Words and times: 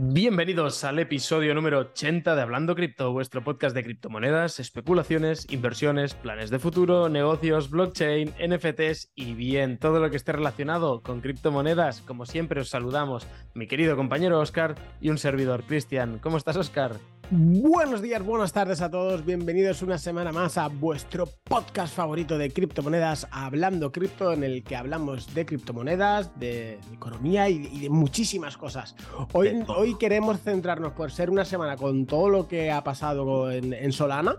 Bienvenidos 0.00 0.84
al 0.84 1.00
episodio 1.00 1.56
número 1.56 1.80
80 1.80 2.36
de 2.36 2.40
Hablando 2.40 2.76
Cripto, 2.76 3.10
vuestro 3.10 3.42
podcast 3.42 3.74
de 3.74 3.82
criptomonedas, 3.82 4.60
especulaciones, 4.60 5.44
inversiones, 5.50 6.14
planes 6.14 6.50
de 6.50 6.60
futuro, 6.60 7.08
negocios, 7.08 7.68
blockchain, 7.68 8.32
NFTs 8.38 9.10
y 9.16 9.34
bien, 9.34 9.76
todo 9.76 9.98
lo 9.98 10.08
que 10.08 10.16
esté 10.16 10.30
relacionado 10.30 11.02
con 11.02 11.20
criptomonedas. 11.20 12.00
Como 12.02 12.26
siempre 12.26 12.60
os 12.60 12.68
saludamos, 12.68 13.26
mi 13.54 13.66
querido 13.66 13.96
compañero 13.96 14.38
Oscar 14.38 14.76
y 15.00 15.10
un 15.10 15.18
servidor 15.18 15.64
Cristian. 15.64 16.20
¿Cómo 16.20 16.36
estás, 16.36 16.56
Oscar? 16.56 16.92
Buenos 17.30 18.00
días, 18.00 18.24
buenas 18.24 18.54
tardes 18.54 18.80
a 18.80 18.90
todos. 18.90 19.22
Bienvenidos 19.22 19.82
una 19.82 19.98
semana 19.98 20.32
más 20.32 20.56
a 20.56 20.68
vuestro 20.68 21.28
podcast 21.44 21.94
favorito 21.94 22.38
de 22.38 22.50
criptomonedas, 22.50 23.28
Hablando 23.30 23.92
Cripto, 23.92 24.32
en 24.32 24.44
el 24.44 24.64
que 24.64 24.76
hablamos 24.76 25.34
de 25.34 25.44
criptomonedas, 25.44 26.40
de 26.40 26.78
economía 26.90 27.50
y, 27.50 27.80
de 27.80 27.90
muchísimas 27.90 28.56
cosas. 28.56 28.96
Hoy, 29.34 29.62
hoy 29.68 29.98
queremos 29.98 30.40
centrarnos 30.40 30.92
por 30.94 31.10
ser 31.10 31.28
una 31.28 31.44
semana 31.44 31.76
con 31.76 32.06
todo 32.06 32.30
lo 32.30 32.48
que 32.48 32.70
ha 32.70 32.82
pasado 32.82 33.50
en 33.50 33.92
Solana. 33.92 34.38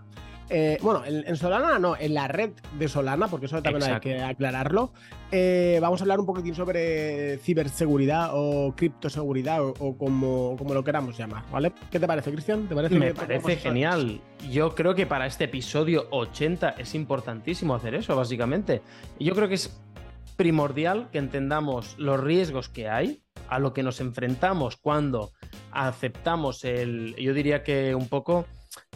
Eh, 0.49 0.77
bueno, 0.81 1.03
en, 1.05 1.35
Solana 1.35 1.77
no, 1.77 1.95
en 1.95 2.13
la 2.13 2.27
red 2.27 2.51
de 2.77 2.87
Solana, 2.87 3.27
porque 3.27 3.45
eso 3.45 3.61
también 3.61 3.91
hay 3.91 3.99
que 3.99 4.21
aclararlo. 4.21 4.93
Eh, 5.31 5.77
vamos 5.81 6.01
a 6.01 6.03
hablar 6.03 6.19
un 6.19 6.25
poquitín 6.25 6.55
sobre 6.55 7.37
ciberseguridad 7.37 8.31
o 8.33 8.73
criptoseguridad 8.75 9.63
o, 9.63 9.73
o 9.79 9.97
como, 9.97 10.55
como, 10.57 10.73
lo 10.73 10.83
queramos 10.83 11.17
llamar, 11.17 11.43
¿vale? 11.51 11.71
¿Qué 11.91 11.99
te 11.99 12.07
parece, 12.07 12.31
Cristian? 12.31 12.67
Me 12.67 13.13
parece 13.13 13.57
genial. 13.57 14.21
Yo 14.49 14.73
creo 14.73 14.95
que 14.95 15.05
para 15.05 15.27
este 15.27 15.43
episodio 15.43 16.07
80 16.09 16.71
es 16.77 16.95
importantísimo 16.95 17.75
hacer 17.75 17.93
eso, 17.93 18.15
básicamente. 18.15 18.81
Yo 19.19 19.35
creo 19.35 19.47
que 19.47 19.55
es 19.55 19.79
primordial 20.35 21.09
que 21.11 21.17
entendamos 21.17 21.95
los 21.99 22.19
riesgos 22.19 22.69
que 22.69 22.89
hay, 22.89 23.21
a 23.49 23.59
lo 23.59 23.73
que 23.73 23.83
nos 23.83 23.99
enfrentamos 23.99 24.77
cuando 24.77 25.31
aceptamos 25.71 26.63
el, 26.63 27.15
yo 27.17 27.33
diría 27.33 27.61
que 27.61 27.93
un 27.93 28.07
poco 28.07 28.45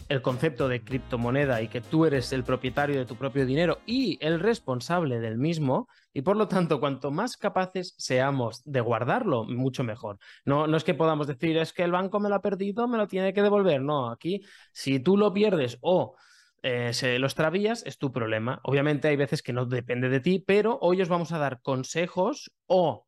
el 0.08 0.22
concepto 0.22 0.68
de 0.68 0.82
criptomoneda 0.84 1.62
y 1.62 1.68
que 1.68 1.80
tú 1.80 2.04
eres 2.04 2.32
el 2.32 2.44
propietario 2.44 2.98
de 2.98 3.06
tu 3.06 3.16
propio 3.16 3.46
dinero 3.46 3.78
y 3.86 4.18
el 4.24 4.40
responsable 4.40 5.18
del 5.18 5.38
mismo, 5.38 5.88
y 6.12 6.22
por 6.22 6.36
lo 6.36 6.46
tanto, 6.48 6.80
cuanto 6.80 7.10
más 7.10 7.36
capaces 7.36 7.94
seamos 7.98 8.62
de 8.64 8.80
guardarlo, 8.80 9.44
mucho 9.44 9.82
mejor. 9.82 10.18
No, 10.44 10.66
no 10.66 10.76
es 10.76 10.84
que 10.84 10.94
podamos 10.94 11.26
decir, 11.26 11.56
es 11.56 11.72
que 11.72 11.82
el 11.82 11.92
banco 11.92 12.20
me 12.20 12.28
lo 12.28 12.36
ha 12.36 12.42
perdido, 12.42 12.86
me 12.86 12.98
lo 12.98 13.08
tiene 13.08 13.32
que 13.32 13.42
devolver. 13.42 13.80
No, 13.80 14.10
aquí, 14.10 14.42
si 14.72 15.00
tú 15.00 15.16
lo 15.16 15.32
pierdes 15.32 15.78
o 15.80 16.16
eh, 16.62 16.92
se 16.92 17.18
lo 17.18 17.26
extravías, 17.26 17.82
es 17.84 17.98
tu 17.98 18.12
problema. 18.12 18.60
Obviamente 18.62 19.08
hay 19.08 19.16
veces 19.16 19.42
que 19.42 19.52
no 19.52 19.66
depende 19.66 20.08
de 20.08 20.20
ti, 20.20 20.38
pero 20.38 20.78
hoy 20.80 21.02
os 21.02 21.08
vamos 21.08 21.32
a 21.32 21.38
dar 21.38 21.60
consejos 21.62 22.52
o 22.66 23.06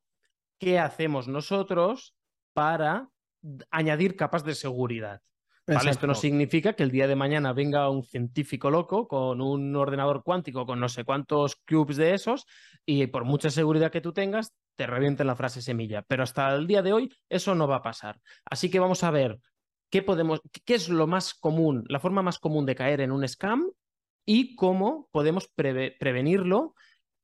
qué 0.59 0.79
hacemos 0.79 1.27
nosotros 1.27 2.15
para 2.53 3.09
añadir 3.71 4.15
capas 4.15 4.43
de 4.43 4.55
seguridad. 4.55 5.21
Esto 5.67 6.07
no 6.07 6.15
significa 6.15 6.73
que 6.73 6.83
el 6.83 6.91
día 6.91 7.07
de 7.07 7.15
mañana 7.15 7.51
venga 7.51 7.89
un 7.89 8.03
científico 8.03 8.71
loco 8.71 9.05
con 9.05 9.41
un 9.41 9.75
ordenador 9.75 10.23
cuántico 10.23 10.65
con 10.65 10.79
no 10.79 10.87
sé 10.87 11.03
cuántos 11.03 11.57
cubes 11.57 11.97
de 11.97 12.13
esos 12.13 12.45
y 12.85 13.07
por 13.07 13.25
mucha 13.25 13.49
seguridad 13.49 13.91
que 13.91 13.99
tú 13.99 14.13
tengas, 14.13 14.53
te 14.77 14.87
revienten 14.87 15.27
la 15.27 15.35
frase 15.35 15.61
semilla. 15.61 16.03
Pero 16.03 16.23
hasta 16.23 16.55
el 16.55 16.67
día 16.67 16.81
de 16.81 16.93
hoy 16.93 17.09
eso 17.27 17.53
no 17.53 17.67
va 17.67 17.77
a 17.77 17.81
pasar. 17.81 18.17
Así 18.45 18.69
que 18.69 18.79
vamos 18.79 19.03
a 19.03 19.11
ver 19.11 19.39
qué 19.89 20.01
podemos, 20.01 20.41
qué 20.63 20.75
es 20.75 20.87
lo 20.87 21.05
más 21.05 21.33
común, 21.33 21.83
la 21.89 21.99
forma 21.99 22.21
más 22.21 22.39
común 22.39 22.65
de 22.65 22.75
caer 22.75 23.01
en 23.01 23.11
un 23.11 23.27
scam 23.27 23.69
y 24.25 24.55
cómo 24.55 25.09
podemos 25.11 25.49
prevenirlo 25.49 26.75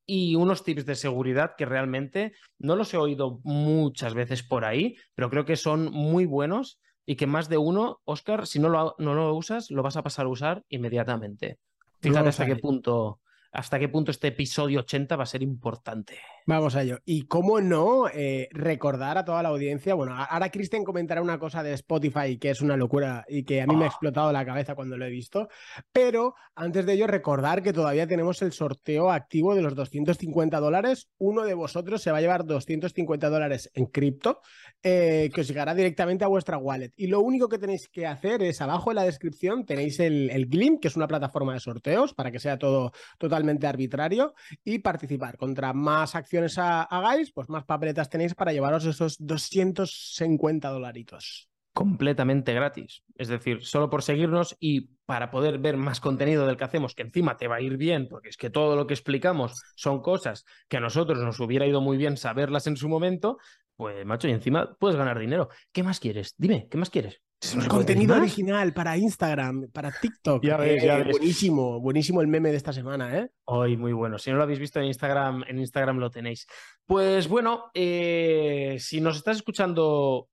y 0.06 0.34
unos 0.34 0.64
tips 0.64 0.84
de 0.84 0.96
seguridad 0.96 1.52
que 1.56 1.64
realmente 1.64 2.34
no 2.58 2.76
los 2.76 2.92
he 2.92 2.98
oído 2.98 3.40
muchas 3.42 4.12
veces 4.12 4.42
por 4.42 4.66
ahí, 4.66 4.96
pero 5.14 5.30
creo 5.30 5.46
que 5.46 5.56
son 5.56 5.90
muy 5.90 6.26
buenos 6.26 6.78
y 7.06 7.16
que 7.16 7.26
más 7.26 7.48
de 7.48 7.58
uno, 7.58 8.00
Oscar, 8.04 8.46
si 8.46 8.58
no 8.58 8.68
lo, 8.68 8.94
no 8.98 9.14
lo 9.14 9.34
usas, 9.34 9.70
lo 9.70 9.82
vas 9.82 9.96
a 9.96 10.02
pasar 10.02 10.26
a 10.26 10.30
usar 10.30 10.64
inmediatamente. 10.68 11.58
Fíjate 12.00 12.28
hasta 12.28 12.46
qué 12.46 12.56
punto 12.56 13.20
hasta 13.54 13.78
qué 13.78 13.88
punto 13.88 14.10
este 14.10 14.28
episodio 14.28 14.80
80 14.80 15.14
va 15.16 15.22
a 15.22 15.26
ser 15.26 15.42
importante. 15.42 16.18
Vamos 16.46 16.76
a 16.76 16.82
ello. 16.82 16.98
Y 17.06 17.22
cómo 17.22 17.62
no 17.62 18.06
eh, 18.08 18.50
recordar 18.52 19.16
a 19.16 19.24
toda 19.24 19.42
la 19.42 19.48
audiencia. 19.48 19.94
Bueno, 19.94 20.14
ahora 20.14 20.50
Cristian 20.50 20.84
comentará 20.84 21.22
una 21.22 21.38
cosa 21.38 21.62
de 21.62 21.72
Spotify 21.72 22.36
que 22.36 22.50
es 22.50 22.60
una 22.60 22.76
locura 22.76 23.24
y 23.26 23.44
que 23.44 23.62
a 23.62 23.66
mí 23.66 23.74
me 23.74 23.84
ha 23.84 23.86
ah. 23.86 23.90
explotado 23.90 24.30
la 24.30 24.44
cabeza 24.44 24.74
cuando 24.74 24.98
lo 24.98 25.06
he 25.06 25.10
visto. 25.10 25.48
Pero 25.90 26.34
antes 26.54 26.84
de 26.84 26.92
ello, 26.92 27.06
recordar 27.06 27.62
que 27.62 27.72
todavía 27.72 28.06
tenemos 28.06 28.42
el 28.42 28.52
sorteo 28.52 29.10
activo 29.10 29.54
de 29.54 29.62
los 29.62 29.74
250 29.74 30.60
dólares. 30.60 31.08
Uno 31.16 31.44
de 31.44 31.54
vosotros 31.54 32.02
se 32.02 32.10
va 32.10 32.18
a 32.18 32.20
llevar 32.20 32.44
250 32.44 33.30
dólares 33.30 33.70
en 33.72 33.86
cripto 33.86 34.42
eh, 34.82 35.30
que 35.34 35.40
os 35.40 35.48
llegará 35.48 35.74
directamente 35.74 36.24
a 36.24 36.28
vuestra 36.28 36.58
wallet. 36.58 36.92
Y 36.98 37.06
lo 37.06 37.20
único 37.20 37.48
que 37.48 37.58
tenéis 37.58 37.88
que 37.88 38.06
hacer 38.06 38.42
es 38.42 38.60
abajo 38.60 38.90
en 38.90 38.96
la 38.96 39.04
descripción 39.04 39.64
tenéis 39.64 39.98
el, 39.98 40.28
el 40.28 40.44
Glim, 40.44 40.78
que 40.78 40.88
es 40.88 40.96
una 40.96 41.08
plataforma 41.08 41.54
de 41.54 41.60
sorteos 41.60 42.12
para 42.12 42.30
que 42.30 42.38
sea 42.38 42.58
todo 42.58 42.92
totalmente 43.16 43.66
arbitrario 43.66 44.34
y 44.62 44.80
participar. 44.80 45.38
Contra 45.38 45.72
más 45.72 46.14
acciones 46.14 46.33
hagáis, 46.38 47.32
pues 47.32 47.48
más 47.48 47.64
papeletas 47.64 48.08
tenéis 48.08 48.34
para 48.34 48.52
llevaros 48.52 48.84
esos 48.84 49.16
250 49.18 50.68
dolaritos. 50.68 51.48
Completamente 51.72 52.54
gratis. 52.54 53.02
Es 53.16 53.28
decir, 53.28 53.64
solo 53.64 53.90
por 53.90 54.02
seguirnos 54.02 54.56
y 54.60 54.92
para 55.06 55.30
poder 55.30 55.58
ver 55.58 55.76
más 55.76 56.00
contenido 56.00 56.46
del 56.46 56.56
que 56.56 56.64
hacemos, 56.64 56.94
que 56.94 57.02
encima 57.02 57.36
te 57.36 57.48
va 57.48 57.56
a 57.56 57.60
ir 57.60 57.76
bien, 57.76 58.06
porque 58.08 58.28
es 58.28 58.36
que 58.36 58.48
todo 58.48 58.76
lo 58.76 58.86
que 58.86 58.94
explicamos 58.94 59.60
son 59.74 60.00
cosas 60.00 60.44
que 60.68 60.76
a 60.76 60.80
nosotros 60.80 61.18
nos 61.18 61.40
hubiera 61.40 61.66
ido 61.66 61.80
muy 61.80 61.96
bien 61.96 62.16
saberlas 62.16 62.68
en 62.68 62.76
su 62.76 62.88
momento, 62.88 63.38
pues 63.76 64.06
macho, 64.06 64.28
y 64.28 64.32
encima 64.32 64.76
puedes 64.78 64.96
ganar 64.96 65.18
dinero. 65.18 65.48
¿Qué 65.72 65.82
más 65.82 65.98
quieres? 65.98 66.34
Dime, 66.38 66.68
¿qué 66.70 66.78
más 66.78 66.90
quieres? 66.90 67.20
Contenido 67.68 68.16
original 68.16 68.72
para 68.72 68.96
Instagram, 68.96 69.68
para 69.72 69.92
TikTok. 69.92 70.42
Ya 70.44 70.56
ves, 70.56 70.82
ya 70.82 70.98
eh, 70.98 71.08
Buenísimo, 71.10 71.80
buenísimo 71.80 72.20
el 72.20 72.28
meme 72.28 72.50
de 72.50 72.56
esta 72.56 72.72
semana, 72.72 73.18
¿eh? 73.18 73.30
Hoy, 73.44 73.76
muy 73.76 73.92
bueno. 73.92 74.18
Si 74.18 74.30
no 74.30 74.36
lo 74.36 74.42
habéis 74.44 74.58
visto 74.58 74.80
en 74.80 74.86
Instagram, 74.86 75.44
en 75.48 75.58
Instagram 75.58 75.98
lo 75.98 76.10
tenéis. 76.10 76.46
Pues 76.86 77.28
bueno, 77.28 77.70
eh, 77.74 78.76
si 78.80 79.00
nos 79.00 79.16
estás 79.16 79.36
escuchando 79.36 80.28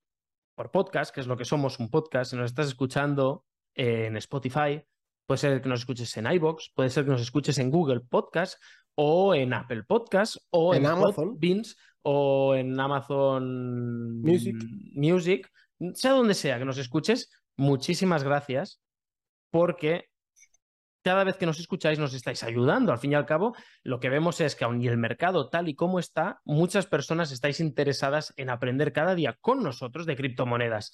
por 0.55 0.71
podcast, 0.71 1.13
que 1.13 1.21
es 1.21 1.27
lo 1.27 1.37
que 1.37 1.45
somos, 1.45 1.79
un 1.79 1.89
podcast, 1.89 2.31
si 2.31 2.37
nos 2.37 2.51
estás 2.51 2.67
escuchando 2.67 3.45
en 3.73 4.17
Spotify, 4.17 4.81
puede 5.25 5.37
ser 5.37 5.61
que 5.61 5.69
nos 5.69 5.81
escuches 5.81 6.15
en 6.17 6.31
iBox, 6.31 6.71
puede 6.73 6.89
ser 6.89 7.05
que 7.05 7.11
nos 7.11 7.21
escuches 7.21 7.57
en 7.57 7.71
Google 7.71 8.01
Podcast 8.01 8.61
o 8.95 9.33
en 9.33 9.53
Apple 9.53 9.83
Podcast 9.83 10.37
o 10.49 10.73
en, 10.75 10.85
Amazon 10.85 11.39
Beans 11.39 11.77
o 12.03 12.55
en 12.55 12.79
Amazon 12.79 14.21
Music. 14.21 14.55
Music 14.93 15.51
sea 15.93 16.11
donde 16.11 16.33
sea 16.33 16.59
que 16.59 16.65
nos 16.65 16.77
escuches, 16.77 17.31
muchísimas 17.55 18.23
gracias 18.23 18.81
porque 19.49 20.11
cada 21.03 21.23
vez 21.23 21.37
que 21.37 21.45
nos 21.45 21.59
escucháis 21.59 21.99
nos 21.99 22.13
estáis 22.13 22.43
ayudando. 22.43 22.91
Al 22.91 22.99
fin 22.99 23.11
y 23.11 23.15
al 23.15 23.25
cabo, 23.25 23.55
lo 23.83 23.99
que 23.99 24.09
vemos 24.09 24.39
es 24.41 24.55
que 24.55 24.65
aun 24.65 24.81
y 24.81 24.87
el 24.87 24.97
mercado 24.97 25.49
tal 25.49 25.67
y 25.67 25.75
como 25.75 25.99
está, 25.99 26.41
muchas 26.45 26.85
personas 26.85 27.31
estáis 27.31 27.59
interesadas 27.59 28.33
en 28.37 28.49
aprender 28.49 28.93
cada 28.93 29.15
día 29.15 29.37
con 29.41 29.63
nosotros 29.63 30.05
de 30.05 30.15
criptomonedas. 30.15 30.93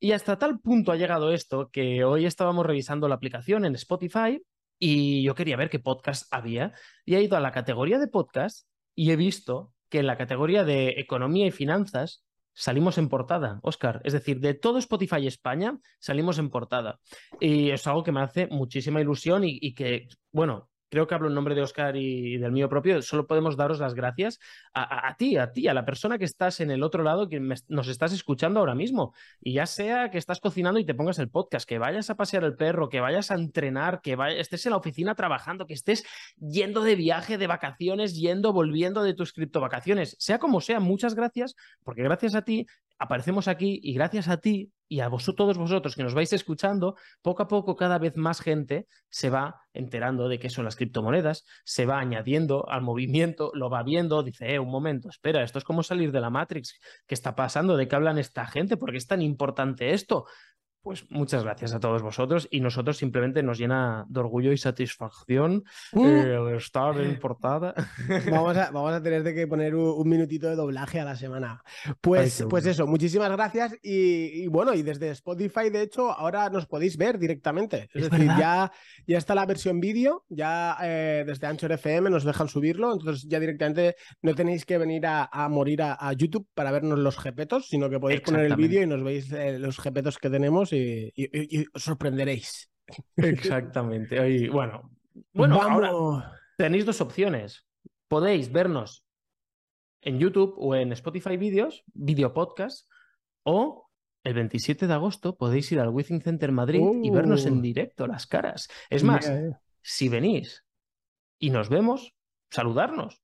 Y 0.00 0.12
hasta 0.12 0.38
tal 0.38 0.58
punto 0.60 0.90
ha 0.90 0.96
llegado 0.96 1.32
esto 1.32 1.70
que 1.70 2.02
hoy 2.04 2.26
estábamos 2.26 2.66
revisando 2.66 3.08
la 3.08 3.14
aplicación 3.14 3.64
en 3.64 3.74
Spotify 3.74 4.42
y 4.78 5.22
yo 5.22 5.34
quería 5.34 5.56
ver 5.56 5.70
qué 5.70 5.78
podcast 5.78 6.26
había 6.32 6.72
y 7.04 7.14
he 7.14 7.22
ido 7.22 7.36
a 7.36 7.40
la 7.40 7.52
categoría 7.52 8.00
de 8.00 8.08
podcast 8.08 8.66
y 8.96 9.12
he 9.12 9.16
visto 9.16 9.72
que 9.88 10.00
en 10.00 10.08
la 10.08 10.16
categoría 10.16 10.64
de 10.64 10.94
economía 10.96 11.46
y 11.46 11.52
finanzas 11.52 12.24
salimos 12.54 12.98
en 12.98 13.08
portada, 13.08 13.60
Oscar. 13.62 14.00
Es 14.04 14.12
decir, 14.12 14.40
de 14.40 14.54
todo 14.54 14.78
Spotify 14.78 15.26
España 15.26 15.78
salimos 15.98 16.38
en 16.38 16.50
portada. 16.50 17.00
Y 17.40 17.70
es 17.70 17.86
algo 17.86 18.02
que 18.02 18.12
me 18.12 18.20
hace 18.20 18.46
muchísima 18.48 19.00
ilusión 19.00 19.44
y, 19.44 19.58
y 19.60 19.74
que, 19.74 20.08
bueno, 20.32 20.70
creo 20.92 21.06
que 21.06 21.14
hablo 21.14 21.28
en 21.28 21.34
nombre 21.34 21.54
de 21.54 21.62
Oscar 21.62 21.96
y 21.96 22.36
del 22.36 22.52
mío 22.52 22.68
propio, 22.68 23.00
solo 23.00 23.26
podemos 23.26 23.56
daros 23.56 23.80
las 23.80 23.94
gracias 23.94 24.38
a, 24.74 25.16
ti, 25.16 25.38
a 25.38 25.50
ti, 25.50 25.66
a 25.66 25.72
la 25.72 25.86
persona 25.86 26.18
que 26.18 26.26
estás 26.26 26.60
en 26.60 26.70
el 26.70 26.82
otro 26.82 27.02
lado, 27.02 27.30
que 27.30 27.40
nos 27.40 27.88
estás 27.88 28.12
escuchando 28.12 28.60
ahora 28.60 28.74
mismo. 28.74 29.14
Y 29.40 29.54
ya 29.54 29.64
sea 29.64 30.10
que 30.10 30.18
estás 30.18 30.38
cocinando 30.38 30.78
y 30.78 30.84
te 30.84 30.92
pongas 30.92 31.18
el 31.18 31.30
podcast, 31.30 31.66
que 31.66 31.78
vayas 31.78 32.10
a 32.10 32.16
pasear 32.16 32.44
el 32.44 32.56
perro, 32.56 32.90
que 32.90 33.00
vayas 33.00 33.30
a 33.30 33.36
entrenar, 33.36 34.02
que 34.02 34.18
estés 34.36 34.66
en 34.66 34.72
la 34.72 34.76
oficina 34.76 35.14
trabajando, 35.14 35.66
que 35.66 35.72
estés 35.72 36.04
yendo 36.36 36.82
de 36.82 36.94
viaje, 36.94 37.38
de 37.38 37.46
vacaciones, 37.46 38.14
yendo, 38.14 38.52
volviendo 38.52 39.02
de 39.02 39.14
tus 39.14 39.32
criptovacaciones, 39.32 40.14
sea 40.18 40.38
como 40.38 40.60
sea, 40.60 40.78
muchas 40.78 41.14
gracias, 41.14 41.56
porque 41.84 42.02
gracias 42.02 42.34
a 42.34 42.42
ti 42.42 42.66
aparecemos 42.98 43.48
aquí 43.48 43.80
y 43.82 43.94
gracias 43.94 44.28
a 44.28 44.36
ti 44.36 44.70
y 44.92 45.00
a 45.00 45.08
vosotros, 45.08 45.36
todos 45.36 45.56
vosotros 45.56 45.96
que 45.96 46.02
nos 46.02 46.12
vais 46.12 46.30
escuchando, 46.34 46.96
poco 47.22 47.42
a 47.42 47.48
poco 47.48 47.76
cada 47.76 47.98
vez 47.98 48.14
más 48.18 48.42
gente 48.42 48.86
se 49.08 49.30
va 49.30 49.62
enterando 49.72 50.28
de 50.28 50.38
qué 50.38 50.50
son 50.50 50.66
las 50.66 50.76
criptomonedas, 50.76 51.46
se 51.64 51.86
va 51.86 51.98
añadiendo 51.98 52.68
al 52.68 52.82
movimiento, 52.82 53.52
lo 53.54 53.70
va 53.70 53.82
viendo, 53.82 54.22
dice, 54.22 54.52
eh, 54.52 54.58
un 54.58 54.70
momento, 54.70 55.08
espera, 55.08 55.42
esto 55.42 55.58
es 55.58 55.64
como 55.64 55.82
salir 55.82 56.12
de 56.12 56.20
la 56.20 56.28
Matrix, 56.28 56.78
¿qué 57.06 57.14
está 57.14 57.34
pasando? 57.34 57.78
¿De 57.78 57.88
qué 57.88 57.96
hablan 57.96 58.18
esta 58.18 58.46
gente? 58.46 58.76
¿Por 58.76 58.90
qué 58.90 58.98
es 58.98 59.06
tan 59.06 59.22
importante 59.22 59.94
esto? 59.94 60.26
Pues 60.82 61.04
muchas 61.10 61.44
gracias 61.44 61.72
a 61.74 61.80
todos 61.80 62.02
vosotros 62.02 62.48
y 62.50 62.60
nosotros 62.60 62.96
simplemente 62.96 63.42
nos 63.42 63.58
llena 63.58 64.04
de 64.08 64.20
orgullo 64.20 64.52
y 64.52 64.58
satisfacción 64.58 65.64
Uh. 65.92 66.06
eh, 66.06 66.56
estar 66.56 66.98
en 67.00 67.18
portada. 67.18 67.74
Vamos 68.30 68.56
a, 68.56 68.70
vamos 68.70 68.92
a 68.92 69.02
tener 69.02 69.22
que 69.34 69.46
poner 69.46 69.74
un, 69.74 69.94
un 69.96 70.08
minutito 70.08 70.48
de 70.48 70.56
doblaje 70.56 71.00
a 71.00 71.04
la 71.04 71.16
semana. 71.16 71.62
Pues, 72.00 72.40
Ay, 72.40 72.46
pues 72.48 72.66
eso, 72.66 72.86
muchísimas 72.86 73.30
gracias. 73.30 73.74
Y, 73.82 74.42
y 74.44 74.46
bueno, 74.48 74.74
y 74.74 74.82
desde 74.82 75.10
Spotify, 75.10 75.70
de 75.70 75.82
hecho, 75.82 76.10
ahora 76.10 76.48
nos 76.50 76.66
podéis 76.66 76.96
ver 76.96 77.18
directamente. 77.18 77.88
Es, 77.94 78.04
Es 78.04 78.10
decir, 78.10 78.26
verdad. 78.28 78.38
ya, 78.38 78.72
ya 79.06 79.18
está 79.18 79.34
la 79.34 79.46
versión 79.46 79.80
vídeo, 79.80 80.24
ya 80.28 80.76
eh, 80.82 81.24
desde 81.26 81.46
Anchor 81.46 81.72
FM 81.72 82.10
nos 82.10 82.24
dejan 82.24 82.48
subirlo. 82.48 82.92
Entonces 82.92 83.28
ya 83.28 83.38
directamente 83.40 83.96
no 84.22 84.34
tenéis 84.34 84.64
que 84.64 84.78
venir 84.78 85.06
a, 85.06 85.28
a 85.30 85.48
morir 85.48 85.82
a, 85.82 85.94
a 85.98 86.12
YouTube 86.12 86.46
para 86.54 86.70
vernos 86.72 86.98
los 86.98 87.18
jepetos, 87.18 87.68
sino 87.68 87.88
que 87.90 87.98
podéis 88.00 88.20
poner 88.22 88.46
el 88.46 88.56
vídeo 88.56 88.82
y 88.82 88.86
nos 88.86 89.02
veis 89.02 89.30
eh, 89.32 89.58
los 89.58 89.78
jepetos 89.78 90.18
que 90.18 90.30
tenemos 90.30 90.71
y, 90.72 91.12
y- 91.14 91.30
y- 91.32 91.60
y 91.60 91.66
os 91.72 91.82
sorprenderéis. 91.82 92.70
Exactamente. 93.16 94.28
Y 94.28 94.48
bueno, 94.48 94.90
bueno 95.32 95.60
ahora 95.62 96.32
tenéis 96.56 96.84
dos 96.84 97.00
opciones. 97.00 97.64
Podéis 98.08 98.52
vernos 98.52 99.04
en 100.02 100.18
YouTube 100.18 100.54
o 100.58 100.74
en 100.74 100.92
Spotify 100.92 101.36
Videos, 101.36 101.84
video 101.94 102.34
podcast, 102.34 102.88
o 103.44 103.88
el 104.24 104.34
27 104.34 104.86
de 104.86 104.92
agosto 104.92 105.36
podéis 105.36 105.70
ir 105.72 105.80
al 105.80 105.88
Withing 105.88 106.20
Center 106.22 106.52
Madrid 106.52 106.80
y 107.02 107.10
vernos 107.10 107.46
en 107.46 107.58
Uh. 107.58 107.62
directo 107.62 108.06
las 108.06 108.26
caras. 108.26 108.68
Es 108.90 109.02
más, 109.04 109.26
ya. 109.26 109.60
si 109.80 110.08
venís 110.08 110.64
y 111.38 111.50
nos 111.50 111.68
vemos, 111.68 112.14
saludarnos. 112.50 113.21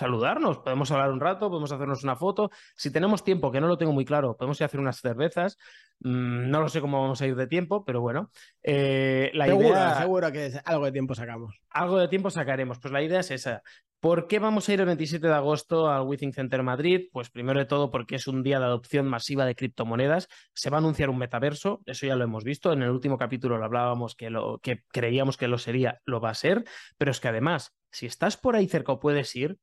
Saludarnos, 0.00 0.60
podemos 0.60 0.90
hablar 0.92 1.10
un 1.10 1.20
rato, 1.20 1.50
podemos 1.50 1.70
hacernos 1.72 2.02
una 2.04 2.16
foto. 2.16 2.50
Si 2.74 2.90
tenemos 2.90 3.22
tiempo, 3.22 3.52
que 3.52 3.60
no 3.60 3.66
lo 3.66 3.76
tengo 3.76 3.92
muy 3.92 4.06
claro, 4.06 4.34
podemos 4.34 4.58
ir 4.58 4.62
a 4.62 4.66
hacer 4.66 4.80
unas 4.80 4.98
cervezas. 4.98 5.58
Mm, 5.98 6.48
no 6.48 6.62
lo 6.62 6.70
sé 6.70 6.80
cómo 6.80 7.02
vamos 7.02 7.20
a 7.20 7.26
ir 7.26 7.36
de 7.36 7.46
tiempo, 7.46 7.84
pero 7.84 8.00
bueno. 8.00 8.30
Eh, 8.62 9.30
la 9.34 9.44
seguro, 9.44 9.68
idea, 9.68 9.94
seguro 9.96 10.32
que 10.32 10.52
algo 10.64 10.86
de 10.86 10.92
tiempo 10.92 11.14
sacamos. 11.14 11.60
algo 11.68 11.98
de 11.98 12.08
tiempo 12.08 12.30
sacaremos. 12.30 12.78
Pues 12.78 12.92
la 12.92 13.02
idea 13.02 13.20
es 13.20 13.30
esa. 13.30 13.62
¿Por 14.00 14.26
qué 14.26 14.38
vamos 14.38 14.66
a 14.66 14.72
ir 14.72 14.80
el 14.80 14.86
27 14.86 15.26
de 15.26 15.34
agosto 15.34 15.90
al 15.90 16.06
Withing 16.06 16.32
Center 16.32 16.62
Madrid? 16.62 17.10
Pues 17.12 17.28
primero 17.28 17.58
de 17.58 17.66
todo 17.66 17.90
porque 17.90 18.14
es 18.14 18.26
un 18.26 18.42
día 18.42 18.58
de 18.58 18.64
adopción 18.64 19.06
masiva 19.06 19.44
de 19.44 19.54
criptomonedas. 19.54 20.28
Se 20.54 20.70
va 20.70 20.78
a 20.78 20.80
anunciar 20.80 21.10
un 21.10 21.18
metaverso, 21.18 21.82
eso 21.84 22.06
ya 22.06 22.16
lo 22.16 22.24
hemos 22.24 22.42
visto. 22.42 22.72
En 22.72 22.82
el 22.82 22.88
último 22.88 23.18
capítulo 23.18 23.58
lo 23.58 23.66
hablábamos 23.66 24.16
que, 24.16 24.30
lo, 24.30 24.60
que 24.62 24.82
creíamos 24.90 25.36
que 25.36 25.46
lo 25.46 25.58
sería, 25.58 26.00
lo 26.06 26.22
va 26.22 26.30
a 26.30 26.34
ser. 26.34 26.64
Pero 26.96 27.10
es 27.10 27.20
que 27.20 27.28
además, 27.28 27.76
si 27.90 28.06
estás 28.06 28.38
por 28.38 28.56
ahí 28.56 28.66
cerca 28.66 28.92
o 28.92 29.00
puedes 29.00 29.36
ir, 29.36 29.58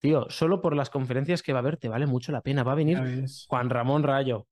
tío, 0.00 0.26
solo 0.30 0.60
por 0.60 0.74
las 0.76 0.90
conferencias 0.90 1.42
que 1.42 1.52
va 1.52 1.58
a 1.58 1.62
haber 1.62 1.76
te 1.76 1.88
vale 1.88 2.06
mucho 2.06 2.32
la 2.32 2.40
pena. 2.40 2.62
Va 2.62 2.72
a 2.72 2.76
venir. 2.76 2.98
Juan 3.48 3.70
Ramón 3.70 4.02
Rayo, 4.02 4.46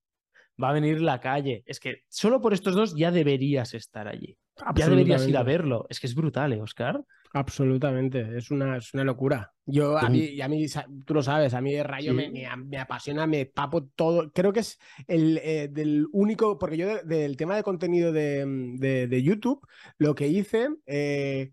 va 0.62 0.71
a 0.71 0.73
venir 0.73 1.00
La 1.00 1.21
Calle. 1.21 1.62
Es 1.67 1.81
que 1.81 2.03
solo 2.09 2.41
por 2.41 2.53
estos 2.55 2.75
dos 2.75 2.95
ya 2.97 3.11
deberías 3.11 3.75
estar 3.75 4.09
allí. 4.09 4.37
Ya 4.75 4.89
deberías 4.89 5.27
ir 5.29 5.37
a 5.37 5.43
verlo. 5.45 5.87
Es 5.89 6.00
que 6.00 6.06
es 6.09 6.15
brutal, 6.15 6.53
¿eh, 6.53 6.61
Oscar? 6.61 7.03
Absolutamente, 7.33 8.37
es 8.37 8.50
una, 8.50 8.77
es 8.79 8.93
una 8.95 9.05
locura. 9.05 9.53
Yo, 9.67 9.97
a 9.99 10.09
mí, 10.09 10.19
y 10.19 10.41
a 10.41 10.49
mí, 10.49 10.67
tú 11.05 11.15
lo 11.15 11.23
sabes, 11.23 11.55
a 11.55 11.61
mí 11.61 11.75
el 11.75 11.85
rayo 11.85 12.12
me, 12.15 12.27
Sí. 12.27 12.31
me, 12.33 12.56
me 12.56 12.79
apasiona, 12.79 13.27
me 13.27 13.47
papo 13.47 13.85
todo. 13.85 14.31
Creo 14.33 14.53
que 14.53 14.61
es 14.61 14.79
el 15.06 15.39
eh, 15.43 15.69
del 15.71 16.06
único, 16.12 16.59
porque 16.59 16.77
yo 16.77 16.87
de- 16.89 17.03
del 17.05 17.37
tema 17.37 17.55
de 17.56 17.62
contenido 17.62 18.12
de, 18.12 18.45
de- 18.79 19.06
de 19.06 19.23
YouTube, 19.23 19.61
lo 19.99 20.15
que 20.15 20.27
hice, 20.29 20.69
eh, 20.87 21.53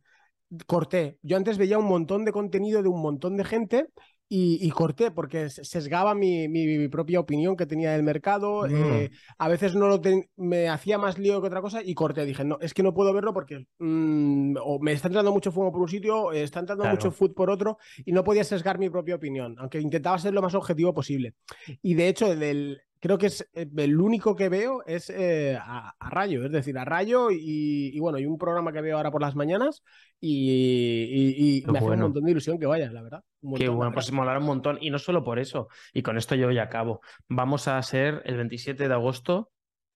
corté. 0.65 1.17
Yo 1.21 1.37
antes 1.37 1.57
veía 1.57 1.77
un 1.77 1.85
montón 1.85 2.25
de 2.25 2.31
contenido 2.31 2.81
de 2.83 2.89
un 2.89 3.01
montón 3.01 3.37
de 3.37 3.43
gente. 3.45 3.87
Y, 4.27 4.57
y 4.59 4.71
corté 4.71 5.11
porque 5.11 5.51
se- 5.51 5.63
sesgaba 5.63 6.15
mi, 6.15 6.47
mi- 6.47 6.65
mi 6.79 6.87
propia 6.87 7.19
opinión 7.19 7.55
que 7.55 7.67
tenía 7.67 7.91
del 7.91 8.01
mercado. 8.01 8.63
Mm. 8.67 8.73
eh, 8.73 9.11
a 9.37 9.47
veces 9.47 9.75
no 9.75 9.87
lo 9.87 10.01
ten- 10.01 10.27
me 10.35 10.67
hacía 10.67 10.97
más 10.97 11.19
lío 11.19 11.39
que 11.41 11.47
otra 11.47 11.61
cosa 11.61 11.83
y 11.83 11.93
corté. 11.93 12.25
Dije, 12.25 12.43
no, 12.43 12.57
es 12.59 12.73
que 12.73 12.81
no 12.81 12.91
puedo 12.95 13.13
verlo 13.13 13.33
porque 13.35 13.67
mm, 13.77 14.55
o 14.63 14.79
me 14.79 14.93
está 14.93 15.09
entrando 15.09 15.31
mucho 15.31 15.51
fuego 15.51 15.71
por 15.71 15.81
un 15.81 15.89
sitio, 15.89 16.19
o 16.23 16.31
está 16.31 16.59
entrando 16.59 16.81
Claro. 16.85 16.95
mucho 16.97 17.11
food 17.11 17.35
por 17.35 17.51
otro 17.51 17.77
y 18.03 18.13
no 18.13 18.23
podía 18.23 18.43
sesgar 18.43 18.79
mi 18.79 18.89
propia 18.89 19.13
opinión, 19.13 19.57
aunque 19.59 19.79
intentaba 19.79 20.17
ser 20.17 20.33
lo 20.33 20.41
más 20.41 20.55
objetivo 20.55 20.91
posible. 20.91 21.35
Y 21.83 21.93
de 21.93 22.07
hecho, 22.07 22.35
del, 22.35 22.81
creo 23.05 23.17
que 23.19 23.27
es 23.27 23.47
eh, 23.53 23.67
el 23.77 24.01
único 24.01 24.35
que 24.35 24.49
veo 24.49 24.83
es 24.87 25.11
eh, 25.11 25.57
a, 25.61 25.93
a 25.99 26.09
Rayo, 26.09 26.43
es 26.43 26.51
decir, 26.51 26.75
a 26.79 26.85
Rayo 26.85 27.29
y, 27.29 27.91
y 27.93 27.99
bueno, 27.99 28.17
y 28.17 28.25
un 28.25 28.39
programa 28.39 28.73
que 28.73 28.81
veo 28.81 28.97
ahora 28.97 29.11
por 29.11 29.21
las 29.21 29.35
mañanas 29.35 29.83
y, 30.19 31.03
y- 31.11 31.57
y 31.57 31.61
Qué 31.61 31.71
me 31.71 31.77
hace 31.77 31.87
un 31.87 31.99
montón 31.99 32.23
de 32.23 32.31
ilusión 32.31 32.57
que 32.57 32.65
vaya, 32.65 32.91
la 32.91 33.03
verdad. 33.03 33.23
Qué 33.57 33.69
bueno, 33.69 33.91
pues 33.93 34.11
molará 34.11 34.39
un 34.39 34.45
montón. 34.45 34.79
Y 34.81 34.89
no 34.89 34.97
solo 34.97 35.23
por 35.23 35.37
eso. 35.37 35.67
Y 35.93 36.01
con 36.01 36.17
esto 36.17 36.33
yo 36.33 36.49
ya 36.51 36.63
acabo. 36.63 37.01
Vamos 37.29 37.67
a 37.67 37.79
ser 37.83 38.23
el 38.25 38.37
27 38.37 38.87
de 38.87 38.93
agosto. 38.93 39.51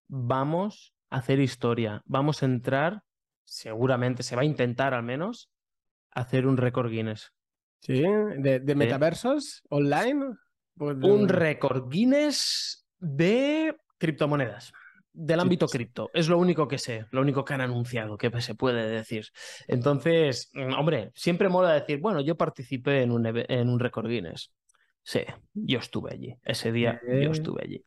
Vamos 0.07 0.93
a 1.09 1.17
hacer 1.17 1.39
historia. 1.39 2.03
Vamos 2.05 2.43
a 2.43 2.45
entrar, 2.45 3.01
seguramente, 3.43 4.21
se 4.21 4.35
va 4.35 4.43
a 4.43 4.45
intentar 4.45 4.93
al 4.93 5.03
menos, 5.03 5.49
hacer 6.11 6.45
un 6.45 6.57
récord 6.57 6.91
Guinness. 6.91 7.33
Sí, 7.81 8.03
de, 8.03 8.59
de 8.59 8.75
metaversos 8.75 9.63
online. 9.69 10.25
pues, 10.75 10.97
Un 11.01 11.23
eh, 11.23 11.33
récord 11.33 11.89
Guinness 11.89 12.78
de 12.99 13.75
criptomonedas. 13.97 14.73
Del 15.11 15.39
ámbito 15.39 15.67
sí. 15.67 15.77
cripto. 15.77 16.09
Es 16.13 16.29
lo 16.29 16.37
único 16.37 16.67
que 16.67 16.77
sé, 16.77 17.05
lo 17.11 17.21
único 17.21 17.43
que 17.43 17.53
han 17.53 17.61
anunciado, 17.61 18.17
que 18.17 18.29
se 18.41 18.55
puede 18.55 18.87
decir. 18.89 19.25
Entonces, 19.67 20.49
mm, 20.53 20.73
hombre, 20.73 21.11
siempre 21.15 21.49
mola 21.49 21.73
decir, 21.73 21.99
bueno, 21.99 22.21
yo 22.21 22.37
participé 22.37 23.01
en 23.01 23.11
un, 23.11 23.25
en 23.25 23.69
un 23.69 23.79
récord 23.79 24.07
Guinness. 24.07 24.51
Sí, 25.01 25.21
yo 25.53 25.79
estuve 25.79 26.11
allí. 26.13 26.35
Ese 26.43 26.71
día 26.71 27.01
Eh. 27.07 27.21
yo 27.23 27.31
estuve 27.31 27.63
allí. 27.63 27.83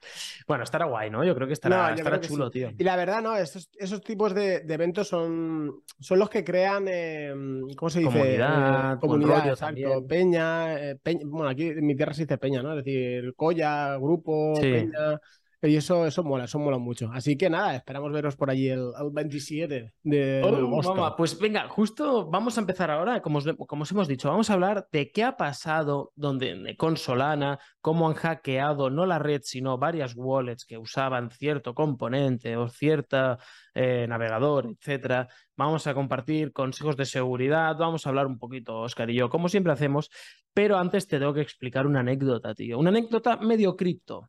Bueno, 0.49 0.65
estará 0.65 0.87
guay, 0.87 1.09
¿no? 1.09 1.23
Yo 1.25 1.35
creo 1.37 1.47
que 1.47 1.53
estará, 1.53 1.91
No, 1.91 1.95
estará 1.95 2.21
chulo, 2.21 2.47
sí. 2.47 2.59
tío. 2.59 2.73
Y 2.77 2.83
la 2.83 2.97
verdad, 2.97 3.23
no, 3.23 3.37
esos, 3.37 3.71
esos 3.79 4.01
tipos 4.01 4.35
de, 4.35 4.61
de 4.61 4.75
eventos 4.75 5.07
son, 5.09 5.83
son 6.01 6.19
los 6.19 6.29
que 6.29 6.43
crean, 6.43 6.87
eh, 6.89 7.33
¿cómo 7.77 7.91
se 7.91 8.01
dice? 8.01 8.11
Comunidad, 8.11 8.95
Eh, 8.95 8.97
comunidad, 9.01 9.49
exacto. 9.49 10.05
Peña, 10.07 10.75
eh, 10.91 10.97
peña, 10.97 11.21
bueno, 11.27 11.49
aquí 11.51 11.69
en 11.69 11.87
mi 11.87 11.95
tierra 11.95 12.13
se 12.13 12.23
dice 12.23 12.39
peña, 12.39 12.61
¿no? 12.63 12.77
Es 12.77 12.85
decir, 12.85 13.35
colla, 13.37 13.97
grupo, 13.99 14.55
Sí. 14.57 14.63
peña. 14.63 15.21
Y 15.65 15.77
eso, 15.77 16.07
eso 16.07 16.25
mola, 16.25 16.45
eso 16.45 16.59
mola 16.59 16.79
mucho. 16.79 17.09
Así 17.13 17.37
que 17.37 17.49
nada, 17.49 17.77
esperamos 17.77 18.13
veros 18.13 18.35
por 18.35 18.51
allí 18.51 18.69
el, 18.69 18.91
el 19.01 19.11
27 19.13 19.95
de 20.03 20.43
Oh, 20.45 20.83
mamá, 20.83 21.15
pues 21.15 21.39
venga, 21.39 21.69
justo 21.69 22.29
vamos 22.29 22.59
a 22.59 22.61
empezar 22.63 22.91
ahora, 22.91 23.23
como 23.23 23.39
os, 23.39 23.47
como 23.69 23.83
os 23.85 23.93
hemos 23.93 24.09
dicho, 24.09 24.29
vamos 24.29 24.51
a 24.51 24.55
hablar 24.55 24.89
de 24.91 25.13
qué 25.13 25.23
ha 25.23 25.37
pasado 25.37 26.13
donde, 26.17 26.77
con 26.77 26.97
Solana, 26.97 27.61
cómo 27.81 28.09
han 28.09 28.15
hackeado 28.15 28.91
no 28.91 29.07
la 29.07 29.21
red, 29.21 29.43
sino 29.45 29.79
varias 29.79 30.15
wallets 30.17 30.65
que 30.65 30.79
usaban 30.79 31.31
cierto 31.31 31.75
componente 31.75 32.57
o 32.57 32.69
cierta 32.69 33.39
eh, 33.73 34.07
navegador, 34.09 34.67
etcétera. 34.67 35.29
Vamos 35.57 35.87
a 35.87 35.95
compartir 35.95 36.53
consejos 36.53 36.97
de 36.97 37.05
seguridad, 37.05 37.77
vamos 37.79 38.05
a 38.05 38.09
hablar 38.09 38.27
un 38.27 38.39
poquito, 38.39 38.81
Oscar 38.81 39.11
y 39.11 39.15
yo, 39.15 39.29
como 39.29 39.49
siempre 39.49 39.73
hacemos, 39.73 40.11
pero 40.53 40.77
antes 40.77 41.07
te 41.07 41.21
tengo 41.21 41.35
que 41.35 41.41
explicar 41.41 41.87
una 41.87 42.01
anécdota, 42.01 42.53
tío, 42.53 42.81
una 42.81 42.91
anécdota 42.91 43.37
medio 43.37 43.77
cripto. 43.77 44.29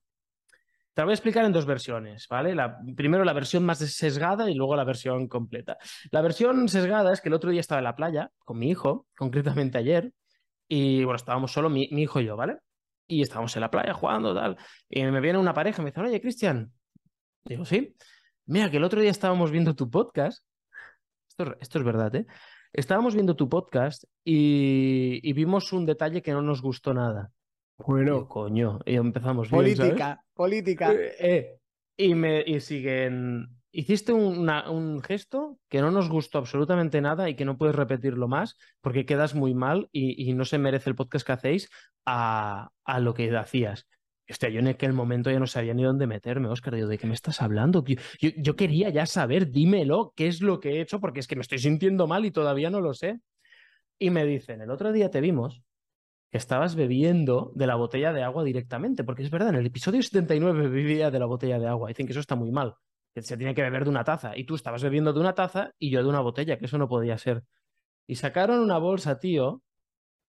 Te 0.93 1.01
la 1.01 1.05
voy 1.05 1.13
a 1.13 1.15
explicar 1.15 1.43
en 1.43 1.51
dos 1.51 1.65
versiones, 1.65 2.27
¿vale? 2.27 2.55
Primero 2.95 3.23
la 3.23 3.33
versión 3.33 3.65
más 3.65 3.79
sesgada 3.79 4.51
y 4.51 4.53
luego 4.53 4.75
la 4.75 4.83
versión 4.83 5.27
completa. 5.27 5.77
La 6.11 6.21
versión 6.21 6.69
sesgada 6.69 7.11
es 7.11 7.19
que 7.19 7.29
el 7.29 7.33
otro 7.33 7.49
día 7.49 7.61
estaba 7.61 7.79
en 7.79 7.85
la 7.85 7.95
playa 7.95 8.29
con 8.45 8.59
mi 8.59 8.69
hijo, 8.69 9.07
concretamente 9.17 9.79
ayer, 9.79 10.13
y 10.67 11.03
bueno, 11.03 11.15
estábamos 11.15 11.51
solo 11.51 11.69
mi, 11.69 11.83
hijo 11.89 12.19
y 12.19 12.25
yo, 12.25 12.37
¿vale? 12.37 12.57
Y 13.07 13.23
estábamos 13.23 13.55
en 13.55 13.61
la 13.61 13.71
playa 13.71 13.93
jugando, 13.93 14.35
tal, 14.35 14.55
y 14.87 15.03
me 15.03 15.19
viene 15.19 15.39
una 15.39 15.53
pareja 15.53 15.81
y 15.81 15.85
me 15.85 15.89
dice, 15.89 16.01
oye, 16.01 16.21
Cristian, 16.21 16.71
digo, 17.43 17.65
sí, 17.65 17.95
mira 18.45 18.69
que 18.69 18.77
el 18.77 18.83
otro 18.83 19.01
día 19.01 19.11
estábamos 19.11 19.49
viendo 19.49 19.75
tu 19.75 19.89
podcast, 19.89 20.45
esto, 21.27 21.55
es- 21.59 21.83
verdad, 21.83 22.15
¿eh? 22.15 22.27
Estábamos 22.71 23.15
viendo 23.15 23.35
tu 23.35 23.49
podcast 23.49 24.03
y 24.23 25.33
vimos 25.33 25.73
un 25.73 25.87
detalle 25.87 26.21
que 26.21 26.33
no 26.33 26.41
nos 26.43 26.61
gustó 26.61 26.93
nada. 26.93 27.31
Bueno, 27.87 28.27
coño, 28.27 28.79
y 28.85 28.95
empezamos 28.95 29.49
bien, 29.49 29.75
¿sabes? 29.75 29.77
política, 29.91 30.25
política. 30.33 30.93
Eh, 30.93 31.15
eh, 31.19 31.59
y 31.97 32.15
me 32.15 32.43
y 32.45 32.59
siguen. 32.59 33.49
Hiciste 33.75 34.13
una- 34.13 34.69
un 34.69 35.01
gesto 35.01 35.57
que 35.67 35.81
no 35.81 35.89
nos 35.89 36.07
gustó 36.07 36.37
absolutamente 36.37 37.01
nada 37.01 37.27
y 37.29 37.35
que 37.35 37.43
no 37.43 37.57
puedes 37.57 37.75
repetirlo 37.75 38.27
más 38.27 38.55
porque 38.81 39.05
quedas 39.05 39.33
muy 39.33 39.55
mal 39.55 39.89
y, 39.91 40.29
y 40.29 40.33
no 40.33 40.45
se 40.45 40.59
merece 40.59 40.91
el 40.91 40.95
podcast 40.95 41.25
que 41.25 41.31
hacéis 41.31 41.69
a, 42.05 42.69
a 42.85 42.99
lo 42.99 43.15
que 43.15 43.35
hacías. 43.35 43.87
Hostia, 44.29 44.49
yo 44.49 44.59
en 44.59 44.67
aquel 44.67 44.93
momento 44.93 45.31
ya 45.31 45.39
no 45.39 45.47
sabía 45.47 45.73
ni 45.73 45.83
dónde 45.83 46.05
meterme, 46.05 46.49
Oscar. 46.49 46.75
Digo, 46.75 46.87
¿de 46.87 46.97
qué 46.99 47.07
me 47.07 47.15
estás 47.15 47.41
hablando? 47.41 47.83
Yo, 47.83 47.95
yo, 48.19 48.29
yo 48.37 48.55
quería 48.55 48.89
ya 48.89 49.05
saber, 49.07 49.49
dímelo, 49.49 50.13
qué 50.15 50.27
es 50.27 50.41
lo 50.41 50.59
que 50.59 50.73
he 50.77 50.81
hecho, 50.81 50.99
porque 50.99 51.19
es 51.19 51.27
que 51.27 51.35
me 51.35 51.41
estoy 51.41 51.57
sintiendo 51.57 52.05
mal 52.07 52.25
y 52.25 52.31
todavía 52.31 52.69
no 52.69 52.79
lo 52.79 52.93
sé. 52.93 53.19
Y 53.99 54.11
me 54.11 54.23
dicen, 54.25 54.61
el 54.61 54.69
otro 54.69 54.91
día 54.91 55.09
te 55.09 55.19
vimos 55.19 55.63
que 56.33 56.39
estabas 56.39 56.73
bebiendo 56.75 57.51
de 57.53 57.67
la 57.67 57.75
botella 57.75 58.11
de 58.11 58.23
agua 58.23 58.43
directamente, 58.43 59.03
porque 59.03 59.21
es 59.21 59.29
verdad, 59.29 59.49
en 59.49 59.55
el 59.57 59.67
episodio 59.67 60.01
79 60.01 60.67
bebía 60.67 61.11
de 61.11 61.19
la 61.19 61.27
botella 61.27 61.59
de 61.59 61.67
agua. 61.67 61.89
Dicen 61.89 62.07
que 62.07 62.11
eso 62.13 62.21
está 62.21 62.35
muy 62.35 62.49
mal, 62.51 62.73
que 63.13 63.21
se 63.21 63.37
tiene 63.37 63.53
que 63.53 63.61
beber 63.61 63.83
de 63.83 63.91
una 63.91 64.03
taza. 64.03 64.35
Y 64.35 64.43
tú 64.45 64.55
estabas 64.55 64.81
bebiendo 64.81 65.13
de 65.13 65.19
una 65.19 65.35
taza 65.35 65.69
y 65.77 65.91
yo 65.91 66.01
de 66.01 66.09
una 66.09 66.21
botella, 66.21 66.57
que 66.57 66.65
eso 66.65 66.79
no 66.79 66.89
podía 66.89 67.19
ser. 67.19 67.43
Y 68.07 68.15
sacaron 68.15 68.61
una 68.61 68.79
bolsa, 68.79 69.19
tío, 69.19 69.61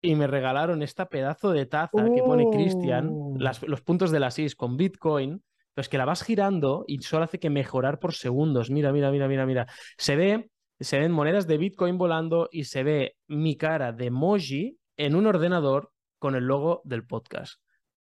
y 0.02 0.16
me 0.16 0.26
regalaron 0.26 0.82
esta 0.82 1.06
pedazo 1.06 1.52
de 1.52 1.66
taza 1.66 2.11
que 2.12 2.21
pone 2.25 2.50
Cristian, 2.50 3.09
Oh. 3.12 3.37
las- 3.38 3.62
los 3.62 3.80
puntos 3.82 4.11
de 4.11 4.18
las 4.18 4.37
IS 4.40 4.56
con 4.56 4.76
Bitcoin, 4.76 5.40
pero 5.73 5.82
es 5.82 5.88
que 5.88 5.99
la 5.99 6.04
vas 6.04 6.25
girando 6.25 6.85
y 6.88 6.99
solo 7.02 7.23
hace 7.26 7.38
que 7.38 7.49
mejorar 7.49 8.00
por 8.00 8.12
segundos. 8.14 8.71
Mira, 8.73 8.92
mira, 8.92 9.12
mira, 9.12 9.28
mira, 9.28 9.47
mira. 9.47 9.66
Se 9.99 10.16
ve, 10.16 10.50
se 10.80 10.99
ven 10.99 11.12
monedas 11.12 11.47
de 11.47 11.59
Bitcoin 11.59 11.97
volando 11.97 12.49
y 12.50 12.64
se 12.64 12.82
ve 12.82 13.14
mi 13.28 13.56
cara 13.56 13.92
de 13.92 14.06
emoji 14.06 14.78
en 14.97 15.14
un 15.14 15.26
ordenador 15.28 15.91
con 16.22 16.36
el 16.36 16.44
logo 16.44 16.82
del 16.84 17.04
podcast. 17.04 17.60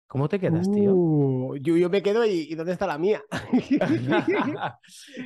¿Cómo 0.08 0.30
te 0.30 0.40
quedas, 0.40 0.72
tío? 0.72 0.94
Uh, 0.96 1.58
yo, 1.58 1.90
me 1.90 2.02
quedo 2.02 2.24
y, 2.24 2.56
¿dónde 2.56 2.72
está 2.72 2.88
la 2.88 2.98
mía? 2.98 3.22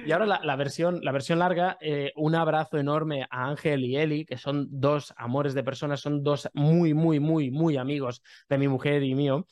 y 0.08 0.12
ahora 0.12 0.26
la, 0.42 0.56
versión, 0.56 1.00
la 1.04 1.12
versión 1.12 1.38
larga, 1.38 1.78
eh, 1.82 2.12
un 2.16 2.34
abrazo 2.34 2.80
enorme 2.80 3.28
a 3.30 3.46
Ángel 3.46 3.84
y 3.84 3.96
Eli, 3.96 4.26
que 4.26 4.38
son 4.38 4.66
dos 4.72 5.14
amores 5.18 5.54
de 5.54 5.64
personas, 5.64 6.00
son 6.02 6.24
dos 6.24 6.50
muy, 6.56 6.96
muy, 6.96 7.20
muy, 7.20 7.52
muy 7.52 7.78
amigos 7.78 8.24
de 8.50 8.58
mi 8.58 8.68
mujer 8.68 9.04
y 9.04 9.14
mío. 9.14 9.46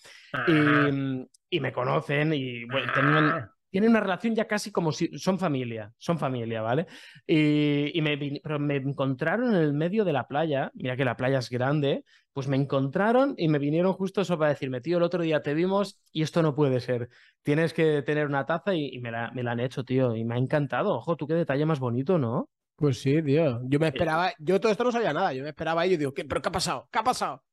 Y, 1.52 1.60
me 1.60 1.72
conocen 1.72 2.34
y 2.34 2.66
bueno, 2.66 2.92
ah 2.96 3.52
tienen 3.78 3.92
una 3.92 4.00
relación 4.00 4.34
ya 4.34 4.48
casi 4.48 4.72
como 4.72 4.92
si 4.92 5.20
son 5.20 5.38
familia, 5.38 5.94
son 6.00 6.18
familia, 6.18 6.64
¿vale? 6.64 6.88
Y, 7.28 8.02
me, 8.02 8.18
pero 8.42 8.58
me 8.58 8.78
encontraron 8.78 9.54
en 9.54 9.62
el 9.62 9.74
medio 9.74 10.04
de 10.04 10.14
la 10.14 10.28
playa, 10.28 10.72
mira 10.74 10.98
que 10.98 11.06
la 11.06 11.16
playa 11.16 11.38
es 11.38 11.52
grande, 11.52 12.04
pues 12.34 12.48
me 12.48 12.58
encontraron 12.58 13.36
y 13.38 13.48
me 13.50 13.60
vinieron 13.60 13.94
justo 13.94 14.22
eso 14.22 14.36
para 14.40 14.50
decirme, 14.50 14.82
tío, 14.82 14.98
el 14.98 15.04
otro 15.04 15.22
día 15.22 15.44
te 15.44 15.54
vimos 15.54 16.02
y 16.12 16.24
esto 16.24 16.42
no 16.42 16.56
puede 16.56 16.80
ser, 16.80 17.10
tienes 17.44 17.72
que 17.72 18.02
tener 18.02 18.26
una 18.26 18.48
taza 18.48 18.74
y, 18.74 18.98
me, 18.98 19.12
la, 19.12 19.30
me 19.36 19.44
la 19.44 19.52
han 19.52 19.60
hecho, 19.60 19.84
tío, 19.84 20.16
y 20.16 20.26
me 20.26 20.34
ha 20.34 20.40
encantado, 20.40 20.96
ojo, 20.96 21.16
tú 21.16 21.28
qué 21.28 21.36
detalle 21.36 21.68
más 21.68 21.80
bonito, 21.80 22.18
¿no? 22.18 22.50
Pues 22.78 23.00
sí, 23.00 23.22
tío, 23.22 23.62
yo 23.66 23.78
me 23.78 23.86
eh, 23.86 23.90
esperaba, 23.90 24.34
yo 24.40 24.60
todo 24.60 24.72
esto 24.72 24.86
no 24.86 24.92
sabía 24.92 25.14
nada, 25.14 25.34
yo 25.34 25.44
me 25.44 25.50
esperaba 25.50 25.86
y 25.86 25.92
yo 25.92 25.98
digo, 26.00 26.14
¿qué, 26.16 26.26
¿pero 26.26 26.42
qué 26.42 26.50
ha 26.50 26.52
pasado? 26.52 26.90
¿Qué 26.92 26.98
ha 26.98 27.04
pasado? 27.04 27.44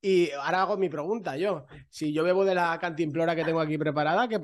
Y 0.00 0.30
ahora 0.30 0.62
hago 0.62 0.78
mi 0.78 0.88
pregunta 0.88 1.36
yo. 1.36 1.66
Si 1.90 2.14
yo 2.14 2.24
bebo 2.24 2.46
de 2.46 2.54
la 2.54 2.78
cantimplora 2.78 3.36
que 3.36 3.44
tengo 3.44 3.60
aquí 3.60 3.76
preparada, 3.76 4.26
¿qué 4.28 4.36
ha 4.36 4.40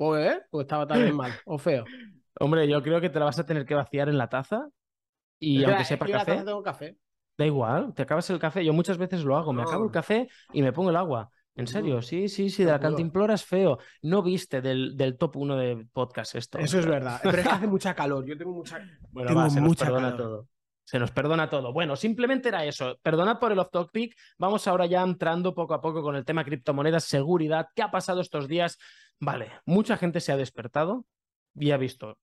pasado? 0.00 0.22
Pues, 0.22 0.32
¿eh? 0.32 0.42
pues 0.50 0.64
estaba 0.64 0.86
también 0.86 1.16
mal 1.16 1.32
o 1.44 1.58
feo. 1.58 1.84
Hombre, 2.40 2.68
yo 2.68 2.82
creo 2.82 3.00
que 3.00 3.10
te 3.10 3.18
la 3.18 3.26
vas 3.26 3.38
a 3.38 3.46
tener 3.46 3.64
que 3.66 3.74
vaciar 3.74 4.08
en 4.08 4.18
la 4.18 4.28
taza 4.28 4.68
y 5.38 5.64
aunque 5.64 5.84
sepa 5.84 6.06
café, 6.06 6.44
café. 6.64 6.96
Da 7.36 7.46
igual, 7.46 7.94
te 7.94 8.02
acabas 8.02 8.28
el 8.30 8.38
café. 8.38 8.64
Yo 8.64 8.72
muchas 8.72 8.98
veces 8.98 9.24
lo 9.24 9.36
hago, 9.36 9.52
me 9.52 9.62
acabo 9.62 9.84
el 9.84 9.90
café 9.90 10.28
y 10.52 10.62
me 10.62 10.72
pongo 10.72 10.90
el 10.90 10.96
agua. 10.96 11.30
En 11.56 11.66
serio, 11.66 12.00
sí, 12.00 12.28
sí, 12.28 12.48
sí, 12.48 12.64
de 12.64 12.70
la 12.70 12.80
cantimplora 12.80 13.34
es 13.34 13.44
feo. 13.44 13.78
No 14.02 14.22
viste 14.22 14.62
del, 14.62 14.96
del 14.96 15.18
top 15.18 15.36
1 15.36 15.56
de 15.56 15.86
podcast 15.92 16.34
esto. 16.34 16.58
Eso 16.58 16.78
es 16.78 16.86
verdad. 16.86 17.20
Pero 17.22 17.38
es 17.38 17.46
que 17.46 17.54
hace 17.54 17.66
mucha 17.66 17.94
calor. 17.94 18.24
Yo 18.24 18.36
tengo 18.38 18.52
mucha. 18.52 18.78
Bueno, 19.10 19.34
va, 19.34 19.50
se 19.50 19.60
nos 19.60 19.76
perdona 19.76 20.16
todo. 20.16 20.48
Se 20.84 20.98
nos 20.98 21.10
perdona 21.10 21.50
todo. 21.50 21.72
Bueno, 21.72 21.96
simplemente 21.96 22.48
era 22.48 22.64
eso. 22.64 22.98
Perdonad 23.02 23.38
por 23.38 23.52
el 23.52 23.58
off 23.58 23.70
topic. 23.70 24.16
Vamos 24.38 24.66
ahora 24.66 24.86
ya 24.86 25.02
entrando 25.02 25.54
poco 25.54 25.74
a 25.74 25.80
poco 25.80 26.02
con 26.02 26.16
el 26.16 26.24
tema 26.24 26.44
criptomonedas, 26.44 27.04
seguridad. 27.04 27.68
¿Qué 27.74 27.82
ha 27.82 27.90
pasado 27.90 28.20
estos 28.20 28.48
días? 28.48 28.78
Vale, 29.20 29.52
mucha 29.66 29.98
gente 29.98 30.20
se 30.20 30.32
ha 30.32 30.36
despertado 30.36 31.04
y 31.54 31.72
ha 31.72 31.76
visto 31.76 32.18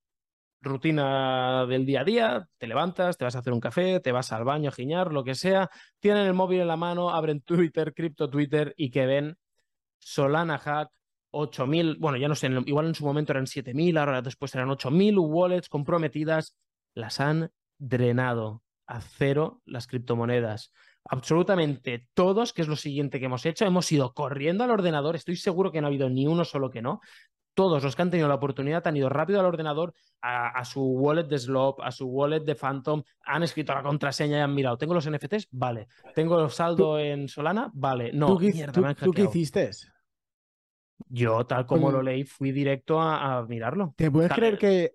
rutina 0.61 1.65
del 1.67 1.85
día 1.85 2.01
a 2.01 2.03
día, 2.03 2.49
te 2.57 2.65
levantas, 2.65 3.17
te 3.17 3.23
vas 3.23 3.35
a 3.35 3.39
hacer 3.39 3.53
un 3.53 3.59
café, 3.59 3.99
te 3.99 4.11
vas 4.11 4.31
al 4.31 4.43
baño 4.43 4.69
a 4.69 4.73
giñar, 4.73 5.13
lo 5.13 5.23
que 5.23 5.35
sea, 5.35 5.69
tienen 5.99 6.25
el 6.25 6.33
móvil 6.33 6.61
en 6.61 6.67
la 6.67 6.75
mano, 6.75 7.11
abren 7.11 7.41
Twitter, 7.41 7.93
cripto 7.93 8.29
Twitter 8.29 8.73
y 8.77 8.89
que 8.89 9.05
ven 9.05 9.37
Solana 9.99 10.57
Hack, 10.57 10.89
8.000, 11.31 11.97
bueno, 11.99 12.17
ya 12.17 12.27
no 12.27 12.35
sé, 12.35 12.49
igual 12.65 12.87
en 12.87 12.95
su 12.95 13.05
momento 13.05 13.31
eran 13.33 13.45
7.000, 13.45 13.97
ahora 13.99 14.23
después 14.23 14.55
eran 14.55 14.69
8.000 14.69 15.19
wallets 15.19 15.69
comprometidas, 15.69 16.55
las 16.95 17.19
han 17.19 17.51
drenado 17.77 18.63
a 18.87 19.01
cero 19.01 19.61
las 19.65 19.85
criptomonedas 19.85 20.71
absolutamente 21.09 22.07
todos, 22.13 22.53
que 22.53 22.61
es 22.61 22.67
lo 22.67 22.75
siguiente 22.75 23.19
que 23.19 23.25
hemos 23.25 23.45
hecho, 23.45 23.65
hemos 23.65 23.91
ido 23.91 24.13
corriendo 24.13 24.63
al 24.63 24.71
ordenador, 24.71 25.15
estoy 25.15 25.35
seguro 25.35 25.71
que 25.71 25.81
no 25.81 25.87
ha 25.87 25.89
habido 25.89 26.09
ni 26.09 26.27
uno 26.27 26.45
solo 26.45 26.69
que 26.69 26.81
no. 26.81 27.01
Todos 27.53 27.83
los 27.83 27.95
que 27.95 28.03
han 28.03 28.11
tenido 28.11 28.27
la 28.27 28.35
oportunidad 28.35 28.85
han 28.85 28.97
ido 28.97 29.09
rápido 29.09 29.39
al 29.39 29.47
ordenador, 29.47 29.93
a, 30.21 30.63
su 30.63 30.81
wallet 30.81 31.23
de 31.23 31.39
Slop, 31.39 31.81
a 31.81 31.89
su 31.91 32.05
wallet 32.05 32.41
de 32.41 32.53
Phantom, 32.53 33.01
han 33.25 33.41
escrito 33.41 33.73
la 33.73 33.81
contraseña 33.81 34.37
y 34.37 34.41
han 34.41 34.53
mirado, 34.53 34.77
¿tengo 34.77 34.93
los 34.93 35.09
NFTs? 35.09 35.47
Vale. 35.51 35.87
¿Tengo 36.13 36.43
el 36.43 36.51
saldo 36.51 36.99
en 36.99 37.27
Solana? 37.27 37.71
Vale. 37.73 38.11
No, 38.13 38.27
¿Tú, 38.27 38.39
mierda, 38.41 38.93
¿tú, 38.93 39.11
qué 39.11 39.23
hiciste? 39.23 39.71
Yo, 41.09 41.45
tal 41.47 41.65
como 41.65 41.91
lo 41.91 42.03
leí, 42.03 42.25
fui 42.25 42.51
directo 42.51 43.01
a, 43.01 43.43
mirarlo. 43.47 43.95
¿Te 43.97 44.11
puedes 44.11 44.31
creer 44.31 44.57
que... 44.59 44.93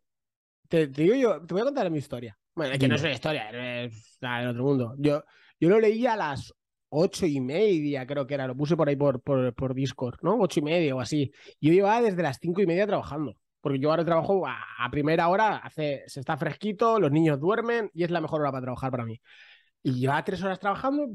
Te, 0.69 0.87
digo 0.87 1.15
yo, 1.17 1.45
te 1.45 1.55
voy 1.55 1.63
a 1.63 1.65
contar 1.65 1.91
mi 1.91 1.99
historia. 1.99 2.39
Bueno, 2.55 2.75
es 2.75 2.79
que 2.79 2.87
no 2.87 2.95
es 2.95 3.03
una 3.03 3.13
historia, 3.13 3.51
es 3.83 4.19
nada, 4.21 4.43
en 4.43 4.49
otro 4.49 4.63
mundo. 4.63 4.95
Yo, 4.99 5.25
yo 5.63 5.69
lo 5.69 5.79
leí 5.79 6.09
a 6.09 6.17
las 6.17 6.53
ocho 6.89 7.25
y 7.25 7.41
media, 7.41 8.05
creo 8.05 8.27
que 8.27 8.35
era, 8.35 8.49
lo 8.49 8.57
puse 8.57 8.77
por 8.77 8.89
ahí 8.89 8.97
por, 8.97 9.23
por, 9.23 9.75
Discord, 9.75 10.19
¿no? 10.23 10.41
Ocho 10.41 10.59
y 10.59 10.65
media 10.65 10.93
o 10.97 11.01
así. 11.01 11.31
Yo 11.61 11.73
llevaba 11.73 12.03
desde 12.03 12.21
las 12.21 12.39
cinco 12.41 12.63
y 12.63 12.67
media 12.67 12.85
trabajando, 12.85 13.37
porque 13.61 13.79
yo 13.79 13.91
ahora 13.91 14.05
trabajo 14.05 14.45
a, 14.45 14.91
primera 14.91 15.29
hora, 15.29 15.59
hace, 15.59 16.03
se 16.09 16.19
está 16.19 16.37
fresquito, 16.37 16.99
los 16.99 17.13
niños 17.13 17.39
duermen 17.39 17.93
y 17.95 18.03
es 18.03 18.11
la 18.11 18.21
mejor 18.21 18.41
hora 18.41 18.51
para 18.51 18.63
trabajar 18.63 18.91
para 18.91 19.05
mí. 19.05 19.21
Y 19.85 19.93
llevaba 20.01 20.25
tres 20.25 20.43
horas 20.43 20.59
trabajando 20.59 21.07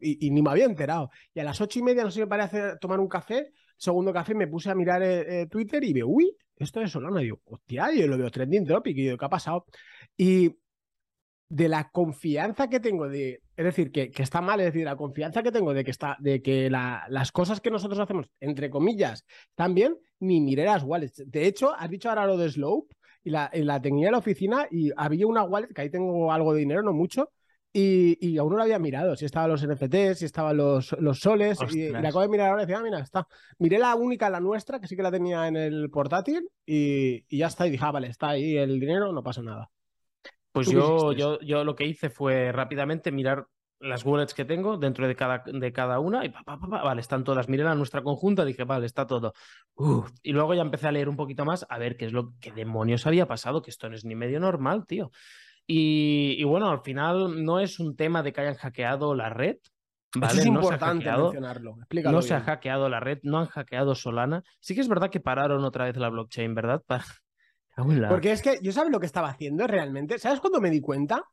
y, 0.00 0.30
ni 0.30 0.40
me 0.40 0.50
había 0.50 0.64
enterado. 0.64 1.10
Y 1.34 1.40
a 1.40 1.44
las 1.44 1.60
ocho 1.60 1.78
y 1.78 1.82
media, 1.82 2.02
no 2.02 2.10
sé 2.10 2.20
me 2.20 2.28
parece 2.28 2.78
tomar 2.80 2.98
un 2.98 3.08
café, 3.08 3.52
segundo 3.76 4.10
café, 4.10 4.34
me 4.34 4.46
puse 4.46 4.70
a 4.70 4.74
mirar 4.74 5.02
eh, 5.02 5.42
eh, 5.42 5.46
Twitter 5.48 5.84
y 5.84 5.92
veo, 5.92 6.08
uy, 6.08 6.34
esto 6.56 6.80
es 6.80 6.90
Solana. 6.90 7.20
Y 7.20 7.24
digo, 7.24 7.42
hostia, 7.44 7.92
yo 7.92 8.06
lo 8.06 8.16
veo 8.16 8.30
trending 8.30 8.66
topic. 8.66 8.96
Y 8.96 9.02
digo, 9.02 9.18
¿qué 9.18 9.24
ha 9.26 9.28
pasado? 9.28 9.66
Y 10.16 10.56
de 11.48 11.68
la 11.68 11.90
confianza 11.90 12.68
que 12.68 12.80
tengo 12.80 13.08
de, 13.08 13.40
es 13.56 13.64
decir, 13.64 13.92
que, 13.92 14.10
está 14.16 14.40
mal, 14.40 14.60
es 14.60 14.66
decir, 14.66 14.84
la 14.84 14.96
confianza 14.96 15.42
que 15.42 15.52
tengo 15.52 15.72
de 15.74 15.84
que 15.84 15.90
está, 15.90 16.16
de 16.18 16.42
que 16.42 16.68
las 16.70 17.32
cosas 17.32 17.60
que 17.60 17.70
nosotros 17.70 18.00
hacemos, 18.00 18.26
entre 18.40 18.70
comillas, 18.70 19.24
están 19.50 19.74
bien, 19.74 19.96
ni 20.20 20.40
miré 20.40 20.64
las 20.64 20.82
wallets. 20.82 21.22
De 21.26 21.46
hecho, 21.46 21.74
has 21.74 21.90
dicho 21.90 22.08
ahora 22.08 22.26
lo 22.26 22.36
de 22.36 22.50
Slope 22.50 22.94
y 23.22 23.30
la, 23.30 23.50
la 23.52 23.80
tenía 23.80 24.06
en 24.06 24.12
la 24.12 24.18
oficina 24.18 24.66
y 24.70 24.90
había 24.96 25.26
una 25.26 25.44
wallet, 25.44 25.72
que 25.72 25.82
ahí 25.82 25.90
tengo 25.90 26.32
algo 26.32 26.52
de 26.52 26.60
dinero, 26.60 26.82
no 26.82 26.92
mucho, 26.92 27.30
y, 27.78 28.38
aún 28.38 28.50
no 28.50 28.56
lo 28.56 28.62
había 28.62 28.78
mirado, 28.78 29.16
si 29.16 29.26
estaban 29.26 29.50
los 29.50 29.62
NFTs, 29.62 30.20
si 30.20 30.24
estaban 30.24 30.56
los, 30.56 30.96
los 30.98 31.20
soles, 31.20 31.58
y, 31.70 31.90
la 31.90 31.98
acabo 31.98 32.22
de 32.22 32.28
mirar 32.28 32.48
ahora 32.48 32.62
y 32.62 32.66
decía, 32.66 32.78
ah, 32.78 32.82
mira, 32.82 33.00
está. 33.00 33.28
Miré 33.58 33.78
la 33.78 33.94
única, 33.94 34.30
la 34.30 34.40
nuestra, 34.40 34.80
que 34.80 34.86
sí 34.86 34.96
que 34.96 35.02
la 35.02 35.10
tenía 35.10 35.46
en 35.46 35.56
el 35.56 35.90
portátil, 35.90 36.48
y, 36.64 37.26
y 37.28 37.38
ya 37.38 37.48
está, 37.48 37.66
y 37.66 37.70
dije, 37.70 37.84
ah, 37.84 37.90
vale, 37.90 38.08
está 38.08 38.30
ahí 38.30 38.56
el 38.56 38.80
dinero, 38.80 39.12
no 39.12 39.22
pasa 39.22 39.42
nada. 39.42 39.70
Pues 40.56 40.70
yo, 40.70 41.12
yo, 41.12 41.38
yo 41.40 41.64
lo 41.64 41.76
que 41.76 41.84
hice 41.84 42.08
fue 42.08 42.50
rápidamente 42.50 43.12
mirar 43.12 43.46
las 43.78 44.06
wallets 44.06 44.32
que 44.32 44.46
tengo 44.46 44.78
dentro 44.78 45.06
de 45.06 45.14
cada, 45.14 45.44
de 45.44 45.70
cada 45.70 46.00
una 46.00 46.24
y 46.24 46.30
pa, 46.30 46.42
pa, 46.44 46.58
pa, 46.58 46.82
vale, 46.82 47.02
están 47.02 47.24
todas. 47.24 47.50
Miré 47.50 47.62
la 47.62 47.74
nuestra 47.74 48.02
conjunta, 48.02 48.42
dije, 48.42 48.64
vale, 48.64 48.86
está 48.86 49.06
todo. 49.06 49.34
y 50.22 50.32
luego 50.32 50.54
ya 50.54 50.62
empecé 50.62 50.88
a 50.88 50.92
leer 50.92 51.10
un 51.10 51.16
poquito 51.16 51.44
más 51.44 51.66
a 51.68 51.78
ver 51.78 51.98
qué 51.98 52.06
es 52.06 52.12
lo 52.14 52.32
que 52.40 52.52
demonios 52.52 53.06
había 53.06 53.26
pasado, 53.26 53.60
que 53.60 53.70
esto 53.70 53.90
no 53.90 53.96
es 53.96 54.06
ni 54.06 54.14
medio 54.14 54.40
normal, 54.40 54.86
tío. 54.86 55.10
Y, 55.68 56.42
bueno, 56.44 56.70
al 56.70 56.80
final 56.80 57.44
no 57.44 57.60
es 57.60 57.78
un 57.78 57.96
tema 57.96 58.22
de 58.22 58.32
que 58.32 58.40
hayan 58.40 58.54
hackeado 58.54 59.14
la 59.14 59.28
red. 59.28 59.56
¿vale? 60.14 60.40
es 60.40 60.46
importante 60.46 61.10
mencionarlo. 61.10 61.76
no 62.04 62.22
se 62.22 62.32
ha 62.32 62.40
hackeado 62.40 62.88
la 62.88 63.00
red, 63.00 63.18
no 63.24 63.40
han 63.40 63.46
hackeado 63.46 63.94
Solana. 63.94 64.42
Sí 64.60 64.74
que 64.74 64.80
es 64.80 64.88
verdad 64.88 65.10
que 65.10 65.20
pararon 65.20 65.64
otra 65.64 65.84
vez 65.84 65.96
la 65.96 66.08
blockchain, 66.08 66.54
¿verdad? 66.54 66.82
Porque 68.08 68.32
es 68.32 68.42
que 68.42 68.58
yo 68.62 68.72
sabes 68.72 68.90
lo 68.90 69.00
que 69.00 69.06
estaba 69.06 69.28
haciendo 69.28 69.66
realmente. 69.66 70.18
¿Sabes 70.18 70.40
cuándo 70.40 70.60
me 70.60 70.70
di 70.70 70.80
cuenta? 70.80 71.24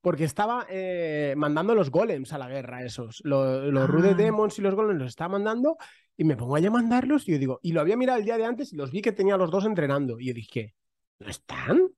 Porque 0.00 0.24
estaba 0.24 0.64
eh, 0.70 1.34
mandando 1.36 1.74
los 1.74 1.90
golems 1.90 2.32
a 2.32 2.38
la 2.38 2.48
guerra, 2.48 2.84
esos. 2.84 3.20
Los, 3.24 3.64
los 3.72 3.90
Rude 3.90 4.10
ah. 4.10 4.14
Demons 4.14 4.58
y 4.58 4.62
los 4.62 4.74
golems 4.74 5.00
los 5.00 5.08
estaba 5.08 5.30
mandando 5.30 5.76
y 6.16 6.24
me 6.24 6.36
pongo 6.36 6.56
a 6.56 6.60
mandarlos 6.70 7.28
y 7.28 7.32
yo 7.32 7.38
digo, 7.38 7.60
y 7.62 7.72
lo 7.72 7.80
había 7.80 7.96
mirado 7.96 8.18
el 8.18 8.24
día 8.24 8.36
de 8.36 8.44
antes 8.44 8.72
y 8.72 8.76
los 8.76 8.92
vi 8.92 9.02
que 9.02 9.12
tenía 9.12 9.36
los 9.36 9.50
dos 9.50 9.64
entrenando. 9.64 10.20
Y 10.20 10.26
yo 10.26 10.34
dije, 10.34 10.74
¿no 11.18 11.28
están? 11.28 11.90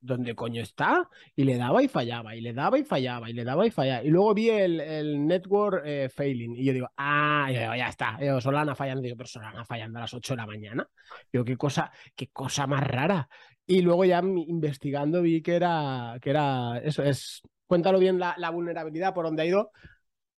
¿Dónde 0.00 0.34
coño 0.34 0.62
está? 0.62 1.08
Y 1.34 1.44
le 1.44 1.56
daba 1.56 1.82
y 1.82 1.88
fallaba, 1.88 2.36
y 2.36 2.40
le 2.40 2.52
daba 2.52 2.78
y 2.78 2.84
fallaba, 2.84 3.28
y 3.28 3.32
le 3.32 3.44
daba 3.44 3.66
y 3.66 3.70
fallaba. 3.70 4.04
Y 4.04 4.10
luego 4.10 4.34
vi 4.34 4.50
el, 4.50 4.80
el 4.80 5.26
network 5.26 5.82
eh, 5.84 6.08
failing. 6.08 6.54
Y 6.56 6.64
yo 6.64 6.72
digo, 6.72 6.90
ah, 6.96 7.48
ya, 7.50 7.88
está. 7.88 8.18
Solana 8.40 8.74
fallando. 8.74 9.02
Digo, 9.02 9.16
pero 9.16 9.26
Solana 9.26 9.64
fallando 9.64 9.98
a 9.98 10.02
las 10.02 10.14
8 10.14 10.34
de 10.34 10.36
la 10.36 10.46
mañana. 10.46 10.88
Digo, 11.32 11.44
qué 11.44 11.56
cosa, 11.56 11.90
qué 12.14 12.28
cosa 12.28 12.66
más 12.66 12.86
rara. 12.86 13.28
Y 13.66 13.82
luego 13.82 14.04
ya 14.04 14.22
investigando 14.22 15.22
vi 15.22 15.42
que 15.42 15.56
era, 15.56 16.18
que 16.20 16.30
era 16.30 16.78
eso. 16.78 17.02
Es, 17.02 17.42
cuéntalo 17.66 17.98
bien 17.98 18.18
la, 18.18 18.50
vulnerabilidad, 18.50 19.12
por 19.12 19.24
dónde 19.24 19.42
ha 19.42 19.46
ido. 19.46 19.70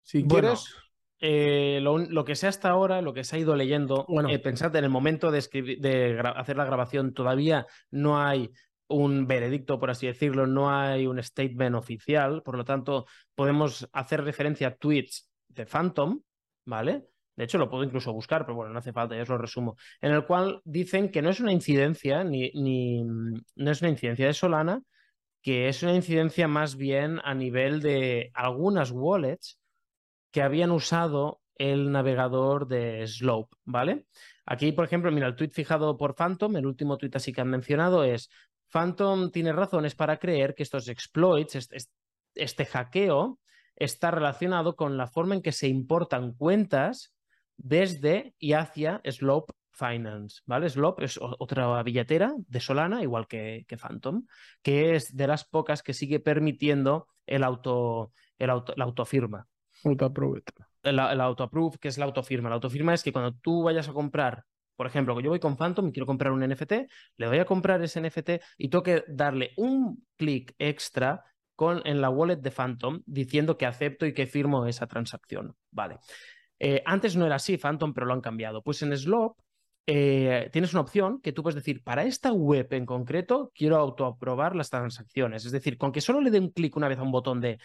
Si 0.02 0.24
quieres. 0.24 0.74
Eh, 1.18 1.80
lo, 1.80 2.24
que 2.26 2.34
sé 2.34 2.46
hasta 2.46 2.68
ahora, 2.68 3.00
lo 3.00 3.14
que 3.14 3.24
se 3.24 3.36
ha 3.36 3.38
ido 3.38 3.56
leyendo, 3.56 4.04
bueno. 4.06 4.28
Eh, 4.28 4.38
pensad 4.38 4.76
en 4.76 4.84
el 4.84 4.90
momento 4.90 5.30
de, 5.30 5.38
escribir, 5.38 5.80
de 5.80 6.20
hacer 6.36 6.58
la 6.58 6.66
grabación, 6.66 7.14
todavía 7.14 7.66
no 7.90 8.20
hay 8.20 8.50
un 8.88 9.26
veredicto, 9.26 9.78
por 9.78 9.90
así 9.90 10.06
decirlo, 10.06 10.46
no 10.46 10.70
hay 10.70 11.06
un 11.06 11.22
statement 11.22 11.76
oficial, 11.76 12.42
por 12.42 12.56
lo 12.56 12.64
tanto, 12.64 13.06
podemos 13.34 13.88
hacer 13.92 14.22
referencia 14.22 14.68
a 14.68 14.74
tweets 14.76 15.30
de 15.48 15.66
Phantom, 15.66 16.20
¿vale? 16.64 17.08
De 17.34 17.44
hecho, 17.44 17.58
lo 17.58 17.68
puedo 17.68 17.84
incluso 17.84 18.12
buscar, 18.12 18.46
pero 18.46 18.56
bueno, 18.56 18.72
no 18.72 18.78
hace 18.78 18.92
falta, 18.92 19.14
ya 19.14 19.22
os 19.22 19.28
lo 19.28 19.38
resumo. 19.38 19.76
En 20.00 20.12
el 20.12 20.24
cual 20.24 20.62
dicen 20.64 21.10
que 21.10 21.20
no 21.20 21.30
es 21.30 21.40
una 21.40 21.52
incidencia, 21.52 22.24
ni, 22.24 22.50
ni 22.52 23.02
no 23.02 23.70
es 23.70 23.82
una 23.82 23.90
incidencia 23.90 24.26
de 24.26 24.32
Solana, 24.32 24.82
que 25.42 25.68
es 25.68 25.82
una 25.82 25.94
incidencia 25.94 26.48
más 26.48 26.76
bien 26.76 27.20
a 27.22 27.34
nivel 27.34 27.80
de 27.80 28.30
algunas 28.34 28.90
wallets 28.90 29.58
que 30.30 30.42
habían 30.42 30.70
usado 30.70 31.40
el 31.56 31.90
navegador 31.92 32.68
de 32.68 33.06
Slope, 33.06 33.54
¿vale? 33.64 34.06
Aquí, 34.44 34.72
por 34.72 34.84
ejemplo, 34.84 35.10
mira, 35.12 35.26
el 35.26 35.36
tweet 35.36 35.50
fijado 35.50 35.96
por 35.96 36.14
Phantom, 36.14 36.56
el 36.56 36.66
último 36.66 36.96
tweet 36.98 37.12
así 37.14 37.32
que 37.32 37.40
han 37.40 37.50
mencionado 37.50 38.04
es, 38.04 38.28
Phantom 38.76 39.30
tiene 39.30 39.54
razones 39.54 39.94
para 39.94 40.18
creer 40.18 40.54
que 40.54 40.62
estos 40.62 40.86
exploits, 40.88 41.54
este, 41.54 41.78
este 42.34 42.66
hackeo, 42.66 43.38
está 43.74 44.10
relacionado 44.10 44.76
con 44.76 44.98
la 44.98 45.06
forma 45.06 45.34
en 45.34 45.40
que 45.40 45.52
se 45.52 45.66
importan 45.66 46.34
cuentas 46.34 47.14
desde 47.56 48.34
y 48.38 48.52
hacia 48.52 49.00
Slope 49.02 49.54
Finance, 49.72 50.42
¿vale? 50.44 50.68
Slope 50.68 51.06
es 51.06 51.18
otra 51.18 51.82
billetera 51.84 52.34
de 52.36 52.60
Solana, 52.60 53.02
igual 53.02 53.26
que, 53.26 53.64
que 53.66 53.78
Phantom, 53.78 54.26
que 54.60 54.94
es 54.94 55.16
de 55.16 55.26
las 55.26 55.46
pocas 55.46 55.82
que 55.82 55.94
sigue 55.94 56.20
permitiendo 56.20 57.08
el 57.24 57.44
auto, 57.44 58.12
el 58.38 58.50
auto, 58.50 58.74
la 58.76 58.84
autofirma. 58.84 59.46
Auto-approve. 59.84 60.42
El, 60.82 60.98
el 60.98 61.20
auto-approve, 61.22 61.78
que 61.78 61.88
es 61.88 61.96
la 61.96 62.04
autofirma. 62.04 62.50
La 62.50 62.56
autofirma 62.56 62.92
es 62.92 63.02
que 63.02 63.12
cuando 63.12 63.32
tú 63.40 63.62
vayas 63.62 63.88
a 63.88 63.94
comprar, 63.94 64.44
por 64.76 64.86
ejemplo, 64.86 65.18
yo 65.20 65.30
voy 65.30 65.40
con 65.40 65.56
Phantom 65.56 65.88
y 65.88 65.92
quiero 65.92 66.06
comprar 66.06 66.32
un 66.32 66.46
NFT, 66.46 66.72
le 67.16 67.28
voy 67.28 67.38
a 67.38 67.44
comprar 67.44 67.82
ese 67.82 68.00
NFT 68.00 68.30
y 68.58 68.68
tengo 68.68 68.82
que 68.82 69.04
darle 69.08 69.52
un 69.56 70.06
clic 70.16 70.54
extra 70.58 71.24
en 71.84 72.00
la 72.00 72.10
wallet 72.10 72.36
de 72.36 72.50
Phantom 72.50 73.02
diciendo 73.06 73.56
que 73.56 73.66
acepto 73.66 74.06
y 74.06 74.12
que 74.12 74.26
firmo 74.26 74.66
esa 74.66 74.86
transacción. 74.86 75.56
Vale. 75.70 75.98
Eh, 76.58 76.82
antes 76.84 77.16
no 77.16 77.26
era 77.26 77.36
así, 77.36 77.56
Phantom, 77.56 77.92
pero 77.94 78.06
lo 78.06 78.12
han 78.12 78.20
cambiado. 78.20 78.62
Pues 78.62 78.82
en 78.82 78.96
Slope 78.96 79.42
eh, 79.86 80.50
tienes 80.52 80.72
una 80.72 80.82
opción 80.82 81.20
que 81.20 81.32
tú 81.32 81.42
puedes 81.42 81.54
decir, 81.54 81.82
para 81.82 82.04
esta 82.04 82.32
web 82.32 82.68
en 82.72 82.86
concreto, 82.86 83.52
quiero 83.54 83.76
autoaprobar 83.76 84.54
las 84.56 84.70
transacciones. 84.70 85.44
Es 85.44 85.52
decir, 85.52 85.78
con 85.78 85.92
que 85.92 86.00
solo 86.00 86.20
le 86.20 86.30
dé 86.30 86.40
un 86.40 86.50
clic 86.50 86.76
una 86.76 86.88
vez 86.88 86.98
a 86.98 87.02
un 87.02 87.12
botón 87.12 87.40
de 87.40 87.58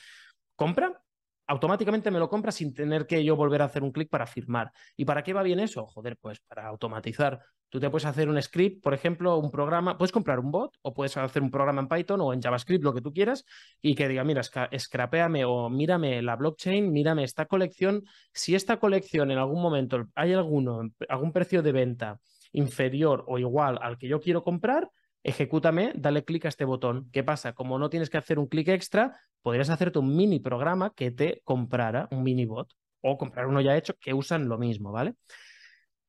compra, 0.55 1.01
automáticamente 1.47 2.11
me 2.11 2.19
lo 2.19 2.29
compra 2.29 2.51
sin 2.51 2.73
tener 2.73 3.05
que 3.05 3.23
yo 3.23 3.35
volver 3.35 3.61
a 3.61 3.65
hacer 3.65 3.83
un 3.83 3.91
clic 3.91 4.09
para 4.09 4.25
firmar. 4.25 4.71
¿Y 4.95 5.05
para 5.05 5.23
qué 5.23 5.33
va 5.33 5.43
bien 5.43 5.59
eso? 5.59 5.85
Joder, 5.85 6.17
pues 6.17 6.39
para 6.41 6.67
automatizar. 6.67 7.39
Tú 7.69 7.79
te 7.79 7.89
puedes 7.89 8.05
hacer 8.05 8.27
un 8.27 8.41
script, 8.41 8.83
por 8.83 8.93
ejemplo, 8.93 9.37
un 9.37 9.49
programa, 9.49 9.97
puedes 9.97 10.11
comprar 10.11 10.39
un 10.39 10.51
bot 10.51 10.75
o 10.81 10.93
puedes 10.93 11.15
hacer 11.15 11.41
un 11.41 11.49
programa 11.49 11.81
en 11.81 11.87
Python 11.87 12.19
o 12.19 12.33
en 12.33 12.41
JavaScript, 12.41 12.83
lo 12.83 12.93
que 12.93 13.01
tú 13.01 13.13
quieras, 13.13 13.45
y 13.81 13.95
que 13.95 14.09
diga, 14.09 14.25
mira, 14.25 14.41
scrapeame 14.43 15.45
o 15.45 15.69
mírame 15.69 16.21
la 16.21 16.35
blockchain, 16.35 16.91
mírame 16.91 17.23
esta 17.23 17.45
colección. 17.45 18.03
Si 18.33 18.55
esta 18.55 18.77
colección 18.77 19.31
en 19.31 19.37
algún 19.37 19.61
momento 19.61 20.05
hay 20.15 20.33
alguno, 20.33 20.81
algún 21.07 21.31
precio 21.31 21.61
de 21.61 21.71
venta 21.71 22.19
inferior 22.51 23.23
o 23.27 23.39
igual 23.39 23.79
al 23.81 23.97
que 23.97 24.09
yo 24.09 24.19
quiero 24.19 24.43
comprar, 24.43 24.89
ejecútame, 25.23 25.91
dale 25.95 26.23
clic 26.23 26.45
a 26.45 26.49
este 26.49 26.65
botón. 26.65 27.09
¿Qué 27.11 27.23
pasa? 27.23 27.53
Como 27.53 27.77
no 27.79 27.89
tienes 27.89 28.09
que 28.09 28.17
hacer 28.17 28.39
un 28.39 28.47
clic 28.47 28.67
extra, 28.69 29.19
podrías 29.41 29.69
hacerte 29.69 29.99
un 29.99 30.15
mini 30.15 30.39
programa 30.39 30.93
que 30.95 31.11
te 31.11 31.41
comprara 31.43 32.07
un 32.11 32.23
mini 32.23 32.45
bot 32.45 32.73
o 33.01 33.17
comprar 33.17 33.47
uno 33.47 33.61
ya 33.61 33.77
hecho 33.77 33.95
que 33.99 34.13
usan 34.13 34.47
lo 34.47 34.57
mismo, 34.57 34.91
¿vale? 34.91 35.15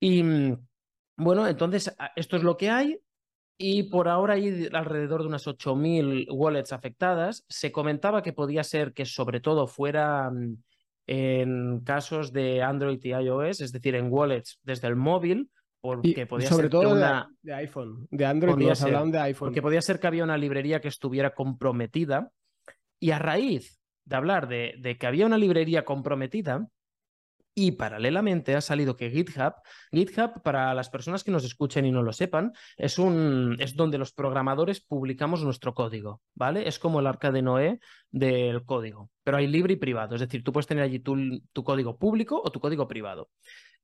Y 0.01 0.23
mm, 0.23 0.57
bueno, 1.17 1.47
entonces 1.47 1.95
esto 2.17 2.37
es 2.37 2.43
lo 2.43 2.57
que 2.57 2.71
hay. 2.71 2.99
Y 3.59 3.85
por 3.85 4.09
ahora 4.09 4.35
hay 4.35 4.69
alrededor 4.73 5.23
de 5.23 5.29
unas 5.29 5.47
8.000 5.47 6.27
wallets 6.31 6.73
afectadas. 6.73 7.45
Se 7.49 7.71
comentaba 7.71 8.23
que 8.23 8.33
podía 8.33 8.65
ser 8.65 8.93
que 8.93 9.05
sobre 9.05 9.41
todo 9.41 9.67
fuera 9.67 10.31
mm, 10.31 10.57
en 11.07 11.81
casos 11.85 12.33
de 12.33 12.63
Android 12.63 12.99
y 13.03 13.11
iOS, 13.11 13.61
es 13.61 13.73
decir, 13.73 13.95
en 13.95 14.11
wallets 14.11 14.59
desde 14.63 14.89
el 14.89 14.97
móvil, 14.97 15.51
porque 15.83 16.27
podía 16.27 16.49
sobre 16.49 16.63
ser 16.63 16.71
todo 16.71 16.93
una... 16.93 17.29
de, 17.43 17.55
iPhone, 17.55 18.07
de 18.09 18.25
Android, 18.25 18.57
de 18.57 19.19
iPhone. 19.19 19.49
Porque 19.49 19.61
podía 19.61 19.83
ser 19.83 19.99
que 19.99 20.07
había 20.07 20.23
una 20.23 20.39
librería 20.39 20.81
que 20.81 20.87
estuviera 20.87 21.35
comprometida 21.35 22.31
y 23.01 23.11
a 23.11 23.19
raíz 23.19 23.81
de 24.05 24.17
hablar 24.17 24.47
de, 24.47 24.77
de, 24.79 24.97
que 24.97 25.09
había 25.09 25.27
una 25.27 25.39
librería 25.39 25.85
comprometida 25.85 26.69
y 27.55 27.73
paralelamente 27.73 28.55
ha 28.55 28.61
salido 28.61 28.97
que 28.97 29.11
GitHub, 29.11 29.55
GitHub 29.91 30.41
para 30.43 30.73
las 30.73 30.89
personas 30.89 31.25
que 31.25 31.33
nos 31.33 31.45
escuchen 31.45 31.85
y 31.85 31.91
no 31.91 32.03
lo 32.03 32.13
sepan, 32.13 32.53
es 32.77 32.99
un 32.99 33.57
es 33.59 33.75
donde 33.75 33.99
los 33.99 34.13
programadores 34.13 34.81
publicamos 34.81 35.43
nuestro 35.43 35.75
código, 35.75 36.23
¿vale? 36.35 36.69
Es 36.69 36.79
como 36.79 37.01
el 37.01 37.09
arca 37.09 37.33
de 37.33 37.43
Noé 37.43 37.81
del 38.09 38.65
código, 38.65 39.11
pero 39.25 39.37
hay 39.37 39.49
libre 39.49 39.75
y 39.75 39.77
privado, 39.77 40.15
es 40.15 40.21
decir, 40.21 40.45
tú 40.45 40.53
puedes 40.53 40.69
tener 40.69 40.85
allí 40.85 41.01
tu, 41.01 41.41
tu 41.53 41.65
código 41.65 41.99
público 41.99 42.41
o 42.43 42.53
tu 42.53 42.61
código 42.61 42.87
privado. 42.87 43.31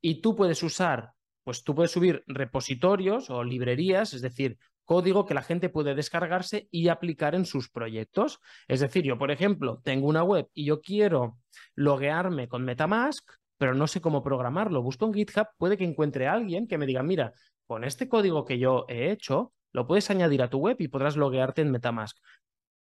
Y 0.00 0.20
tú 0.20 0.36
puedes 0.36 0.62
usar 0.62 1.12
pues 1.48 1.64
tú 1.64 1.74
puedes 1.74 1.92
subir 1.92 2.24
repositorios 2.26 3.30
o 3.30 3.42
librerías, 3.42 4.12
es 4.12 4.20
decir, 4.20 4.58
código 4.84 5.24
que 5.24 5.32
la 5.32 5.40
gente 5.40 5.70
puede 5.70 5.94
descargarse 5.94 6.68
y 6.70 6.88
aplicar 6.88 7.34
en 7.34 7.46
sus 7.46 7.70
proyectos. 7.70 8.38
Es 8.66 8.80
decir, 8.80 9.04
yo, 9.04 9.16
por 9.16 9.30
ejemplo, 9.30 9.80
tengo 9.82 10.08
una 10.08 10.22
web 10.22 10.46
y 10.52 10.66
yo 10.66 10.82
quiero 10.82 11.38
loguearme 11.74 12.48
con 12.48 12.66
Metamask, 12.66 13.26
pero 13.56 13.74
no 13.74 13.86
sé 13.86 14.02
cómo 14.02 14.22
programarlo. 14.22 14.82
Busco 14.82 15.06
en 15.06 15.14
GitHub, 15.14 15.46
puede 15.56 15.78
que 15.78 15.84
encuentre 15.84 16.28
alguien 16.28 16.68
que 16.68 16.76
me 16.76 16.84
diga, 16.84 17.02
mira, 17.02 17.32
con 17.66 17.82
este 17.82 18.10
código 18.10 18.44
que 18.44 18.58
yo 18.58 18.84
he 18.86 19.10
hecho, 19.10 19.54
lo 19.72 19.86
puedes 19.86 20.10
añadir 20.10 20.42
a 20.42 20.50
tu 20.50 20.58
web 20.58 20.76
y 20.80 20.88
podrás 20.88 21.16
loguearte 21.16 21.62
en 21.62 21.70
Metamask 21.70 22.18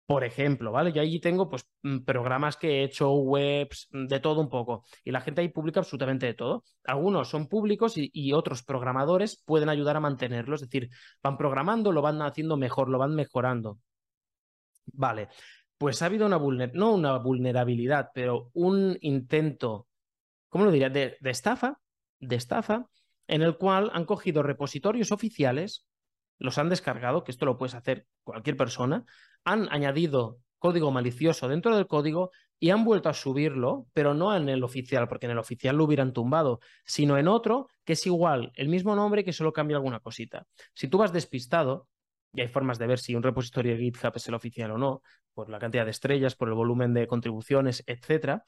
por 0.07 0.23
ejemplo, 0.23 0.71
¿vale? 0.71 0.93
Yo 0.93 1.01
allí 1.01 1.19
tengo 1.19 1.49
pues 1.49 1.67
mm, 1.83 1.99
programas 2.05 2.55
que 2.55 2.79
he 2.79 2.83
hecho, 2.85 3.11
webs, 3.11 3.89
mm, 3.91 4.07
de 4.07 4.19
todo 4.21 4.39
un 4.39 4.49
poco. 4.49 4.85
Y 5.03 5.11
la 5.11 5.19
gente 5.21 5.41
ahí 5.41 5.49
publica 5.49 5.81
absolutamente 5.81 6.25
de 6.25 6.33
todo. 6.33 6.63
Algunos 6.85 7.29
son 7.29 7.47
públicos 7.49 7.95
y, 7.97 8.31
otros 8.33 8.63
programadores 8.63 9.43
pueden 9.45 9.67
ayudar 9.69 9.97
a 9.97 9.99
mantenerlo. 9.99 10.55
Es 10.55 10.61
decir, 10.61 10.89
van 11.21 11.37
programando, 11.37 11.91
lo 11.91 12.01
van 12.01 12.21
haciendo 12.21 12.55
mejor, 12.55 12.89
lo 12.89 12.97
van 12.99 13.15
mejorando. 13.15 13.79
Vale. 14.93 15.27
Pues 15.77 16.01
ha 16.01 16.05
habido 16.05 16.25
una 16.25 16.39
no 16.73 16.93
una 16.93 17.17
vulnerabilidad, 17.17 18.09
pero 18.13 18.49
un 18.53 18.97
intento, 19.01 19.87
¿cómo 20.49 20.65
lo 20.65 20.71
diría? 20.71 20.89
De, 20.89 21.17
de 21.19 21.29
estafa, 21.29 21.79
de 22.19 22.35
estafa, 22.37 22.87
en 23.27 23.41
el 23.41 23.57
cual 23.57 23.91
han 23.93 24.05
cogido 24.05 24.41
repositorios 24.41 25.11
oficiales, 25.11 25.85
los 26.39 26.57
han 26.57 26.69
descargado, 26.69 27.23
que 27.23 27.31
esto 27.31 27.45
lo 27.45 27.57
puedes 27.57 27.75
hacer 27.75 28.07
cualquier 28.23 28.57
persona, 28.57 29.05
han 29.47 29.69
añadido 29.71 30.39
código 30.59 30.91
malicioso 30.91 31.47
dentro 31.47 31.73
del 31.73 31.87
código 31.87 32.31
y 32.59 32.71
han 32.71 32.83
vuelto 32.83 33.07
a 33.07 33.13
subirlo, 33.13 33.87
pero 33.93 34.13
no 34.13 34.35
en 34.35 34.49
el 34.49 34.61
oficial, 34.61 35.07
porque 35.07 35.25
en 35.27 35.31
el 35.31 35.37
oficial 35.37 35.77
lo 35.77 35.85
hubieran 35.85 36.11
tumbado, 36.11 36.59
sino 36.85 37.17
en 37.17 37.29
otro 37.29 37.69
que 37.85 37.93
es 37.93 38.05
igual, 38.05 38.51
el 38.55 38.67
mismo 38.67 38.93
nombre 38.93 39.23
que 39.23 39.31
solo 39.31 39.53
cambia 39.53 39.77
alguna 39.77 40.01
cosita. 40.01 40.45
Si 40.73 40.89
tú 40.89 40.97
vas 40.97 41.13
despistado, 41.13 41.87
y 42.33 42.41
hay 42.41 42.49
formas 42.49 42.77
de 42.77 42.87
ver 42.87 42.99
si 42.99 43.15
un 43.15 43.23
repositorio 43.23 43.73
de 43.73 43.79
GitHub 43.79 44.11
es 44.15 44.27
el 44.27 44.33
oficial 44.33 44.71
o 44.71 44.77
no, 44.77 45.01
por 45.33 45.49
la 45.49 45.59
cantidad 45.59 45.85
de 45.85 45.91
estrellas, 45.91 46.35
por 46.35 46.49
el 46.49 46.55
volumen 46.55 46.93
de 46.93 47.07
contribuciones, 47.07 47.83
etcétera, 47.87 48.43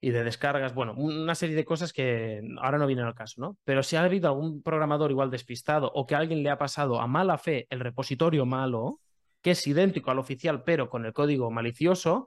y 0.00 0.10
de 0.10 0.24
descargas, 0.24 0.74
bueno, 0.74 0.92
una 0.94 1.34
serie 1.34 1.56
de 1.56 1.64
cosas 1.64 1.94
que 1.94 2.42
ahora 2.60 2.76
no 2.76 2.86
vienen 2.86 3.06
al 3.06 3.14
caso, 3.14 3.40
¿no? 3.40 3.56
Pero 3.64 3.82
si 3.82 3.96
ha 3.96 4.02
habido 4.02 4.28
algún 4.28 4.62
programador 4.62 5.10
igual 5.10 5.30
despistado 5.30 5.90
o 5.94 6.06
que 6.06 6.14
alguien 6.14 6.42
le 6.42 6.50
ha 6.50 6.58
pasado 6.58 7.00
a 7.00 7.06
mala 7.06 7.38
fe 7.38 7.66
el 7.70 7.80
repositorio 7.80 8.44
malo, 8.44 9.00
que 9.48 9.52
es 9.52 9.66
idéntico 9.66 10.10
al 10.10 10.18
oficial, 10.18 10.62
pero 10.62 10.90
con 10.90 11.06
el 11.06 11.14
código 11.14 11.50
malicioso, 11.50 12.26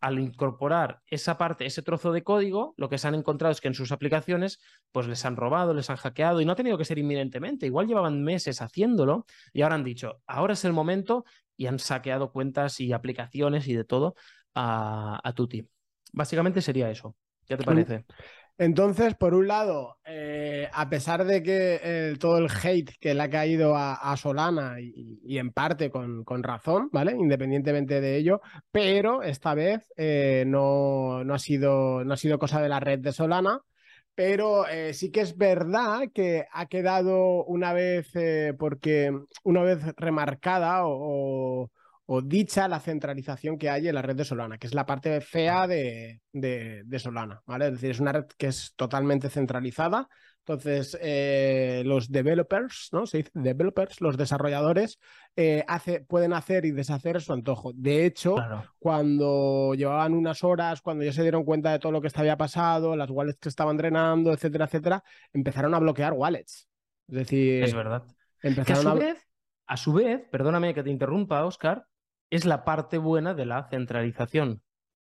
al 0.00 0.18
incorporar 0.18 1.02
esa 1.06 1.36
parte, 1.36 1.66
ese 1.66 1.82
trozo 1.82 2.12
de 2.12 2.22
código, 2.22 2.72
lo 2.78 2.88
que 2.88 2.96
se 2.96 3.06
han 3.06 3.14
encontrado 3.14 3.52
es 3.52 3.60
que 3.60 3.68
en 3.68 3.74
sus 3.74 3.92
aplicaciones, 3.92 4.58
pues 4.90 5.06
les 5.06 5.22
han 5.26 5.36
robado, 5.36 5.74
les 5.74 5.90
han 5.90 5.98
hackeado 5.98 6.40
y 6.40 6.46
no 6.46 6.52
ha 6.52 6.56
tenido 6.56 6.78
que 6.78 6.86
ser 6.86 6.98
inminentemente. 6.98 7.66
Igual 7.66 7.88
llevaban 7.88 8.24
meses 8.24 8.62
haciéndolo 8.62 9.26
y 9.52 9.60
ahora 9.60 9.74
han 9.74 9.84
dicho, 9.84 10.22
ahora 10.26 10.54
es 10.54 10.64
el 10.64 10.72
momento 10.72 11.26
y 11.58 11.66
han 11.66 11.78
saqueado 11.78 12.32
cuentas 12.32 12.80
y 12.80 12.94
aplicaciones 12.94 13.68
y 13.68 13.74
de 13.74 13.84
todo 13.84 14.14
a, 14.54 15.20
a 15.22 15.32
Tuti. 15.34 15.68
Básicamente 16.14 16.62
sería 16.62 16.90
eso. 16.90 17.16
¿Qué 17.46 17.58
te 17.58 17.64
parece? 17.64 18.06
Entonces, 18.58 19.14
por 19.14 19.34
un 19.34 19.48
lado, 19.48 19.98
eh, 20.04 20.68
a 20.72 20.88
pesar 20.88 21.24
de 21.24 21.42
que 21.42 22.16
todo 22.20 22.38
el 22.38 22.48
hate 22.48 22.92
que 23.00 23.14
le 23.14 23.22
ha 23.22 23.30
caído 23.30 23.74
a, 23.76 24.16
Solana 24.16 24.76
y, 24.80 25.38
en 25.38 25.52
parte 25.52 25.90
con, 25.90 26.24
razón, 26.42 26.88
¿vale? 26.92 27.12
Independientemente 27.12 28.00
de 28.00 28.16
ello, 28.16 28.40
pero 28.70 29.22
esta 29.22 29.54
vez 29.54 29.90
eh, 29.96 30.44
no, 30.46 31.24
no, 31.24 31.34
ha 31.34 31.38
sido, 31.38 32.04
no 32.04 32.14
ha 32.14 32.16
sido 32.16 32.38
cosa 32.38 32.60
de 32.60 32.68
la 32.68 32.80
red 32.80 33.00
de 33.00 33.12
Solana, 33.12 33.60
pero 34.14 34.68
eh, 34.68 34.92
sí 34.94 35.10
que 35.10 35.22
es 35.22 35.36
verdad 35.38 36.10
que 36.14 36.44
ha 36.52 36.66
quedado 36.66 37.44
una 37.44 37.72
vez, 37.72 38.12
porque 38.58 39.10
una 39.44 39.62
vez 39.62 39.80
remarcada 39.96 40.82
o, 40.84 41.70
o 42.14 42.20
dicha 42.20 42.68
la 42.68 42.78
centralización 42.78 43.56
que 43.56 43.70
hay 43.70 43.88
en 43.88 43.94
la 43.94 44.02
red 44.02 44.14
de 44.14 44.26
Solana, 44.26 44.58
que 44.58 44.66
es 44.66 44.74
la 44.74 44.84
parte 44.84 45.22
fea 45.22 45.66
de, 45.66 46.20
de, 46.30 46.98
Solana, 46.98 47.42
¿vale? 47.46 47.68
Es 47.68 47.72
decir, 47.72 47.92
es 47.92 48.00
una 48.00 48.12
red 48.12 48.26
que 48.36 48.48
es 48.48 48.74
totalmente 48.76 49.30
centralizada. 49.30 50.10
Entonces, 50.40 50.98
eh, 51.00 51.82
los 51.86 52.12
developers, 52.12 52.90
¿no? 52.92 53.06
Se 53.06 53.18
dice 53.18 53.30
developers, 53.32 54.02
los 54.02 54.18
desarrolladores, 54.18 54.98
eh, 55.36 55.64
hace, 55.66 56.02
pueden 56.02 56.34
hacer 56.34 56.66
y 56.66 56.72
deshacer 56.72 57.22
su 57.22 57.32
antojo. 57.32 57.72
De 57.74 58.04
hecho, 58.04 58.34
claro. 58.34 58.64
cuando 58.78 59.72
llevaban 59.72 60.12
unas 60.12 60.44
horas, 60.44 60.82
cuando 60.82 61.04
ya 61.04 61.14
se 61.14 61.22
dieron 61.22 61.44
cuenta 61.44 61.72
de 61.72 61.78
todo 61.78 61.92
lo 61.92 62.02
que 62.02 62.10
había 62.14 62.36
pasado, 62.36 62.94
las 62.94 63.08
wallets 63.08 63.38
que 63.38 63.48
estaban 63.48 63.78
drenando, 63.78 64.34
etcétera, 64.34 64.66
etcétera, 64.66 65.02
empezaron 65.32 65.74
a 65.74 65.78
bloquear 65.78 66.12
wallets. 66.12 66.68
Es 67.08 67.14
decir, 67.14 67.64
es 67.64 67.74
verdad. 67.74 68.02
Empezaron 68.42 68.86
a 68.86 68.90
su, 68.90 68.98
vez, 68.98 69.28
a 69.66 69.76
su 69.78 69.92
vez, 69.94 70.20
perdóname 70.30 70.74
que 70.74 70.82
te 70.82 70.90
interrumpa, 70.90 71.46
Oscar, 71.46 71.86
es 72.32 72.46
la 72.46 72.64
parte 72.64 72.96
buena 72.96 73.34
de 73.34 73.44
la 73.44 73.68
centralización. 73.68 74.62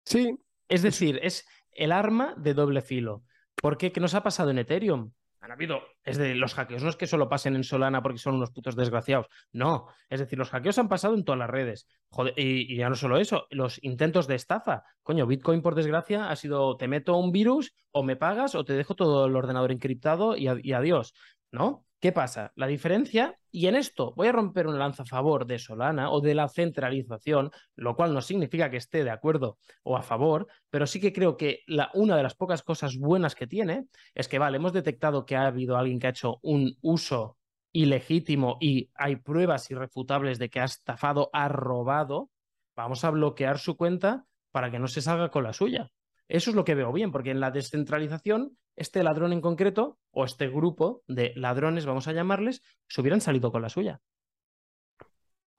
Sí. 0.06 0.38
Es 0.68 0.80
decir, 0.80 1.20
es 1.22 1.46
el 1.72 1.92
arma 1.92 2.34
de 2.38 2.54
doble 2.54 2.80
filo. 2.80 3.22
Porque 3.60 3.92
¿qué 3.92 4.00
nos 4.00 4.14
ha 4.14 4.22
pasado 4.22 4.50
en 4.50 4.58
Ethereum? 4.58 5.12
Han 5.40 5.52
habido, 5.52 5.82
es 6.04 6.16
de 6.16 6.34
los 6.34 6.54
hackeos 6.54 6.82
no 6.82 6.88
es 6.88 6.96
que 6.96 7.06
solo 7.06 7.28
pasen 7.28 7.54
en 7.56 7.64
Solana 7.64 8.00
porque 8.00 8.18
son 8.18 8.36
unos 8.36 8.52
putos 8.52 8.76
desgraciados, 8.76 9.26
no, 9.50 9.88
es 10.08 10.20
decir, 10.20 10.38
los 10.38 10.50
hackeos 10.50 10.78
han 10.78 10.88
pasado 10.88 11.14
en 11.14 11.24
todas 11.24 11.40
las 11.40 11.50
redes. 11.50 11.88
y, 12.36 12.76
ya 12.76 12.88
no 12.88 12.94
solo 12.94 13.18
eso, 13.18 13.48
los 13.50 13.82
intentos 13.82 14.28
de 14.28 14.36
estafa. 14.36 14.84
Coño, 15.02 15.26
Bitcoin 15.26 15.60
por 15.60 15.74
desgracia 15.74 16.30
ha 16.30 16.36
sido 16.36 16.76
te 16.76 16.86
meto 16.86 17.16
un 17.16 17.32
virus 17.32 17.74
o 17.90 18.04
me 18.04 18.14
pagas 18.14 18.54
o 18.54 18.64
te 18.64 18.74
dejo 18.74 18.94
todo 18.94 19.26
el 19.26 19.34
ordenador 19.34 19.72
encriptado 19.72 20.36
y, 20.36 20.48
y 20.62 20.72
adiós, 20.74 21.12
¿no? 21.52 21.84
¿Qué 22.00 22.10
pasa? 22.10 22.52
La 22.56 22.66
diferencia, 22.66 23.38
y 23.52 23.68
en 23.68 23.76
esto 23.76 24.12
voy 24.16 24.26
a 24.26 24.32
romper 24.32 24.66
una 24.66 24.78
lanza 24.78 25.04
a 25.04 25.06
favor 25.06 25.46
de 25.46 25.60
Solana 25.60 26.10
o 26.10 26.20
de 26.20 26.34
la 26.34 26.48
centralización, 26.48 27.52
lo 27.76 27.94
cual 27.94 28.12
no 28.12 28.20
significa 28.20 28.70
que 28.70 28.78
esté 28.78 29.04
de 29.04 29.10
acuerdo 29.10 29.58
o 29.84 29.96
a 29.96 30.02
favor, 30.02 30.48
pero 30.68 30.88
sí 30.88 31.00
que 31.00 31.12
creo 31.12 31.36
que 31.36 31.60
una 31.94 32.16
de 32.16 32.24
las 32.24 32.34
pocas 32.34 32.64
cosas 32.64 32.96
buenas 32.96 33.36
que 33.36 33.46
tiene 33.46 33.86
es 34.16 34.26
que, 34.26 34.40
vale, 34.40 34.56
hemos 34.56 34.72
detectado 34.72 35.24
que 35.24 35.36
ha 35.36 35.46
habido 35.46 35.76
alguien 35.76 36.00
que 36.00 36.08
ha 36.08 36.10
hecho 36.10 36.40
un 36.42 36.76
uso 36.80 37.38
ilegítimo 37.70 38.58
y 38.60 38.90
hay 38.94 39.14
pruebas 39.14 39.70
irrefutables 39.70 40.40
de 40.40 40.50
que 40.50 40.58
ha 40.58 40.64
estafado, 40.64 41.30
ha 41.32 41.48
robado, 41.48 42.30
vamos 42.74 43.04
a 43.04 43.10
bloquear 43.10 43.60
su 43.60 43.76
cuenta 43.76 44.24
para 44.50 44.72
que 44.72 44.80
no 44.80 44.88
se 44.88 45.02
salga 45.02 45.30
con 45.30 45.44
la 45.44 45.52
suya. 45.52 45.88
Eso 46.26 46.50
es 46.50 46.56
lo 46.56 46.64
que 46.64 46.74
veo 46.74 46.92
bien, 46.92 47.12
porque 47.12 47.30
en 47.30 47.38
la 47.38 47.52
descentralización 47.52 48.58
este 48.82 49.02
ladrón 49.02 49.32
en 49.32 49.40
concreto, 49.40 49.98
o 50.10 50.24
este 50.24 50.48
grupo 50.48 51.02
de 51.08 51.32
ladrones, 51.36 51.86
vamos 51.86 52.06
a 52.08 52.12
llamarles, 52.12 52.62
se 52.88 53.00
hubieran 53.00 53.20
salido 53.20 53.50
con 53.50 53.62
la 53.62 53.70
suya. 53.70 54.00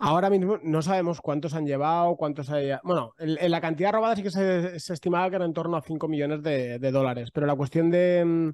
Ahora 0.05 0.29
mismo 0.29 0.59
no 0.63 0.81
sabemos 0.81 1.21
cuántos 1.21 1.53
han 1.53 1.65
llevado, 1.65 2.17
cuántos 2.17 2.49
hay. 2.49 2.71
Bueno, 2.83 3.13
en, 3.17 3.49
la 3.49 3.61
cantidad 3.61 3.93
robada 3.93 4.17
sí 4.17 4.23
que 4.23 4.31
se, 4.31 4.75
estimaba 4.75 5.29
que 5.29 5.37
era 5.37 5.45
en 5.45 5.53
torno 5.53 5.77
a 5.77 5.81
5 5.81 6.09
millones 6.09 6.43
de, 6.43 6.91
dólares, 6.91 7.31
pero 7.31 7.47
la 7.47 7.55
cuestión 7.55 7.89
de 7.89 8.25
mm, 8.25 8.49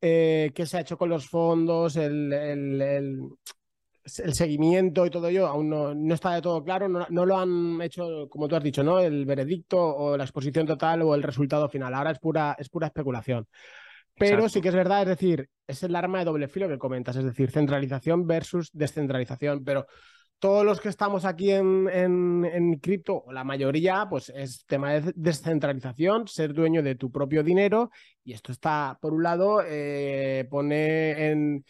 eh, 0.00 0.50
qué 0.54 0.64
se 0.64 0.78
ha 0.78 0.80
hecho 0.80 0.96
con 0.96 1.10
los 1.10 1.28
fondos, 1.28 1.96
el, 1.96 3.28
seguimiento 4.06 5.04
y 5.04 5.10
todo 5.10 5.28
ello 5.28 5.46
aún 5.46 5.68
no, 5.68 6.14
está 6.14 6.34
de 6.34 6.42
todo 6.42 6.64
claro, 6.64 6.88
no, 6.88 7.06
no, 7.10 7.26
lo 7.26 7.38
han 7.38 7.80
hecho, 7.82 8.26
como 8.30 8.48
tú 8.48 8.56
has 8.56 8.62
dicho, 8.62 8.82
¿no? 8.82 8.98
El 8.98 9.26
veredicto 9.26 9.78
o 9.78 10.16
la 10.16 10.24
exposición 10.24 10.66
total 10.66 11.02
o 11.02 11.14
el 11.14 11.22
resultado 11.22 11.68
final. 11.68 11.92
Ahora 11.92 12.12
es 12.12 12.18
pura, 12.18 12.56
es 12.58 12.70
pura 12.70 12.86
especulación. 12.86 13.46
Pero 14.16 14.48
sí 14.48 14.60
que 14.60 14.68
es 14.68 14.74
verdad, 14.74 15.02
es 15.02 15.08
decir, 15.08 15.48
es 15.66 15.82
el 15.82 15.96
arma 15.96 16.20
de 16.20 16.24
doble 16.24 16.48
filo 16.48 16.68
que 16.68 16.78
comentas, 16.78 17.16
es 17.16 17.24
decir, 17.24 17.50
centralización 17.50 18.26
versus 18.26 18.70
descentralización, 18.72 19.64
pero 19.64 19.86
todos 20.38 20.64
los 20.64 20.80
que 20.80 20.90
estamos 20.90 21.24
aquí 21.24 21.50
en, 21.50 21.88
en, 21.88 22.78
cripto, 22.78 23.24
la 23.30 23.44
mayoría, 23.44 24.06
pues 24.10 24.28
es 24.28 24.66
tema 24.66 24.92
de 24.92 25.12
descentralización, 25.16 26.28
ser 26.28 26.52
dueño 26.52 26.82
de 26.82 26.96
tu 26.96 27.10
propio 27.10 27.42
dinero. 27.42 27.90
Y 28.22 28.32
esto 28.32 28.52
está, 28.52 28.98
por 29.00 29.14
un 29.14 29.22
lado, 29.22 29.62
eh, 29.66 30.46
pone 30.50 31.30
en 31.30 31.64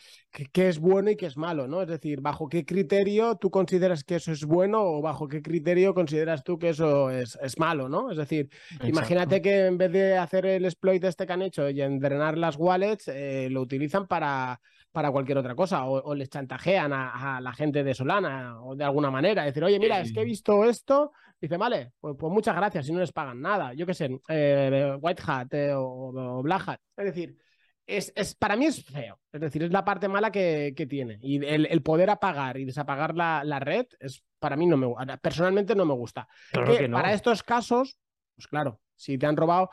qué 0.52 0.68
es 0.68 0.78
bueno 0.78 1.10
y 1.10 1.16
qué 1.16 1.26
es 1.26 1.36
malo, 1.36 1.68
¿no? 1.68 1.82
Es 1.82 1.88
decir, 1.88 2.20
bajo 2.20 2.48
qué 2.48 2.64
criterio 2.64 3.36
tú 3.36 3.50
consideras 3.50 4.02
que 4.02 4.16
eso 4.16 4.32
es 4.32 4.44
bueno 4.44 4.82
o 4.82 5.00
bajo 5.00 5.28
qué 5.28 5.40
criterio 5.40 5.94
consideras 5.94 6.42
tú 6.42 6.58
que 6.58 6.70
eso 6.70 7.10
es, 7.10 7.38
es 7.42 7.58
malo, 7.58 7.88
¿no? 7.88 8.10
Es 8.10 8.16
decir, 8.16 8.48
imagínate 8.82 9.40
que 9.40 9.66
en 9.66 9.78
vez 9.78 9.92
de 9.92 10.16
hacer 10.16 10.46
el 10.46 10.64
exploit 10.64 11.02
este 11.04 11.26
que 11.26 11.32
han 11.32 11.42
hecho 11.42 11.68
y 11.70 11.80
en 11.80 11.98
drenar 11.98 12.36
las 12.36 12.56
wallets, 12.56 13.08
eh, 13.08 13.48
lo 13.50 13.60
utilizan 13.60 14.06
para 14.06 14.60
para 14.94 15.10
cualquier 15.10 15.38
otra 15.38 15.56
cosa, 15.56 15.86
o, 15.86 16.14
les 16.14 16.30
chantajean 16.30 16.92
a, 16.92 17.40
la 17.40 17.52
gente 17.52 17.82
de 17.82 17.94
Solana, 17.94 18.62
o 18.62 18.76
de 18.76 18.84
alguna 18.84 19.10
manera, 19.10 19.42
decir, 19.42 19.64
oye, 19.64 19.80
mira, 19.80 19.98
es 19.98 20.12
que 20.12 20.20
he 20.20 20.24
visto 20.24 20.64
esto, 20.64 21.10
dice, 21.40 21.56
vale, 21.56 21.94
pues, 21.98 22.14
pues 22.16 22.32
muchas 22.32 22.54
gracias, 22.54 22.86
si 22.86 22.92
no 22.92 23.00
les 23.00 23.10
pagan 23.10 23.40
nada, 23.40 23.74
yo 23.74 23.86
qué 23.86 23.94
sé, 23.94 24.20
eh, 24.28 24.96
White 25.00 25.22
Hat 25.26 25.52
eh, 25.52 25.72
o, 25.74 26.40
Black 26.44 26.68
Hat, 26.68 26.80
es 26.96 27.06
decir, 27.06 27.36
es, 27.84 28.12
es, 28.14 28.36
para 28.36 28.54
mí 28.54 28.66
es 28.66 28.84
feo, 28.84 29.18
es 29.32 29.40
decir, 29.40 29.64
es 29.64 29.72
la 29.72 29.84
parte 29.84 30.06
mala 30.06 30.30
que, 30.30 30.86
tiene, 30.88 31.18
y 31.20 31.44
el, 31.44 31.82
poder 31.82 32.08
apagar 32.08 32.56
y 32.56 32.64
desapagar 32.64 33.16
la, 33.16 33.58
red, 33.58 33.86
es 33.98 34.22
para 34.38 34.54
mí 34.54 34.64
no 34.64 34.76
me 34.76 35.18
personalmente 35.18 35.74
no 35.74 35.86
me 35.86 35.94
gusta. 35.94 36.28
Para 36.52 37.12
estos 37.12 37.42
casos, 37.42 37.98
pues 38.36 38.46
claro, 38.46 38.80
si 38.94 39.18
te 39.18 39.26
han 39.26 39.36
robado, 39.36 39.70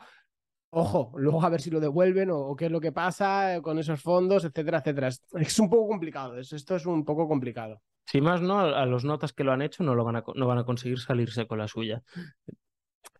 ojo, 0.74 1.12
luego 1.16 1.42
a 1.44 1.50
ver 1.50 1.60
si 1.60 1.70
lo 1.70 1.80
devuelven 1.80 2.30
o, 2.30 2.56
qué 2.56 2.66
es 2.66 2.70
lo 2.70 2.80
que 2.80 2.92
pasa 2.92 3.60
con 3.62 3.78
esos 3.78 4.00
fondos, 4.00 4.44
etcétera, 4.44 4.78
etcétera. 4.78 5.08
Es, 5.08 5.58
un 5.58 5.68
poco 5.68 5.88
complicado, 5.88 6.38
esto 6.38 6.76
es 6.76 6.86
un 6.86 7.04
poco 7.04 7.28
complicado. 7.28 7.80
Si 8.06 8.20
más 8.20 8.40
no, 8.40 8.58
a 8.60 8.86
los 8.86 9.04
notas 9.04 9.32
que 9.32 9.44
lo 9.44 9.52
han 9.52 9.62
hecho 9.62 9.84
no, 9.84 9.94
lo 9.94 10.04
van 10.04 10.16
a, 10.16 10.24
no 10.34 10.46
van 10.46 10.58
a 10.58 10.64
conseguir 10.64 10.98
salirse 10.98 11.46
con 11.46 11.58
la 11.58 11.68
suya. 11.68 12.02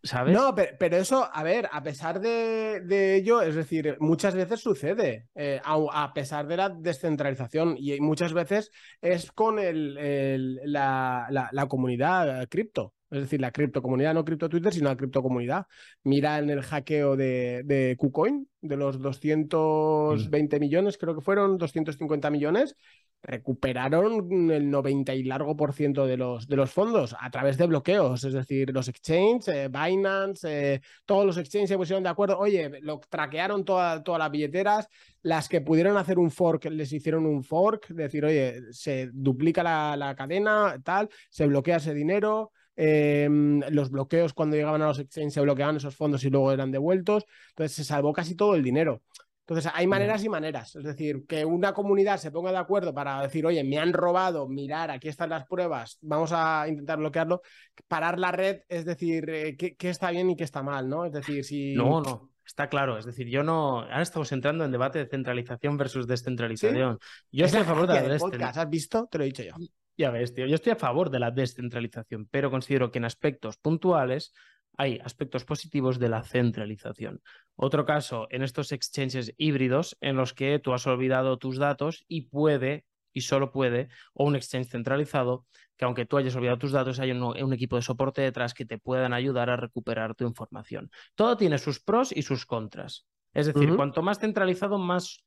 ¿Sabes? 0.03 0.35
No, 0.35 0.55
pero, 0.55 0.97
eso, 0.97 1.29
a 1.33 1.43
ver, 1.45 1.69
a 1.71 1.83
pesar 1.83 2.21
de, 2.21 3.15
ello, 3.15 3.41
es 3.43 3.55
decir, 3.55 3.97
muchas 4.01 4.35
veces 4.35 4.61
sucede, 4.61 5.29
eh, 5.35 5.61
a, 5.62 6.12
pesar 6.12 6.47
de 6.49 6.57
la 6.57 6.71
descentralización, 6.71 7.77
y 7.79 8.01
muchas 8.01 8.33
veces 8.33 8.73
es 9.01 9.31
con 9.31 9.61
el, 9.61 10.59
la, 10.65 11.29
la, 11.31 11.67
comunidad 11.69 12.49
cripto. 12.49 12.95
Es 13.12 13.20
decir, 13.20 13.42
la 13.42 13.53
criptocomunidad, 13.53 14.14
no 14.14 14.25
cripto 14.25 14.48
Twitter, 14.48 14.72
sino 14.72 14.88
la 14.88 14.96
criptocomunidad. 14.96 15.66
Mira 16.03 16.38
en 16.38 16.48
el 16.48 16.62
hackeo 16.62 17.14
de, 17.14 17.62
de 17.64 17.94
KuCoin, 17.98 18.48
de 18.62 18.77
los 18.77 19.01
220 19.03 20.59
millones, 20.59 20.96
creo 20.96 21.14
que 21.14 21.20
fueron 21.20 21.59
250 21.59 22.31
millones, 22.31 22.75
recuperaron 23.22 24.51
el 24.51 24.70
90 24.70 25.14
y 25.14 25.25
largo 25.25 25.55
por 25.57 25.75
ciento 25.75 26.07
de 26.07 26.16
los, 26.16 26.48
de 26.48 26.57
los 26.57 26.70
fondos 26.70 27.14
a 27.20 27.31
través 27.31 27.59
de 27.59 27.66
bloqueos. 27.66 28.25
Es 28.25 28.33
decir, 28.33 28.72
los 28.72 28.88
exchanges, 28.88 29.48
eh, 29.48 29.68
Binance, 29.68 30.75
eh, 30.75 30.81
todos 31.05 31.27
los 31.27 31.37
exchanges 31.37 31.68
se 31.68 31.77
pusieron 31.77 32.03
de 32.03 32.09
acuerdo. 32.09 32.38
Oye, 32.38 32.81
lo 32.81 32.98
traquearon 33.11 33.64
todas 33.64 34.03
las 34.07 34.31
billeteras. 34.31 34.88
Las 35.20 35.51
que 35.51 35.61
pudieron 35.61 35.98
hacer 35.98 36.18
un 36.18 36.31
fork, 36.31 36.64
les 36.64 36.92
hicieron 36.92 37.27
un 37.27 37.44
fork, 37.44 37.88
decir, 37.88 38.25
oye, 38.25 38.72
se 38.72 39.11
duplica 39.12 39.62
la, 39.62 39.96
la 39.96 40.16
cadena, 40.16 40.81
tal, 40.83 41.09
se 41.31 41.46
bloquea 41.46 41.77
ese 41.77 41.92
dinero. 41.92 42.53
Em, 42.85 43.61
los 43.71 43.92
bloqueos 43.92 44.35
cuando 44.35 44.57
llegaban 44.57 44.83
a 44.83 44.88
los 44.88 44.99
exchanges 44.99 45.35
se 45.35 45.40
bloqueaban 45.40 45.77
esos 45.77 45.95
fondos 45.95 46.25
y 46.25 46.31
luego 46.31 46.51
eran 46.51 46.73
devueltos. 46.73 47.25
Entonces 47.51 47.77
se 47.77 47.85
salvó 47.85 48.12
casi 48.12 48.35
todo 48.35 48.57
el 48.57 48.64
dinero. 48.64 49.03
Entonces 49.47 49.71
hay 49.73 49.87
maneras 49.87 50.25
y 50.25 50.29
maneras. 50.29 50.75
Es 50.75 50.83
decir, 50.83 51.25
que 51.29 51.45
una 51.45 51.75
comunidad 51.75 52.16
se 52.16 52.33
ponga 52.33 52.51
de 52.51 52.59
acuerdo 52.59 52.92
para 52.92 53.23
decir, 53.23 53.47
oye, 53.47 53.62
me 53.62 53.79
han 53.79 53.92
robado, 53.92 54.49
mirar, 54.49 54.90
aquí 54.90 55.07
están 55.07 55.31
las 55.31 55.47
pruebas, 55.47 55.99
vamos 56.01 56.33
a 56.35 56.66
intentar 56.66 56.99
bloquearlo. 56.99 57.42
Parar 57.87 58.18
la 58.18 58.33
red 58.33 58.62
es 58.68 58.85
decir, 58.85 59.31
eh, 59.31 59.57
qué, 59.57 59.77
está 59.88 60.11
bien 60.11 60.31
y 60.31 60.37
qué 60.37 60.42
está 60.42 60.64
mal, 60.64 60.88
¿no? 60.88 61.05
Es 61.05 61.12
decir, 61.12 61.45
si. 61.45 61.75
No, 61.75 62.01
no. 62.01 62.31
Está 62.45 62.68
claro, 62.68 62.99
es 62.99 63.05
decir, 63.05 63.29
yo 63.29 63.45
no. 63.45 63.83
Ahora 63.83 64.03
estamos 64.03 64.33
entrando 64.33 64.64
en 64.64 64.73
debate 64.73 64.99
de 64.99 65.07
centralización 65.07 65.77
versus 65.77 66.09
descentralización. 66.09 66.99
Yo 67.31 67.45
estoy 67.45 67.61
a 67.61 67.64
favor 67.64 67.87
de 67.87 67.95
la 67.95 68.03
descentralización. 68.03 68.64
¿Has 68.64 68.71
visto? 68.71 69.07
Te 69.09 69.18
lo 69.18 69.25
he 69.25 69.29
dicho 69.29 69.45
yo. 69.45 69.55
Ya 69.96 70.11
ves, 70.11 70.35
tío, 70.35 70.46
yo 70.46 70.55
estoy 70.55 70.72
a 70.72 70.76
favor 70.76 71.11
de 71.11 71.18
la 71.18 71.31
descentralización, 71.31 72.26
pero 72.31 72.50
considero 72.50 72.90
que 72.90 72.98
en 72.98 73.05
aspectos 73.05 73.57
puntuales 73.59 74.33
hay 74.76 74.98
aspectos 75.05 75.44
positivos 75.44 75.98
de 75.98 76.09
la 76.09 76.22
centralización. 76.22 77.20
Otro 77.57 77.85
caso, 77.85 78.26
en 78.31 78.42
estos 78.42 78.72
exchanges 78.72 79.35
híbridos 79.37 79.96
en 80.00 80.16
los 80.16 80.33
que 80.33 80.59
tú 80.59 80.72
has 80.72 80.87
olvidado 80.87 81.37
tus 81.38 81.59
datos 81.59 82.05
y 82.09 82.22
puede, 82.22 82.87
y 83.12 83.22
solo 83.22 83.52
puede, 83.52 83.88
o 84.14 84.24
un 84.24 84.35
exchange 84.35 84.70
centralizado, 84.70 85.46
que 85.76 85.85
aunque 85.85 86.07
tú 86.07 86.16
hayas 86.16 86.35
olvidado 86.37 86.59
tus 86.59 86.72
datos, 86.72 86.98
hay 86.98 87.12
un, 87.12 87.52
equipo 87.52 87.76
de 87.76 87.83
soporte 87.83 88.22
detrás 88.22 88.55
que 88.55 88.64
te 88.64 88.78
puedan 88.78 89.12
ayudar 89.12 89.50
a 89.50 89.57
recuperar 89.57 90.14
tu 90.14 90.26
información. 90.26 90.90
Todo 91.14 91.37
tiene 91.37 91.59
sus 91.59 91.81
pros 91.81 92.12
y 92.16 92.22
sus 92.22 92.46
contras. 92.46 93.07
Es 93.35 93.46
decir, 93.46 93.74
cuanto 93.76 94.02
más 94.02 94.18
centralizado, 94.18 94.78
más... 94.78 95.22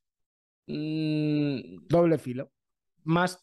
Mm, 0.66 1.86
Doble 1.88 2.18
filo 2.18 2.50
más 3.06 3.42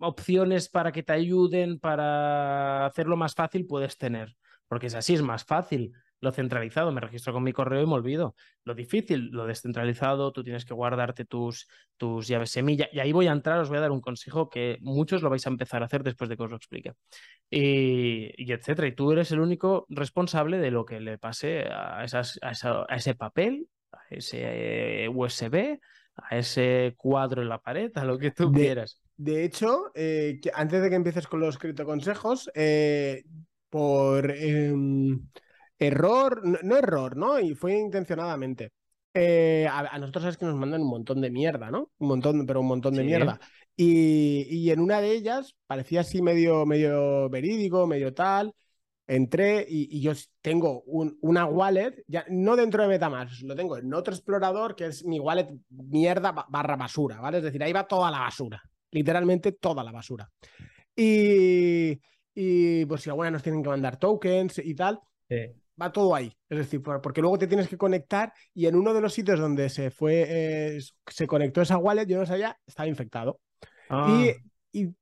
opciones 0.00 0.68
para 0.68 0.92
que 0.92 1.02
te 1.02 1.12
ayuden, 1.12 1.78
para 1.78 2.86
hacerlo 2.86 3.16
más 3.16 3.34
fácil 3.34 3.66
puedes 3.66 3.96
tener. 3.96 4.36
Porque 4.66 4.88
es 4.88 4.94
así, 4.94 5.14
es 5.14 5.22
más 5.22 5.44
fácil. 5.44 5.92
Lo 6.20 6.32
centralizado, 6.32 6.90
me 6.90 7.00
registro 7.00 7.32
con 7.32 7.44
mi 7.44 7.52
correo 7.52 7.82
y 7.82 7.86
me 7.86 7.94
olvido. 7.94 8.34
Lo 8.64 8.74
difícil, 8.74 9.30
lo 9.30 9.46
descentralizado, 9.46 10.32
tú 10.32 10.42
tienes 10.42 10.64
que 10.64 10.74
guardarte 10.74 11.24
tus, 11.24 11.68
tus 11.96 12.26
llaves 12.26 12.50
semilla. 12.50 12.88
Y 12.92 12.98
ahí 12.98 13.12
voy 13.12 13.28
a 13.28 13.32
entrar, 13.32 13.60
os 13.60 13.68
voy 13.68 13.78
a 13.78 13.82
dar 13.82 13.92
un 13.92 14.00
consejo 14.00 14.50
que 14.50 14.78
muchos 14.80 15.22
lo 15.22 15.30
vais 15.30 15.46
a 15.46 15.50
empezar 15.50 15.82
a 15.82 15.86
hacer 15.86 16.02
después 16.02 16.28
de 16.28 16.36
que 16.36 16.42
os 16.42 16.50
lo 16.50 16.56
explique. 16.56 16.92
Y, 17.48 18.52
etcétera. 18.52 18.88
Y 18.88 18.96
tú 18.96 19.12
eres 19.12 19.30
el 19.30 19.40
único 19.40 19.86
responsable 19.88 20.58
de 20.58 20.72
lo 20.72 20.84
que 20.84 20.98
le 20.98 21.18
pase 21.18 21.68
a, 21.70 22.02
esas, 22.02 22.38
a, 22.42 22.96
ese 22.96 23.14
papel, 23.14 23.68
a 23.92 24.00
ese 24.10 25.08
USB, 25.08 25.78
a 26.18 26.38
ese 26.38 26.94
cuadro 26.96 27.42
en 27.42 27.48
la 27.48 27.60
pared, 27.60 27.90
a 27.96 28.04
lo 28.04 28.18
que 28.18 28.30
tú 28.30 28.52
quieras. 28.52 29.00
De 29.16 29.44
hecho, 29.44 29.90
eh, 29.94 30.40
antes 30.54 30.82
de 30.82 30.88
que 30.88 30.96
empieces 30.96 31.26
con 31.26 31.40
los 31.40 31.58
criptoconsejos, 31.58 32.50
eh, 32.54 33.24
por 33.68 34.30
em, 34.30 35.28
error, 35.78 36.42
no, 36.62 36.76
error, 36.76 37.16
¿no? 37.16 37.38
Y 37.40 37.54
fue 37.54 37.76
intencionadamente. 37.76 38.72
Eh, 39.14 39.66
a, 39.70 39.98
nosotros 39.98 40.26
es 40.26 40.36
que 40.36 40.46
nos 40.46 40.54
mandan 40.54 40.82
un 40.82 40.90
montón 40.90 41.20
de 41.20 41.30
mierda, 41.30 41.70
¿no? 41.70 41.90
Un 41.98 42.08
montón, 42.08 42.46
pero 42.46 42.60
un 42.60 42.68
montón 42.68 42.94
de 42.94 43.04
mierda. 43.04 43.40
Y, 43.74 44.46
y, 44.50 44.70
en 44.70 44.80
una 44.80 45.00
de 45.00 45.12
ellas 45.12 45.56
parecía 45.66 46.00
así 46.00 46.22
medio, 46.22 46.66
medio 46.66 47.28
verídico, 47.28 47.86
medio 47.86 48.14
tal. 48.14 48.54
Entré 49.08 49.64
y, 49.66 50.00
yo 50.00 50.12
tengo 50.42 50.84
una 50.84 51.46
wallet, 51.46 52.04
ya, 52.06 52.24
no 52.28 52.54
dentro 52.54 52.82
de 52.82 52.88
Metamask, 52.88 53.42
lo 53.42 53.56
tengo 53.56 53.78
en 53.78 53.92
otro 53.94 54.14
explorador 54.14 54.76
que 54.76 54.86
es 54.86 55.04
mi 55.04 55.18
wallet 55.18 55.48
mierda 55.70 56.46
barra 56.48 56.76
basura, 56.76 57.20
¿vale? 57.20 57.38
Es 57.38 57.44
decir, 57.44 57.62
ahí 57.64 57.72
va 57.72 57.88
toda 57.88 58.10
la 58.10 58.20
basura, 58.20 58.62
literalmente 58.90 59.52
toda 59.52 59.82
la 59.82 59.92
basura. 59.92 60.30
Y, 60.94 61.98
y 62.34 62.84
pues 62.84 63.00
si 63.02 63.10
alguna 63.10 63.30
nos 63.30 63.42
tienen 63.42 63.62
que 63.62 63.70
mandar 63.70 63.96
tokens 63.96 64.58
y 64.58 64.74
tal, 64.74 65.00
va 65.80 65.90
todo 65.90 66.14
ahí. 66.14 66.36
Es 66.48 66.58
decir, 66.58 66.82
porque 66.82 67.20
luego 67.20 67.38
te 67.38 67.46
tienes 67.46 67.68
que 67.68 67.78
conectar 67.78 68.32
y 68.52 68.66
en 68.66 68.76
uno 68.76 68.92
de 68.92 69.00
los 69.00 69.14
sitios 69.14 69.40
donde 69.40 69.70
se 69.70 69.90
fue, 69.90 70.26
eh, 70.28 70.80
se 71.06 71.26
conectó 71.26 71.62
esa 71.62 71.78
wallet, 71.78 72.06
yo 72.06 72.18
no 72.18 72.26
sabía, 72.26 72.58
estaba 72.66 72.88
infectado. 72.88 73.40
Y, 73.64 73.64
ah. 73.90 74.24
y, 74.26 74.47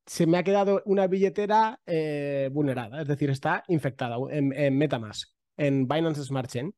se 0.07 0.27
me 0.27 0.39
ha 0.39 0.43
quedado 0.43 0.83
una 0.85 1.07
billetera 1.07 1.81
eh, 1.87 2.49
vulnerada, 2.53 3.03
es 3.03 3.09
decir, 3.09 3.31
está 3.31 3.65
infectada 3.69 4.17
en, 4.31 4.77
Metamask, 4.77 5.31
en 5.57 5.87
Binance 5.87 6.25
Smart 6.25 6.51
Chain. 6.51 6.75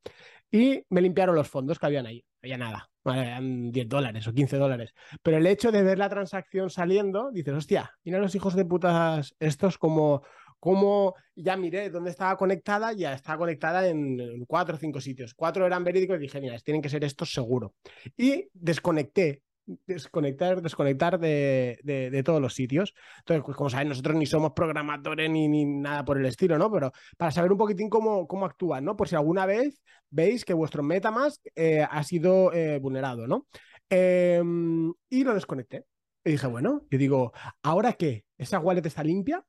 Y 0.51 0.83
me 0.88 1.03
limpiaron 1.03 1.35
los 1.35 1.48
fondos 1.48 1.79
que 1.79 1.87
habían 1.87 2.07
ahí. 2.07 2.24
Había 2.42 2.57
nada, 2.57 2.88
eran 3.05 3.70
10 3.70 3.88
dólares 3.88 4.27
o 4.29 4.33
15 4.33 4.57
dólares. 4.57 4.94
Pero 5.22 5.37
el 5.37 5.46
hecho 5.46 5.70
de 5.72 5.83
ver 5.83 5.98
la 5.98 6.09
transacción 6.09 6.70
saliendo, 6.70 7.31
dices, 7.33 7.55
hostia, 7.55 7.92
mira 8.05 8.18
los 8.18 8.35
hijos 8.35 8.55
de 8.55 8.64
putas 8.64 9.35
estos 9.38 9.77
como 9.77 10.22
como 10.61 11.14
ya 11.37 11.57
miré 11.57 11.90
dónde 11.90 12.11
estaba 12.11 12.37
conectada, 12.37 12.92
ya 12.92 13.12
estaba 13.12 13.38
conectada 13.38 13.87
en, 13.87 14.44
cuatro 14.46 14.74
o 14.77 14.79
cinco 14.79 15.01
sitios. 15.01 15.35
Cuatro 15.35 15.66
eran 15.66 15.85
verídicos 15.85 16.16
y 16.16 16.22
dije, 16.22 16.40
mira, 16.40 16.59
tienen 16.59 16.83
que 16.83 16.88
ser 16.88 17.05
estos 17.05 17.33
seguro. 17.33 17.74
Y 18.16 18.48
desconecté 18.53 19.42
desconectar, 19.87 20.62
desconectar 20.62 21.18
de, 21.18 21.78
de, 21.83 22.22
todos 22.22 22.40
los 22.40 22.54
sitios. 22.54 22.94
Entonces, 23.18 23.44
pues, 23.44 23.57
como 23.57 23.70
saben, 23.70 23.88
nosotros 23.88 24.16
ni 24.16 24.26
somos 24.26 24.52
programadores 24.52 25.31
ni, 25.31 25.48
ni, 25.48 25.64
nada 25.64 26.04
por 26.04 26.18
el 26.18 26.26
estilo, 26.26 26.59
¿no? 26.59 26.70
Pero 26.70 26.92
para 27.16 27.31
saber 27.31 27.52
un 27.52 27.59
poquitín 27.59 27.88
cómo, 27.88 28.26
cómo 28.26 28.46
actúan, 28.46 28.85
¿no? 28.85 28.96
Por 28.96 29.09
si 29.09 29.16
alguna 29.16 29.46
vez 29.46 29.83
veis 30.11 30.44
que 30.44 30.54
vuestro 30.54 30.83
Metamask 30.83 31.40
eh, 31.54 31.87
ha 31.88 32.02
sido 32.02 32.52
eh, 32.52 32.78
vulnerado, 32.78 33.26
¿no? 33.26 33.46
Em, 33.90 34.92
y 35.09 35.24
lo 35.24 35.35
desconecté. 35.35 35.85
Y 36.24 36.33
dije, 36.33 36.46
bueno, 36.46 36.83
yo 36.90 36.98
digo, 36.98 37.33
¿ahora 37.62 37.92
qué? 37.94 38.24
¿Esa 38.37 38.59
wallet 38.59 38.85
está 38.85 39.02
limpia? 39.02 39.44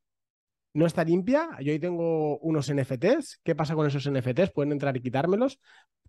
no 0.74 0.86
está 0.86 1.04
limpia. 1.04 1.50
Yo 1.62 1.72
ahí 1.72 1.80
tengo 1.80 2.38
unos 2.40 2.72
NFTs. 2.72 3.40
¿Qué 3.44 3.56
pasa 3.56 3.76
con 3.76 3.88
esos 3.88 4.10
NFTs? 4.10 4.52
¿Pueden 4.52 4.72
entrar 4.72 4.96
y 4.96 5.02
quitármelos? 5.02 5.60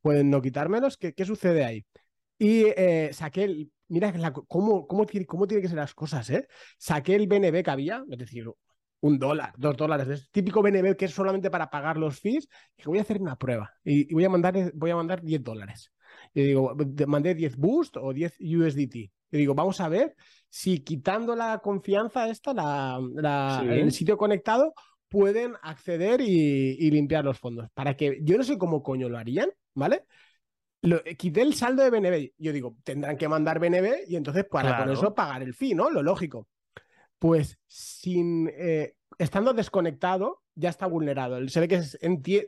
¿Pueden 0.03 0.31
no 0.31 0.43
quitármelos? 0.43 0.97
¿Qué, 0.97 1.15
qué 1.15 1.25
sucede 1.25 1.65
ahí? 1.65 1.85
Y 2.41 2.65
eh, 2.65 3.11
saqué 3.13 3.45
el. 3.45 3.71
Mira 3.89 4.13
cómo, 4.49 4.87
cómo, 4.87 5.07
cómo 5.27 5.47
tienen 5.47 5.63
que 5.63 5.69
ser 5.69 5.77
las 5.77 5.95
cosas, 5.95 6.31
¿eh? 6.31 6.47
Saqué 6.79 7.15
el 7.17 7.27
BNB 7.27 7.63
que 7.63 7.71
había, 7.71 8.03
es 8.09 8.19
decir, 8.19 8.47
un 9.01 9.19
dólar, 9.19 9.53
dos 9.59 9.77
dólares, 9.77 10.09
es 10.09 10.31
típico 10.31 10.63
BNB 10.63 10.97
que 10.97 11.05
es 11.05 11.11
solamente 11.11 11.51
para 11.51 11.69
pagar 11.69 11.99
los 11.99 12.19
fees. 12.19 12.49
Y 12.79 12.85
voy 12.85 12.99
a 12.99 13.03
hacer 13.03 13.21
una 13.21 13.37
prueba 13.37 13.71
y, 13.85 14.13
voy, 14.15 14.25
a 14.25 14.31
mandar, 14.31 14.73
voy 14.75 14.91
a 14.91 14.97
mandar 14.97 15.23
10 15.23 15.43
dólares. 15.43 15.93
Y 16.33 16.45
digo, 16.45 16.75
mandé 17.07 17.35
10 17.35 17.57
Boost 17.57 17.97
o 17.99 18.13
10 18.15 18.39
USDT. 18.41 18.95
Y 19.33 19.37
digo, 19.37 19.55
vamos 19.55 19.81
a 19.81 19.89
ver 19.89 20.15
si 20.49 20.81
quitando 20.81 21.37
la 21.37 21.59
confianza 21.59 22.29
esta, 22.29 22.55
la, 22.55 23.63
el 23.69 23.93
sitio 23.93 24.17
conectado, 24.17 24.73
pueden 25.09 25.55
acceder 25.63 26.21
y, 26.21 26.91
limpiar 26.91 27.25
los 27.25 27.39
fondos. 27.39 27.69
Para 27.75 27.97
que 27.97 28.21
yo 28.23 28.39
no 28.39 28.45
sé 28.45 28.57
cómo 28.57 28.83
coño 28.83 29.11
lo 29.11 29.19
harían, 29.19 29.51
¿vale? 29.75 30.05
Lo, 30.83 31.03
quité 31.05 31.43
el 31.43 31.55
saldo 31.55 31.83
de 31.83 31.91
BNB. 31.91 32.33
Yo 32.39 32.53
digo, 32.53 32.77
tendrán 32.85 33.17
que 33.17 33.29
mandar 33.29 33.59
BNB 33.59 34.09
y 34.09 34.17
entonces 34.17 34.45
para 34.45 34.79
con 34.79 34.91
eso 34.91 35.15
pagar 35.15 35.43
el 35.43 35.55
fee, 35.55 35.75
¿no? 35.75 35.91
Lo 35.91 36.03
lógico. 36.03 36.49
Pues 37.19 37.59
sin 37.67 38.51
eh, 38.55 38.95
estando 39.19 39.53
desconectado, 39.53 40.43
ya 40.55 40.71
está 40.71 40.87
vulnerado. 40.87 41.47
Se 41.49 41.61
ve 41.61 41.69
que 41.69 41.75
es, 41.77 41.99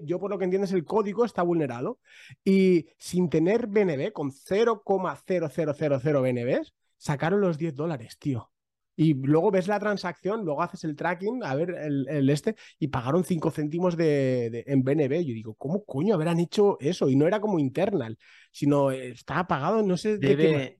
yo 0.02 0.18
por 0.18 0.30
lo 0.30 0.38
que 0.38 0.44
entiendo 0.44 0.64
es 0.64 0.72
el 0.72 0.84
código 0.84 1.24
está 1.24 1.42
vulnerado. 1.42 1.98
Y 2.44 2.86
sin 2.98 3.28
tener 3.28 3.66
BNB, 3.66 4.12
con 4.12 4.30
0,0000 4.30 6.22
BNBs, 6.22 6.74
sacaron 6.96 7.40
los 7.40 7.58
10 7.58 7.74
dólares, 7.74 8.16
tío. 8.18 8.51
Y 8.94 9.14
luego 9.14 9.50
ves 9.50 9.68
la 9.68 9.80
transacción, 9.80 10.44
luego 10.44 10.62
haces 10.62 10.84
el 10.84 10.96
tracking, 10.96 11.42
a 11.44 11.54
ver 11.54 11.70
el, 11.70 12.28
este, 12.28 12.56
y 12.78 12.88
pagaron 12.88 13.24
5 13.24 13.50
céntimos 13.50 13.96
de, 13.96 14.64
en 14.66 14.82
BNB. 14.82 15.24
Yo 15.24 15.34
digo, 15.34 15.54
¿cómo 15.54 15.84
coño 15.84 16.14
habrán 16.14 16.40
hecho 16.40 16.76
eso? 16.80 17.08
Y 17.08 17.16
no 17.16 17.26
era 17.26 17.40
como 17.40 17.58
internal, 17.58 18.18
sino 18.50 18.90
estaba 18.90 19.46
pagado, 19.46 19.82
no 19.82 19.96
sé 19.96 20.18
debe. 20.18 20.78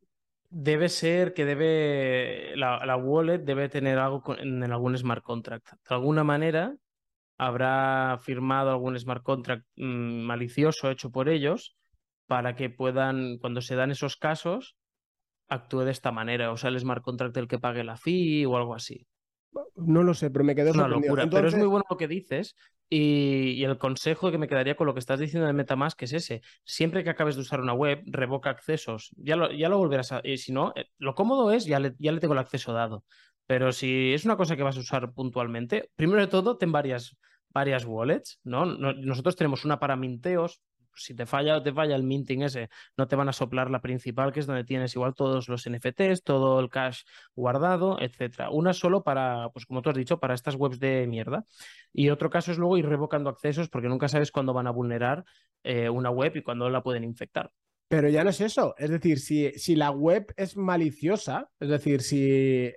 Debe 0.54 0.90
ser 0.90 1.32
que 1.32 1.46
debe. 1.46 2.54
La, 2.56 2.96
wallet 2.98 3.38
debe 3.38 3.70
tener 3.70 3.98
algo 3.98 4.22
en, 4.38 4.62
algún 4.70 4.98
smart 4.98 5.24
contract. 5.24 5.68
De 5.88 5.94
alguna 5.94 6.24
manera 6.24 6.76
habrá 7.38 8.18
firmado 8.22 8.70
algún 8.70 8.98
smart 8.98 9.22
contract 9.22 9.64
mm, 9.76 10.20
malicioso 10.26 10.90
hecho 10.90 11.10
por 11.10 11.30
ellos 11.30 11.74
para 12.26 12.54
que 12.54 12.70
puedan, 12.70 13.38
cuando 13.38 13.62
se 13.62 13.74
dan 13.76 13.90
esos 13.90 14.16
casos, 14.16 14.76
actúe 15.52 15.80
de 15.84 15.90
esta 15.90 16.12
manera, 16.12 16.52
o 16.52 16.56
sea, 16.56 16.70
el 16.70 16.78
smart 16.78 17.02
contract 17.02 17.36
el 17.36 17.48
que 17.48 17.58
pague 17.58 17.84
la 17.84 17.96
fee 17.96 18.44
o 18.46 18.56
algo 18.56 18.74
así. 18.74 19.06
No 19.76 20.02
lo 20.02 20.14
sé, 20.14 20.30
pero 20.30 20.44
me 20.44 20.54
quedé 20.54 20.70
es 20.70 20.76
una 20.76 20.88
locura. 20.88 21.28
Pero 21.30 21.48
es 21.48 21.54
muy 21.56 21.66
bueno 21.66 21.84
lo 21.88 21.96
que 21.96 22.08
dices 22.08 22.56
y, 22.94 23.64
el 23.64 23.78
consejo 23.78 24.30
que 24.30 24.36
me 24.36 24.48
quedaría 24.48 24.76
con 24.76 24.86
lo 24.86 24.92
que 24.92 25.00
estás 25.00 25.18
diciendo 25.18 25.46
de 25.46 25.54
MetaMask 25.54 26.02
es 26.02 26.12
ese. 26.12 26.42
Siempre 26.64 27.02
que 27.02 27.08
acabes 27.08 27.36
de 27.36 27.40
usar 27.40 27.60
una 27.60 27.72
web, 27.72 28.02
revoca 28.04 28.50
accesos. 28.50 29.14
Ya 29.16 29.34
lo, 29.34 29.50
ya 29.50 29.70
lo 29.70 29.78
volverás 29.78 30.12
a... 30.12 30.20
Y 30.22 30.36
si 30.36 30.52
no, 30.52 30.74
eh, 30.76 30.86
lo 30.98 31.14
cómodo 31.14 31.52
es 31.52 31.64
ya 31.64 31.80
le, 31.80 31.94
ya 31.98 32.12
le 32.12 32.20
tengo 32.20 32.34
el 32.34 32.40
acceso 32.40 32.74
dado. 32.74 33.04
Pero 33.46 33.72
si 33.72 34.12
es 34.12 34.26
una 34.26 34.36
cosa 34.36 34.56
que 34.56 34.62
vas 34.62 34.76
a 34.76 34.80
usar 34.80 35.12
puntualmente, 35.14 35.90
primero 35.96 36.20
de 36.20 36.26
todo, 36.26 36.58
ten 36.58 36.70
varias, 36.70 37.16
varias 37.48 37.86
wallets, 37.86 38.40
¿no? 38.44 38.66
Nosotros 38.66 39.36
tenemos 39.36 39.64
una 39.64 39.78
para 39.78 39.96
minteos, 39.96 40.60
si 40.94 41.14
te 41.14 41.26
falla 41.26 41.56
o 41.56 41.62
te 41.62 41.72
falla 41.72 41.96
el 41.96 42.02
minting 42.02 42.42
ese, 42.42 42.68
no 42.96 43.08
te 43.08 43.16
van 43.16 43.28
a 43.28 43.32
soplar 43.32 43.70
la 43.70 43.80
principal, 43.80 44.32
que 44.32 44.40
es 44.40 44.46
donde 44.46 44.64
tienes 44.64 44.94
igual 44.94 45.14
todos 45.14 45.48
los 45.48 45.68
NFTs, 45.68 46.22
todo 46.22 46.60
el 46.60 46.70
cash 46.70 47.02
guardado, 47.34 48.00
etcétera. 48.00 48.50
Una 48.50 48.72
solo 48.72 49.02
para, 49.02 49.50
pues 49.50 49.66
como 49.66 49.82
tú 49.82 49.90
has 49.90 49.96
dicho, 49.96 50.18
para 50.18 50.34
estas 50.34 50.54
webs 50.54 50.78
de 50.78 51.06
mierda. 51.06 51.44
Y 51.92 52.10
otro 52.10 52.30
caso 52.30 52.52
es 52.52 52.58
luego 52.58 52.78
ir 52.78 52.86
revocando 52.86 53.30
accesos 53.30 53.68
porque 53.68 53.88
nunca 53.88 54.08
sabes 54.08 54.30
cuándo 54.30 54.52
van 54.52 54.66
a 54.66 54.70
vulnerar 54.70 55.24
eh, 55.62 55.88
una 55.88 56.10
web 56.10 56.36
y 56.36 56.42
cuándo 56.42 56.68
la 56.70 56.82
pueden 56.82 57.04
infectar. 57.04 57.50
Pero 57.88 58.08
ya 58.08 58.24
no 58.24 58.30
es 58.30 58.40
eso. 58.40 58.74
Es 58.78 58.90
decir, 58.90 59.18
si, 59.18 59.50
si 59.52 59.76
la 59.76 59.90
web 59.90 60.32
es 60.36 60.56
maliciosa, 60.56 61.50
es 61.60 61.68
decir, 61.68 62.02
si 62.02 62.72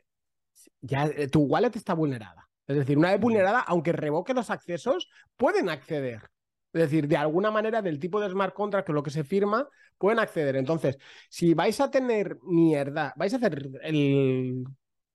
ya 0.82 1.06
eh, 1.06 1.28
tu 1.28 1.42
wallet 1.44 1.76
está 1.76 1.94
vulnerada. 1.94 2.50
Es 2.68 2.78
decir, 2.78 2.98
una 2.98 3.12
vez 3.12 3.20
vulnerada, 3.20 3.60
aunque 3.62 3.92
revoque 3.92 4.34
los 4.34 4.50
accesos, 4.50 5.08
pueden 5.38 5.70
acceder. 5.70 6.30
Es 6.76 6.82
decir, 6.82 7.08
de 7.08 7.16
alguna 7.16 7.52
manera, 7.52 7.82
del 7.82 8.00
tipo 8.00 8.20
de 8.20 8.30
smart 8.30 8.54
contract 8.54 8.90
lo 8.90 9.02
que 9.02 9.10
se 9.10 9.24
firma, 9.24 9.68
pueden 9.98 10.20
acceder. 10.20 10.58
Entonces, 10.58 10.98
si 11.30 11.54
vais 11.54 11.80
a 11.80 11.90
tener 11.90 12.38
mierda, 12.44 13.14
vais 13.16 13.34
a 13.34 13.38
hacer 13.38 13.70
el 13.82 14.66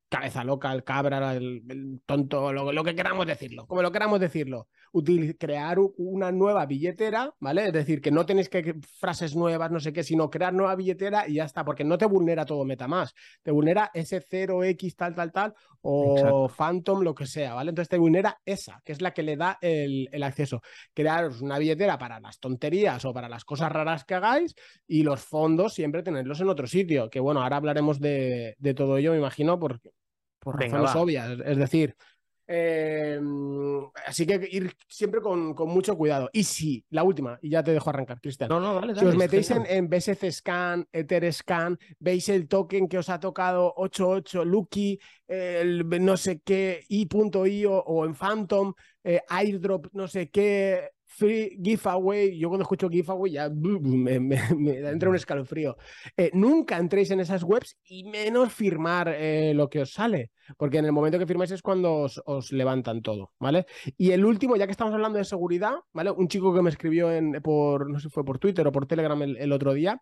cabeza 0.09 0.42
loca, 0.42 0.73
el 0.73 0.85
cabra, 0.85 1.35
el, 1.35 2.01
tonto, 2.07 2.53
lo, 2.53 2.85
que 2.85 2.94
queramos 2.94 3.27
decirlo, 3.27 3.66
como 3.66 3.83
lo 3.83 3.92
queramos 3.92 4.20
decirlo, 4.20 4.68
crear 5.38 5.79
una 5.96 6.33
nueva 6.33 6.66
billetera, 6.66 7.33
¿vale? 7.38 7.66
Es 7.66 7.72
decir, 7.72 8.00
que 8.00 8.11
no 8.11 8.26
tenéis 8.26 8.48
que 8.48 8.74
frases 8.98 9.37
nuevas, 9.37 9.70
no 9.70 9.81
sé 9.81 9.92
qué, 9.92 10.03
sino 10.03 10.31
crear 10.31 10.53
nueva 10.53 10.74
billetera 10.74 11.29
y 11.29 11.35
ya 11.35 11.44
está, 11.44 11.64
porque 11.64 11.85
no 11.85 11.96
te 11.96 12.07
vulnera 12.07 12.44
todo 12.44 12.64
MetaMask, 12.64 13.16
te 13.42 13.50
vulnera 13.50 13.90
ese 13.94 14.20
0x 14.20 14.96
tal, 14.96 15.14
tal, 15.14 15.33
tal, 15.33 15.55
o 15.83 16.48
Phantom, 16.48 17.03
lo 17.03 17.14
que 17.14 17.26
sea, 17.26 17.55
¿vale? 17.55 17.70
Entonces 17.70 17.88
te 17.88 17.98
vulnera 17.98 18.38
esa, 18.44 18.81
que 18.85 18.92
es 18.92 19.00
la 19.00 19.12
que 19.12 19.22
le 19.22 19.37
da 19.37 19.59
el, 19.61 20.09
acceso. 20.22 20.61
Crearos 20.92 21.40
una 21.40 21.59
billetera 21.59 21.96
para 21.96 22.20
las 22.20 22.38
tonterías 22.38 23.05
o 23.05 23.14
para 23.14 23.29
las 23.29 23.44
cosas 23.44 23.72
raras 23.72 24.05
que 24.05 24.14
hagáis 24.14 24.55
y 24.87 25.03
los 25.03 25.20
fondos 25.20 25.74
siempre 25.74 26.03
tenerlos 26.03 26.40
en 26.40 26.48
otro 26.48 26.66
sitio, 26.66 27.09
que 27.09 27.20
bueno, 27.20 27.42
ahora 27.42 27.57
hablaremos 27.57 28.00
de, 28.00 28.55
de 28.59 28.74
todo 28.74 28.98
ello, 28.98 29.12
me 29.12 29.18
imagino, 29.18 29.59
porque 29.59 29.90
por 30.40 30.59
razones 30.59 30.96
obvias. 30.96 31.38
Es 31.44 31.59
decir, 31.59 31.94
em, 32.53 33.81
así 34.05 34.27
que 34.27 34.49
ir 34.51 34.75
siempre 34.89 35.21
con, 35.21 35.55
mucho 35.69 35.97
cuidado. 35.97 36.29
Y 36.33 36.43
si, 36.43 36.85
la 36.91 37.05
última, 37.05 37.39
y 37.41 37.51
ya 37.51 37.63
te 37.63 37.73
dejo 37.73 37.91
arrancar, 37.91 38.21
Cristian. 38.21 38.49
No, 38.49 38.59
no, 38.59 38.75
dale, 38.75 38.97
Si 38.97 39.05
os 39.05 39.17
metéis 39.17 39.51
en, 39.53 39.65
en, 39.67 39.89
BSC 39.89 40.33
Scan, 40.33 40.85
Ether 40.93 41.33
Scan, 41.33 41.79
veis 42.01 42.29
el 42.29 42.49
token 42.49 42.89
que 42.89 42.99
os 42.99 43.09
ha 43.09 43.21
tocado 43.21 43.73
88, 43.77 44.45
Lucky, 44.45 44.99
el 45.29 45.89
no 46.05 46.17
sé 46.17 46.41
qué, 46.41 46.85
i.io 46.89 47.73
o 47.73 48.05
en 48.05 48.15
Phantom, 48.15 48.75
eh, 49.05 49.23
airdrop, 49.29 49.87
no 49.93 50.09
sé 50.09 50.29
qué, 50.31 50.91
free 51.21 51.59
giveaway, 51.63 52.39
yo 52.39 52.49
cuando 52.49 52.63
escucho 52.63 52.89
giveaway 52.89 53.33
ya 53.33 53.51
me, 53.51 54.15
entra 54.91 55.11
un 55.11 55.17
escalofrío. 55.17 55.77
Eh, 56.17 56.31
nunca 56.33 56.79
entréis 56.79 57.11
en 57.11 57.21
esas 57.21 57.43
webs 57.43 57.77
y 57.85 58.05
menos 58.05 58.53
firmar 58.53 59.09
eh, 59.15 59.53
lo 59.55 59.69
que 59.69 59.83
os 59.83 59.93
sale, 59.93 60.31
porque 60.57 60.79
en 60.79 60.87
el 60.87 60.93
momento 60.93 61.19
que 61.19 61.27
firmáis 61.27 61.51
es 61.51 61.61
cuando 61.61 62.09
os, 62.25 62.53
levantan 62.53 63.03
todo, 63.03 63.33
¿vale? 63.39 63.67
Y 63.99 64.13
el 64.13 64.25
último, 64.25 64.57
ya 64.57 64.67
que 64.67 64.73
estamos 64.73 64.95
hablando 64.95 65.19
de 65.19 65.25
seguridad, 65.25 65.75
¿vale? 65.93 66.11
Un 66.11 66.27
chico 66.27 66.55
que 66.55 66.63
me 66.63 66.71
escribió 66.71 67.13
en, 67.13 67.33
por, 67.43 67.91
no 67.91 67.99
sé 67.99 68.09
si 68.09 68.11
fue 68.11 68.25
por 68.25 68.39
Twitter 68.39 68.67
o 68.67 68.73
por 68.73 68.87
Telegram 68.87 69.21
el, 69.23 69.53
otro 69.53 69.75
día, 69.75 70.01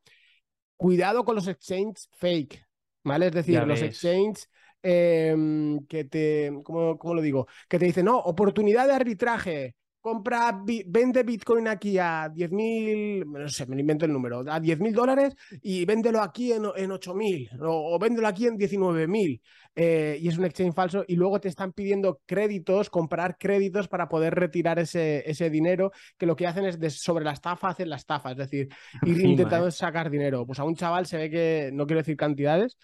cuidado 0.77 1.25
con 1.25 1.35
los 1.35 1.49
exchanges 1.49 2.09
fake, 2.17 2.65
¿vale? 3.03 3.27
Es 3.27 3.33
decir, 3.33 3.63
los 3.65 3.83
exchanges... 3.83 4.49
Em, 4.81 5.85
que 5.89 6.05
te, 6.05 6.53
¿cómo, 6.63 6.97
¿cómo, 6.99 7.15
lo 7.15 7.21
digo? 7.21 7.49
Que 7.69 7.81
te 7.81 7.85
dicen, 7.85 8.05
no, 8.05 8.17
oportunidad 8.17 8.87
de 8.87 8.93
arbitraje, 8.93 9.75
compra, 10.01 10.63
vende 10.87 11.23
Bitcoin 11.23 11.69
aquí 11.69 11.99
a 11.99 12.29
10.000, 12.29 13.25
no 13.27 13.49
sé, 13.49 13.67
me 13.67 13.81
invento 13.81 14.05
el 14.05 14.13
número, 14.13 14.41
a 14.41 14.61
10.000 14.61 14.93
dólares 14.93 15.35
y 15.63 15.85
véndelo 15.85 16.21
aquí 16.21 16.53
en, 16.53 16.65
en 16.77 16.91
8.000 16.91 17.61
o, 17.61 17.95
o, 17.95 17.99
véndelo 17.99 18.29
aquí 18.29 18.47
en 18.47 18.57
19.000. 18.57 19.41
Eh, 19.81 20.19
y 20.21 20.29
es 20.29 20.37
un 20.37 20.45
exchange 20.45 20.75
falso 20.75 21.05
y 21.07 21.15
luego 21.15 21.41
te 21.41 21.49
están 21.49 21.73
pidiendo 21.73 22.21
créditos, 22.27 22.91
comprar 22.91 23.37
créditos 23.39 23.87
para 23.87 24.09
poder 24.09 24.35
retirar 24.35 24.79
ese, 24.79 25.23
ese 25.31 25.51
dinero, 25.51 25.93
que 26.17 26.27
lo 26.27 26.35
que 26.35 26.47
hacen 26.47 26.65
es 26.65 26.81
de, 26.81 26.91
sobre 26.91 27.25
la 27.25 27.33
estafa, 27.33 27.69
hacen 27.69 27.89
la 27.89 27.97
estafa, 27.97 28.33
es 28.33 28.39
decir, 28.39 28.69
ir 29.05 29.21
intentando 29.21 29.71
sacar 29.71 30.11
dinero. 30.11 30.45
Pues 30.47 30.59
a 30.59 30.65
un 30.65 30.75
chaval 30.75 31.07
se 31.07 31.17
ve 31.17 31.31
que, 31.31 31.71
no 31.73 31.87
quiero 31.87 32.01
decir 32.01 32.17
cantidades, 32.17 32.77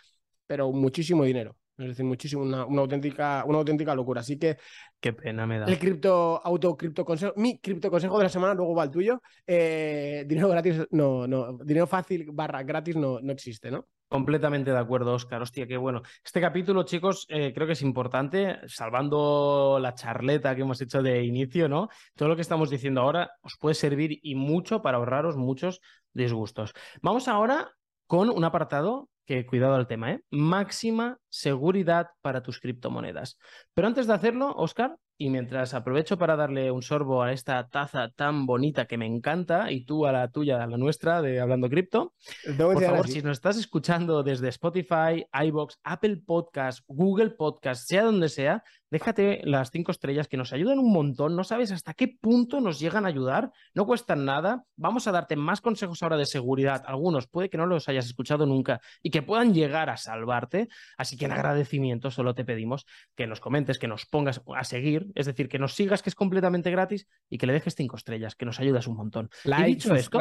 pero 0.46 0.70
muchísimo 0.72 1.24
dinero. 1.24 1.56
Es 1.76 1.88
decir, 1.88 2.04
muchísimo, 2.04 2.42
una, 2.42 2.64
una, 2.66 2.82
auténtica, 2.82 3.44
una 3.46 3.58
auténtica 3.58 3.94
locura. 3.94 4.20
Así 4.20 4.38
que. 4.38 4.56
Qué 5.00 5.12
pena 5.12 5.46
me 5.46 5.58
da. 5.58 5.66
El 5.66 5.78
cripto, 5.78 6.40
auto 6.44 6.76
cripto 6.76 7.04
consejo, 7.04 7.32
mi 7.36 7.58
cripto 7.58 7.90
consejo 7.90 8.16
de 8.18 8.24
la 8.24 8.30
semana, 8.30 8.54
luego 8.54 8.74
va 8.74 8.84
el 8.84 8.90
tuyo. 8.90 9.20
Eh, 9.46 10.24
dinero 10.28 10.48
gratis, 10.48 10.86
no, 10.90 11.26
no. 11.26 11.58
Dinero 11.64 11.86
fácil 11.86 12.30
barra 12.32 12.62
gratis 12.62 12.96
no, 12.96 13.20
no 13.20 13.32
existe, 13.32 13.70
¿no? 13.70 13.86
Completamente 14.08 14.70
de 14.70 14.78
acuerdo, 14.78 15.14
Oscar. 15.14 15.42
Hostia, 15.42 15.66
qué 15.66 15.76
bueno. 15.76 16.02
Este 16.24 16.40
capítulo, 16.40 16.84
chicos, 16.84 17.26
eh, 17.28 17.52
creo 17.52 17.66
que 17.66 17.72
es 17.72 17.82
importante, 17.82 18.58
salvando 18.66 19.78
la 19.80 19.94
charleta 19.94 20.54
que 20.54 20.62
hemos 20.62 20.80
hecho 20.80 21.02
de 21.02 21.24
inicio, 21.24 21.68
¿no? 21.68 21.88
Todo 22.14 22.28
lo 22.28 22.36
que 22.36 22.42
estamos 22.42 22.70
diciendo 22.70 23.00
ahora 23.00 23.32
os 23.42 23.56
puede 23.56 23.74
servir 23.74 24.20
y 24.22 24.36
mucho 24.36 24.82
para 24.82 24.98
ahorraros 24.98 25.36
muchos 25.36 25.80
disgustos. 26.12 26.72
Vamos 27.02 27.26
ahora 27.26 27.72
con 28.06 28.30
un 28.30 28.44
apartado 28.44 29.08
que 29.26 29.46
cuidado 29.46 29.74
al 29.74 29.86
tema, 29.86 30.12
¿eh? 30.12 30.20
Máxima 30.30 31.18
seguridad 31.28 32.08
para 32.22 32.42
tus 32.42 32.60
criptomonedas. 32.60 33.38
Pero 33.74 33.88
antes 33.88 34.06
de 34.06 34.14
hacerlo, 34.14 34.54
Oscar, 34.56 34.96
y 35.16 35.30
mientras 35.30 35.74
aprovecho 35.74 36.18
para 36.18 36.34
darle 36.34 36.70
un 36.70 36.82
sorbo 36.82 37.22
a 37.22 37.32
esta 37.32 37.68
taza 37.68 38.10
tan 38.10 38.46
bonita 38.46 38.86
que 38.86 38.98
me 38.98 39.06
encanta, 39.06 39.70
y 39.70 39.84
tú 39.84 40.06
a 40.06 40.12
la 40.12 40.30
tuya, 40.30 40.62
a 40.62 40.66
la 40.66 40.76
nuestra, 40.76 41.22
de 41.22 41.40
Hablando 41.40 41.70
Cripto, 41.70 42.14
por 42.56 42.82
favor, 42.82 43.08
si 43.08 43.22
nos 43.22 43.38
estás 43.38 43.56
escuchando 43.56 44.22
desde 44.22 44.48
Spotify, 44.48 45.24
iBox, 45.32 45.78
Apple 45.84 46.22
Podcast, 46.26 46.80
Google 46.88 47.30
Podcast, 47.30 47.86
sea 47.86 48.02
donde 48.02 48.28
sea, 48.28 48.64
déjate 48.94 49.40
las 49.42 49.72
cinco 49.72 49.90
estrellas 49.90 50.28
que 50.28 50.36
nos 50.36 50.52
ayudan 50.52 50.78
un 50.78 50.92
montón. 50.92 51.34
No 51.34 51.42
sabes 51.42 51.72
hasta 51.72 51.94
qué 51.94 52.06
punto 52.06 52.60
nos 52.60 52.78
llegan 52.78 53.06
a 53.06 53.08
ayudar, 53.08 53.50
no 53.74 53.86
cuestan 53.86 54.24
nada. 54.24 54.66
Vamos 54.76 55.08
a 55.08 55.10
darte 55.10 55.34
más 55.34 55.60
consejos 55.60 56.00
ahora 56.04 56.16
de 56.16 56.26
seguridad. 56.26 56.84
Algunos 56.86 57.26
puede 57.26 57.50
que 57.50 57.58
no 57.58 57.66
los 57.66 57.88
hayas 57.88 58.06
escuchado 58.06 58.46
nunca 58.46 58.80
y 59.02 59.10
que 59.10 59.20
puedan 59.20 59.52
llegar 59.52 59.90
a 59.90 59.96
salvarte. 59.96 60.68
Así 60.96 61.16
que 61.16 61.24
en 61.24 61.32
agradecimiento 61.32 62.12
solo 62.12 62.36
te 62.36 62.44
pedimos 62.44 62.86
que 63.16 63.26
nos 63.26 63.40
comentes, 63.40 63.80
que 63.80 63.88
nos 63.88 64.06
pongas 64.06 64.40
a 64.54 64.62
seguir, 64.62 65.10
es 65.16 65.26
decir, 65.26 65.48
que 65.48 65.58
nos 65.58 65.74
sigas, 65.74 66.00
que 66.00 66.10
es 66.10 66.14
completamente 66.14 66.70
gratis 66.70 67.08
y 67.28 67.38
que 67.38 67.48
le 67.48 67.52
dejes 67.52 67.74
cinco 67.74 67.96
estrellas, 67.96 68.36
que 68.36 68.46
nos 68.46 68.60
ayudas 68.60 68.86
un 68.86 68.96
montón. 68.96 69.28
Like, 69.42 69.70
y 69.70 69.74
dicho 69.74 69.94
esto, 69.96 70.20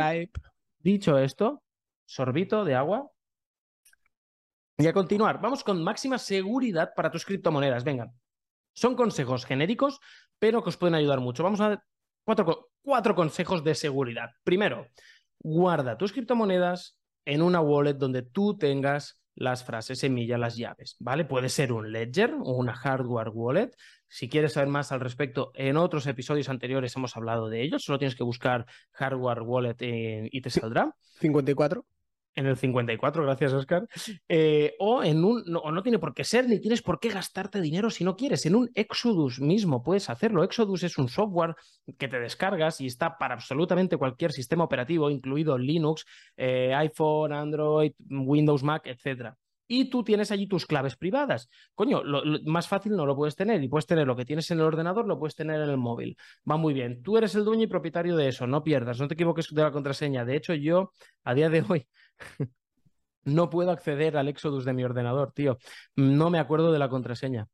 dicho 0.79 1.19
esto, 1.19 1.61
sorbito 2.05 2.65
de 2.65 2.73
agua. 2.73 3.07
Y 4.79 4.87
a 4.87 4.93
continuar, 4.93 5.39
vamos 5.39 5.63
con 5.63 5.83
máxima 5.83 6.17
seguridad 6.17 6.93
para 6.95 7.11
tus 7.11 7.23
criptomonedas. 7.23 7.83
Venga, 7.83 8.11
son 8.73 8.95
consejos 8.95 9.45
genéricos, 9.45 9.99
pero 10.39 10.63
que 10.63 10.69
os 10.69 10.77
pueden 10.77 10.95
ayudar 10.95 11.19
mucho. 11.19 11.43
Vamos 11.43 11.61
a 11.61 11.69
ver 11.69 11.79
cuatro, 12.23 13.15
consejos 13.15 13.63
de 13.63 13.75
seguridad. 13.75 14.31
Primero, 14.43 14.87
guarda 15.39 15.97
tus 15.97 16.11
criptomonedas 16.11 16.97
en 17.25 17.41
una 17.41 17.61
wallet 17.61 17.93
donde 17.93 18.23
tú 18.23 18.57
tengas 18.57 19.21
las 19.35 19.63
frases 19.63 19.99
semilla, 19.99 20.37
las 20.37 20.57
llaves, 20.57 20.95
¿vale? 20.99 21.25
Puede 21.25 21.49
ser 21.49 21.73
un 21.73 21.91
ledger 21.91 22.33
o 22.33 22.51
una 22.51 22.75
hardware 22.75 23.29
wallet. 23.29 23.71
Si 24.07 24.29
quieres 24.29 24.53
saber 24.53 24.69
más 24.69 24.91
al 24.91 24.99
respecto, 24.99 25.51
en 25.55 25.77
otros 25.77 26.05
episodios 26.05 26.49
anteriores 26.49 26.95
hemos 26.95 27.17
hablado 27.17 27.49
de 27.49 27.63
ellos. 27.63 27.83
Solo 27.83 27.97
tienes 27.97 28.15
que 28.15 28.23
buscar 28.23 28.67
hardware 28.91 29.41
wallet 29.41 29.75
eh, 29.79 30.29
y 30.31 30.41
te 30.41 30.49
saldrá. 30.49 30.95
54. 31.19 31.85
En 32.35 32.47
el 32.47 32.57
54, 32.57 33.23
gracias 33.23 33.53
Oscar. 33.53 33.87
Eh, 34.27 34.73
o 34.79 35.03
en 35.03 35.23
un, 35.23 35.43
no, 35.45 35.61
no, 35.71 35.83
tiene 35.83 35.99
por 35.99 36.15
qué 36.15 36.23
ser, 36.23 36.47
ni 36.47 36.59
tienes 36.59 36.81
por 36.81 36.99
qué 36.99 37.09
gastarte 37.09 37.61
dinero 37.61 37.91
si 37.91 38.03
no 38.03 38.15
quieres. 38.15 38.45
En 38.47 38.55
un 38.55 38.71
Exodus 38.73 39.39
mismo 39.39 39.83
puedes 39.83 40.09
hacerlo. 40.09 40.43
Exodus 40.43 40.83
es 40.83 40.97
un 40.97 41.09
software 41.09 41.55
que 41.97 42.07
te 42.07 42.19
descargas 42.19 42.81
y 42.81 42.87
está 42.87 43.17
para 43.19 43.35
absolutamente 43.35 43.97
cualquier 43.97 44.31
sistema 44.31 44.63
operativo, 44.63 45.11
incluido 45.11 45.57
Linux, 45.59 46.05
eh, 46.35 46.73
iPhone, 46.73 47.33
Android, 47.33 47.91
Windows, 48.09 48.63
Mac, 48.63 48.87
etc. 48.87 49.35
Y 49.67 49.85
tú 49.85 50.03
tienes 50.03 50.31
allí 50.31 50.47
tus 50.47 50.65
claves 50.65 50.95
privadas. 50.95 51.49
Coño, 51.75 52.03
lo, 52.03 52.25
lo, 52.25 52.39
más 52.45 52.67
fácil 52.67 52.95
no 52.95 53.05
lo 53.05 53.15
puedes 53.15 53.35
tener. 53.35 53.63
Y 53.63 53.67
puedes 53.67 53.85
tener 53.85 54.07
lo 54.07 54.15
que 54.15 54.25
tienes 54.25 54.49
en 54.49 54.59
el 54.59 54.65
ordenador, 54.65 55.07
lo 55.07 55.19
puedes 55.19 55.35
tener 55.35 55.61
en 55.61 55.69
el 55.69 55.77
móvil. 55.77 56.17
Va 56.49 56.57
muy 56.57 56.73
bien. 56.73 57.03
Tú 57.03 57.15
eres 57.17 57.35
el 57.35 57.45
dueño 57.45 57.63
y 57.63 57.67
propietario 57.67 58.15
de 58.15 58.27
eso. 58.27 58.47
No 58.47 58.63
pierdas, 58.63 58.99
no 58.99 59.07
te 59.07 59.13
equivoques 59.13 59.53
de 59.53 59.61
la 59.61 59.71
contraseña. 59.71 60.25
De 60.25 60.35
hecho, 60.35 60.55
yo, 60.55 60.91
a 61.23 61.33
día 61.35 61.49
de 61.49 61.63
hoy, 61.69 61.87
no 63.25 63.49
puedo 63.49 63.71
acceder 63.71 64.17
al 64.17 64.27
Exodus 64.27 64.65
de 64.65 64.73
mi 64.73 64.83
ordenador, 64.83 65.31
tío. 65.31 65.57
No 65.95 66.29
me 66.29 66.39
acuerdo 66.39 66.71
de 66.71 66.79
la 66.79 66.89
contraseña. 66.89 67.47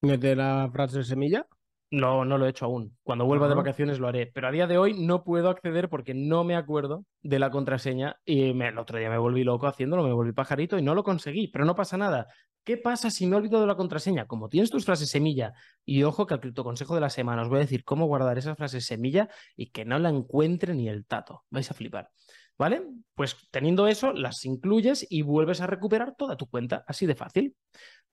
¿De 0.00 0.36
la 0.36 0.68
frase 0.72 1.02
semilla? 1.02 1.46
No, 1.90 2.24
no 2.24 2.36
lo 2.36 2.46
he 2.46 2.50
hecho 2.50 2.66
aún. 2.66 2.96
Cuando 3.02 3.24
vuelva 3.24 3.46
uh 3.46 3.48
-huh. 3.48 3.52
de 3.52 3.56
vacaciones 3.56 3.98
lo 3.98 4.08
haré. 4.08 4.30
Pero 4.32 4.48
a 4.48 4.50
día 4.50 4.66
de 4.66 4.76
hoy 4.76 4.94
no 4.94 5.24
puedo 5.24 5.48
acceder 5.48 5.88
porque 5.88 6.12
no 6.12 6.44
me 6.44 6.54
acuerdo 6.54 7.04
de 7.22 7.38
la 7.38 7.50
contraseña. 7.50 8.16
Y 8.24 8.52
me, 8.52 8.68
el 8.68 8.78
otro 8.78 8.98
día 8.98 9.08
me 9.08 9.18
volví 9.18 9.42
loco 9.42 9.66
haciéndolo, 9.66 10.02
me 10.02 10.12
volví 10.12 10.32
pajarito 10.32 10.78
y 10.78 10.82
no 10.82 10.94
lo 10.94 11.02
conseguí. 11.02 11.48
Pero 11.48 11.64
no 11.64 11.74
pasa 11.74 11.96
nada. 11.96 12.26
¿Qué 12.62 12.76
pasa 12.76 13.10
si 13.10 13.26
me 13.26 13.36
olvido 13.36 13.60
de 13.60 13.66
la 13.66 13.76
contraseña? 13.76 14.26
Como 14.26 14.50
tienes 14.50 14.68
tus 14.70 14.84
frases 14.84 15.08
semilla, 15.08 15.54
y 15.86 16.02
ojo 16.02 16.26
que 16.26 16.34
al 16.34 16.40
criptoconsejo 16.40 16.94
de 16.94 17.00
la 17.00 17.08
semana 17.08 17.40
os 17.40 17.48
voy 17.48 17.56
a 17.56 17.60
decir 17.60 17.82
cómo 17.82 18.04
guardar 18.04 18.36
esas 18.36 18.58
frases 18.58 18.84
semilla 18.84 19.30
y 19.56 19.70
que 19.70 19.86
no 19.86 19.98
la 19.98 20.10
encuentre 20.10 20.74
ni 20.74 20.86
el 20.86 21.06
tato. 21.06 21.44
Vais 21.48 21.70
a 21.70 21.72
flipar. 21.72 22.10
¿Vale? 22.58 22.82
Pues 23.14 23.36
teniendo 23.50 23.86
eso, 23.86 24.12
las 24.12 24.44
incluyes 24.44 25.06
y 25.08 25.22
vuelves 25.22 25.60
a 25.60 25.66
recuperar 25.66 26.16
toda 26.16 26.36
tu 26.36 26.46
cuenta, 26.46 26.84
así 26.86 27.06
de 27.06 27.14
fácil. 27.14 27.56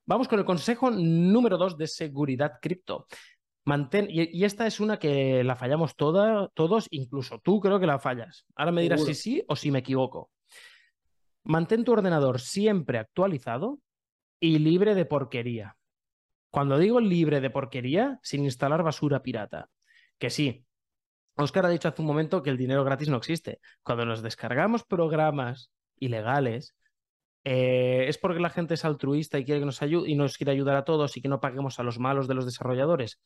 Vamos 0.06 0.28
con 0.28 0.38
el 0.38 0.44
consejo 0.44 0.90
número 0.90 1.58
dos 1.58 1.76
de 1.76 1.88
seguridad 1.88 2.52
cripto. 2.62 3.06
Mantén, 3.64 4.06
y, 4.08 4.38
y, 4.38 4.44
esta 4.44 4.64
es 4.68 4.78
una 4.78 5.00
que 5.00 5.42
la 5.42 5.56
fallamos 5.56 5.96
toda, 5.96 6.48
todos, 6.54 6.86
incluso 6.90 7.40
tú 7.40 7.58
creo 7.58 7.80
que 7.80 7.86
la 7.88 7.98
fallas. 7.98 8.46
Ahora 8.54 8.70
me 8.70 8.82
dirás 8.82 9.00
Seguro. 9.00 9.14
si 9.14 9.20
sí 9.20 9.44
o 9.48 9.56
si 9.56 9.72
me 9.72 9.80
equivoco. 9.80 10.30
Mantén 11.42 11.84
tu 11.84 11.92
ordenador 11.92 12.40
siempre 12.40 12.98
actualizado 12.98 13.80
y 14.38 14.60
libre 14.60 14.94
de 14.94 15.04
porquería. 15.06 15.76
Cuando 16.50 16.78
digo 16.78 17.00
libre 17.00 17.40
de 17.40 17.50
porquería, 17.50 18.20
sin 18.22 18.44
instalar 18.44 18.82
basura 18.82 19.22
pirata. 19.22 19.68
Que 20.18 20.30
sí, 20.30 20.65
Oscar 21.36 21.66
ha 21.66 21.70
dicho 21.70 21.88
hace 21.88 22.02
un 22.02 22.08
momento 22.08 22.42
que 22.42 22.50
el 22.50 22.56
dinero 22.56 22.84
gratis 22.84 23.08
no 23.08 23.18
existe. 23.18 23.60
Cuando 23.82 24.04
nos 24.04 24.22
descargamos 24.22 24.84
programas 24.84 25.70
ilegales, 25.98 26.74
eh, 27.44 28.06
¿es 28.08 28.18
porque 28.18 28.40
la 28.40 28.50
gente 28.50 28.74
es 28.74 28.84
altruista 28.84 29.38
y 29.38 29.44
quiere 29.44 29.60
que 29.60 29.66
nos 29.66 29.82
ayude 29.82 30.10
y 30.10 30.14
nos 30.14 30.36
quiere 30.36 30.52
ayudar 30.52 30.76
a 30.76 30.84
todos 30.84 31.16
y 31.16 31.22
que 31.22 31.28
no 31.28 31.40
paguemos 31.40 31.78
a 31.78 31.82
los 31.82 31.98
malos 31.98 32.26
de 32.26 32.34
los 32.34 32.46
desarrolladores? 32.46 33.20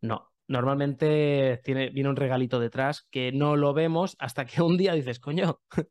No. 0.00 0.30
Normalmente 0.46 1.60
tiene, 1.64 1.90
viene 1.90 2.10
un 2.10 2.16
regalito 2.16 2.58
detrás 2.58 3.06
que 3.10 3.32
no 3.32 3.56
lo 3.56 3.72
vemos 3.72 4.16
hasta 4.18 4.44
que 4.44 4.62
un 4.62 4.76
día 4.76 4.94
dices, 4.94 5.20
coño, 5.20 5.60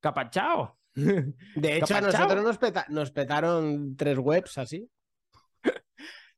capachao. 0.00 0.78
De 0.94 1.34
hecho, 1.76 1.96
a 1.96 2.00
nosotros 2.00 2.42
nos, 2.42 2.58
peta 2.58 2.86
nos 2.88 3.10
petaron 3.10 3.96
tres 3.96 4.18
webs 4.18 4.58
así. 4.58 4.90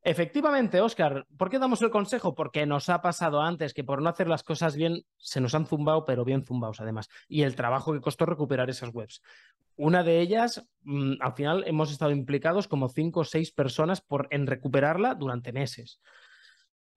Efectivamente, 0.05 0.81
Oscar, 0.81 1.27
¿por 1.37 1.49
qué 1.49 1.61
damos 1.61 1.81
el 1.81 1.91
consejo? 1.91 2.35
Porque 2.35 2.67
nos 2.67 2.88
ha 2.88 3.01
pasado 3.01 3.41
antes 3.41 3.73
que 3.73 3.85
por 3.85 4.03
no 4.03 4.09
hacer 4.09 4.27
las 4.27 4.43
cosas 4.43 4.75
bien 4.75 5.05
se 5.17 5.41
nos 5.41 5.55
han 5.55 5.67
zumbado, 5.67 6.05
pero 6.05 6.25
bien 6.25 6.43
zumbados 6.43 6.81
además. 6.81 7.09
Y 7.29 7.43
el 7.43 7.55
trabajo 7.55 7.93
que 7.93 8.01
costó 8.01 8.27
recuperar 8.27 8.69
esas 8.69 8.93
webs. 8.93 9.23
Una 9.77 10.03
de 10.03 10.21
ellas, 10.21 10.67
mmm, 10.83 11.15
al 11.21 11.35
final 11.35 11.62
hemos 11.69 11.93
estado 11.93 12.11
implicados 12.11 12.67
como 12.67 12.88
cinco 12.88 13.21
o 13.21 13.25
seis 13.25 13.53
personas 13.53 14.01
por, 14.01 14.27
en 14.31 14.49
recuperarla 14.49 15.15
durante 15.15 15.53
meses. 15.53 16.01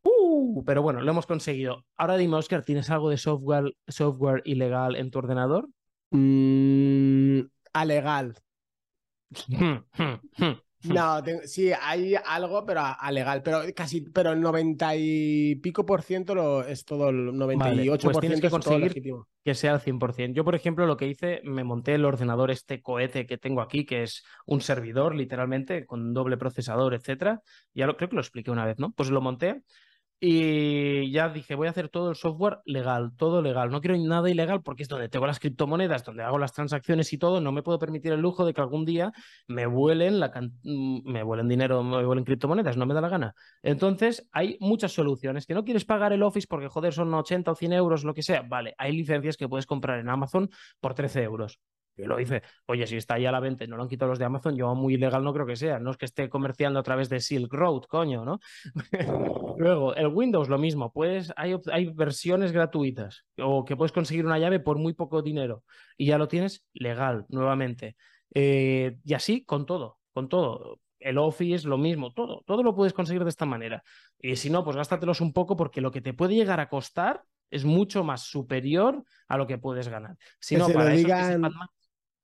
Uh, 0.02 0.63
pero 0.65 0.82
bueno, 0.82 1.02
lo 1.02 1.12
hemos 1.12 1.28
conseguido. 1.28 1.86
Ahora 1.98 2.18
dime, 2.18 2.38
Oscar, 2.38 2.63
¿tienes 2.63 2.89
algo 2.89 3.12
de 3.12 3.18
software, 3.18 3.76
software 3.88 4.41
ilegal 4.46 4.96
en 4.96 5.12
tu 5.12 5.20
ordenador? 5.20 5.70
Mm, 6.10 7.41
alegal. 7.72 8.36
No, 10.88 11.21
sí, 11.45 11.71
hay 11.71 12.15
algo, 12.15 12.65
pero 12.65 12.82
a, 12.82 12.93
a, 12.93 13.12
legal, 13.12 13.41
pero 13.43 13.62
casi, 13.76 14.02
pero 14.02 14.32
el 14.32 14.41
90 14.41 14.95
y 14.95 15.56
pico 15.56 15.86
por 15.86 16.02
ciento 16.02 16.36
lo, 16.36 16.65
es 16.65 16.86
todo, 16.86 17.10
el 17.10 17.32
98% 17.34 17.58
vale, 17.58 17.98
pues 18.02 18.19
tienes 18.19 18.41
que 18.41 18.50
conseguir 18.50 18.93
que 19.45 19.54
sea 19.54 19.74
al 19.74 19.80
100%. 19.80 20.34
Yo, 20.34 20.43
por 20.43 20.56
ejemplo, 20.56 20.88
lo 20.88 20.98
que 20.98 21.08
hice, 21.08 21.41
me 21.43 21.63
monté 21.63 21.94
el 21.94 22.06
ordenador, 22.06 22.50
este 22.50 22.81
cohete 22.81 23.27
que 23.27 23.38
tengo 23.38 23.62
aquí, 23.62 23.86
que 23.86 24.02
es 24.02 24.23
un 24.48 24.60
servidor, 24.60 25.13
literalmente, 25.13 25.86
con 25.86 26.15
doble 26.15 26.36
procesador, 26.36 26.96
etcétera. 26.96 27.42
Ya 27.75 27.86
lo, 27.86 27.96
creo 27.96 28.10
que 28.10 28.15
lo 28.15 28.21
expliqué 28.21 28.50
una 28.50 28.65
vez, 28.65 28.79
¿no? 28.79 28.92
Pues 28.94 29.12
lo 29.12 29.21
monté 29.21 29.62
Y 30.28 31.12
ya 31.12 31.30
dije, 31.30 31.54
voy 31.54 31.67
a 31.67 31.69
hacer 31.69 31.88
todo 31.88 32.10
el 32.10 32.15
software 32.15 32.58
legal, 32.65 33.12
todo 33.15 33.44
legal. 33.44 33.69
No 33.69 33.80
quiero 33.80 33.96
nada 33.96 34.28
ilegal 34.28 34.63
porque 34.63 34.82
es 34.82 34.90
donde 34.90 35.08
tengo 35.08 35.28
las 35.28 35.40
criptomonedas, 35.40 36.04
donde 36.04 36.23
hago 36.23 36.40
las 36.40 36.52
transacciones 36.52 37.13
y 37.13 37.19
todo. 37.19 37.42
No 37.42 37.52
me 37.52 37.62
puedo 37.62 37.78
permitir 37.78 38.12
el 38.12 38.21
lujo 38.21 38.44
de 38.44 38.52
que 38.52 38.60
algún 38.60 38.86
día 38.86 39.12
me 39.48 39.67
vuelen, 39.67 40.19
la 40.19 40.32
mm, 40.63 41.12
me 41.12 41.21
vuelen 41.21 41.48
dinero, 41.48 41.84
me 41.84 42.04
vuelen 42.04 42.23
criptomonedas, 42.23 42.76
no 42.76 42.88
me 42.88 42.96
da 42.96 43.02
la 43.02 43.10
gana. 43.10 43.36
Entonces, 43.62 44.28
hay 44.32 44.58
muchas 44.60 44.94
soluciones. 44.94 45.46
Que 45.46 45.54
no 45.54 45.63
quieres 45.63 45.86
pagar 45.86 46.12
el 46.12 46.23
Office 46.23 46.48
porque, 46.50 46.69
joder, 46.69 46.92
son 46.92 47.13
80 47.13 47.52
o 47.52 47.56
100 47.56 47.73
euros, 47.73 48.04
lo 48.04 48.15
que 48.15 48.23
sea. 48.23 48.42
Vale, 48.42 48.73
hay 48.80 48.94
licencias 48.94 49.38
que 49.38 49.48
puedes 49.48 49.67
comprar 49.67 50.00
en 50.00 50.10
Amazon 50.10 50.50
por 50.80 50.96
13 50.96 51.21
euros. 51.21 51.60
Yo 51.98 52.08
lo 52.08 52.19
hice, 52.19 52.41
oye, 52.65 52.85
si 52.87 52.98
está 52.98 53.15
ahí 53.15 53.25
a 53.25 53.31
la 53.31 53.39
venta 53.39 53.63
y 53.63 53.67
no 53.67 53.77
lo 53.77 53.83
han 53.83 53.89
quitado 53.89 54.10
los 54.10 54.19
de 54.19 54.25
Amazon, 54.25 54.56
yo 54.56 54.75
muy 54.75 54.96
ilegal 54.96 55.23
no 55.23 55.33
creo 55.33 55.46
que 55.46 55.56
sea. 55.56 55.79
No 55.79 55.91
es 55.91 55.98
que 55.98 56.06
esté 56.06 56.29
comerciando 56.29 56.79
a 56.79 56.83
través 56.83 57.10
de 57.10 57.19
Silk 57.19 57.54
Road, 57.54 57.83
coño, 57.83 58.25
¿no? 58.25 58.39
Luego, 59.58 59.96
el 59.96 60.08
Windows 60.08 60.50
lo 60.50 60.58
mismo, 60.58 60.91
pues 60.91 61.31
hay, 61.37 61.56
hay 61.71 61.85
versiones 61.93 62.52
gratuitas 62.52 63.25
o 63.37 63.63
que 63.63 63.77
puedes 63.77 63.93
conseguir 63.93 64.25
una 64.25 64.39
llave 64.39 64.60
por 64.60 64.77
muy 64.77 64.93
poco 64.93 65.21
dinero 65.21 65.63
y 65.98 66.08
ya 66.08 66.17
lo 66.17 66.27
tienes 66.27 66.65
legal 66.73 67.25
nuevamente. 67.29 67.96
Eh, 68.33 68.98
y 69.04 69.13
así 69.13 69.46
con 69.46 69.65
todo, 69.65 70.00
con 70.13 70.27
todo. 70.27 70.79
El 71.00 71.17
Office, 71.17 71.67
lo 71.67 71.77
mismo, 71.77 72.13
todo, 72.13 72.41
todo 72.46 72.63
lo 72.63 72.75
puedes 72.75 72.93
conseguir 72.93 73.23
de 73.23 73.29
esta 73.29 73.46
manera. 73.46 73.83
Y 74.19 74.35
si 74.35 74.50
no, 74.50 74.63
pues 74.63 74.75
gástatelos 74.75 75.21
un 75.21 75.33
poco 75.33 75.56
porque 75.56 75.81
lo 75.81 75.91
que 75.91 76.02
te 76.02 76.13
puede 76.13 76.35
llegar 76.35 76.60
a 76.60 76.67
costar 76.67 77.23
es 77.52 77.63
mucho 77.63 78.04
más 78.04 78.23
superior 78.23 79.04
a 79.27 79.37
lo 79.37 79.48
que 79.48 79.58
puedes 79.58 79.87
ganar. 79.87 80.17
Si 80.39 80.56
no, 80.56 80.67
para 80.69 80.93
eso 80.93 81.08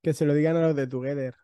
que 0.01 0.13
se 0.13 0.25
lo 0.25 0.33
digan 0.33 0.57
a 0.57 0.61
los 0.61 0.75
de 0.75 0.87
Together. 0.87 1.35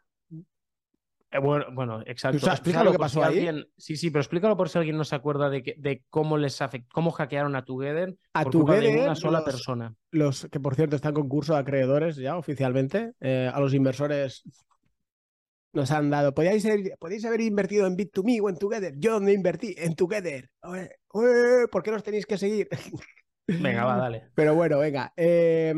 Eh, 1.30 1.40
bueno, 1.40 1.66
bueno, 1.74 2.02
exacto. 2.06 2.50
explícalo 2.50 2.86
lo 2.86 2.92
que 2.94 3.00
pasó 3.00 3.24
ahí. 3.24 3.50
sí, 3.78 3.98
sí, 3.98 4.10
pero 4.10 4.22
explícalo 4.22 4.56
por 4.56 4.70
si 4.70 4.78
alguien 4.78 4.98
no 4.98 5.04
se 5.04 5.16
acuerda 5.16 5.50
de, 5.50 5.76
de 5.78 6.04
cómo 6.10 6.38
les 6.38 6.62
afectó, 6.62 6.88
cómo 6.94 7.12
hackearon 7.12 7.56
a 7.56 7.66
Together 7.66 8.16
a 8.34 8.44
por 8.44 8.52
Together, 8.54 9.04
una 9.04 9.16
sola 9.16 9.44
persona. 9.44 9.94
Los 10.12 10.48
que 10.50 10.60
por 10.60 10.76
cierto 10.76 10.96
están 10.96 11.10
en 11.10 11.22
concurso 11.22 11.54
de 11.54 11.60
acreedores 11.60 12.16
ya 12.16 12.38
oficialmente, 12.38 13.14
eh, 13.20 13.52
a 13.54 13.60
los 13.60 13.74
inversores 13.74 14.44
nos 15.74 15.92
han 15.92 16.10
dado. 16.10 16.34
Podíais, 16.34 16.66
haber 17.26 17.42
invertido 17.42 17.86
en 17.88 17.98
Bit2Me 17.98 18.42
o 18.42 18.50
en 18.50 18.58
Together. 18.58 18.94
Yo 18.98 19.14
donde 19.14 19.34
invertí 19.34 19.76
en 19.78 19.96
Together. 19.96 20.50
¿Por 21.12 21.84
qué 21.84 21.92
los 21.92 22.04
tenéis 22.04 22.26
que 22.26 22.38
seguir? 22.38 22.70
Venga, 23.48 23.86
va, 23.86 23.98
dale. 23.98 24.30
Pero 24.36 24.56
bueno, 24.56 24.80
venga. 24.80 25.14
Eh, 25.16 25.74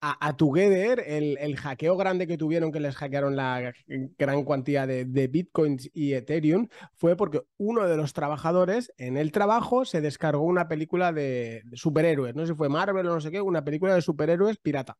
a, 0.00 0.36
Together, 0.36 1.02
el, 1.06 1.56
hackeo 1.56 1.96
grande 1.96 2.26
que 2.26 2.36
tuvieron, 2.36 2.70
que 2.70 2.80
les 2.80 2.94
hackearon 2.94 3.34
la 3.34 3.72
gran 4.18 4.44
cantidad 4.44 4.86
de, 4.86 5.28
bitcoins 5.28 5.90
y 5.92 6.12
Ethereum, 6.12 6.68
fue 6.94 7.16
porque 7.16 7.42
uno 7.56 7.88
de 7.88 7.96
los 7.96 8.12
trabajadores 8.12 8.92
en 8.98 9.16
el 9.16 9.32
trabajo 9.32 9.84
se 9.84 10.00
descargó 10.00 10.44
una 10.44 10.68
película 10.68 11.12
de, 11.12 11.62
superhéroes, 11.72 12.34
no 12.34 12.42
sé 12.42 12.52
si 12.52 12.56
fue 12.56 12.68
Marvel 12.68 13.06
o 13.06 13.14
no 13.14 13.20
sé 13.20 13.30
qué, 13.30 13.40
una 13.40 13.64
película 13.64 13.94
de 13.94 14.02
superhéroes 14.02 14.58
pirata. 14.58 14.96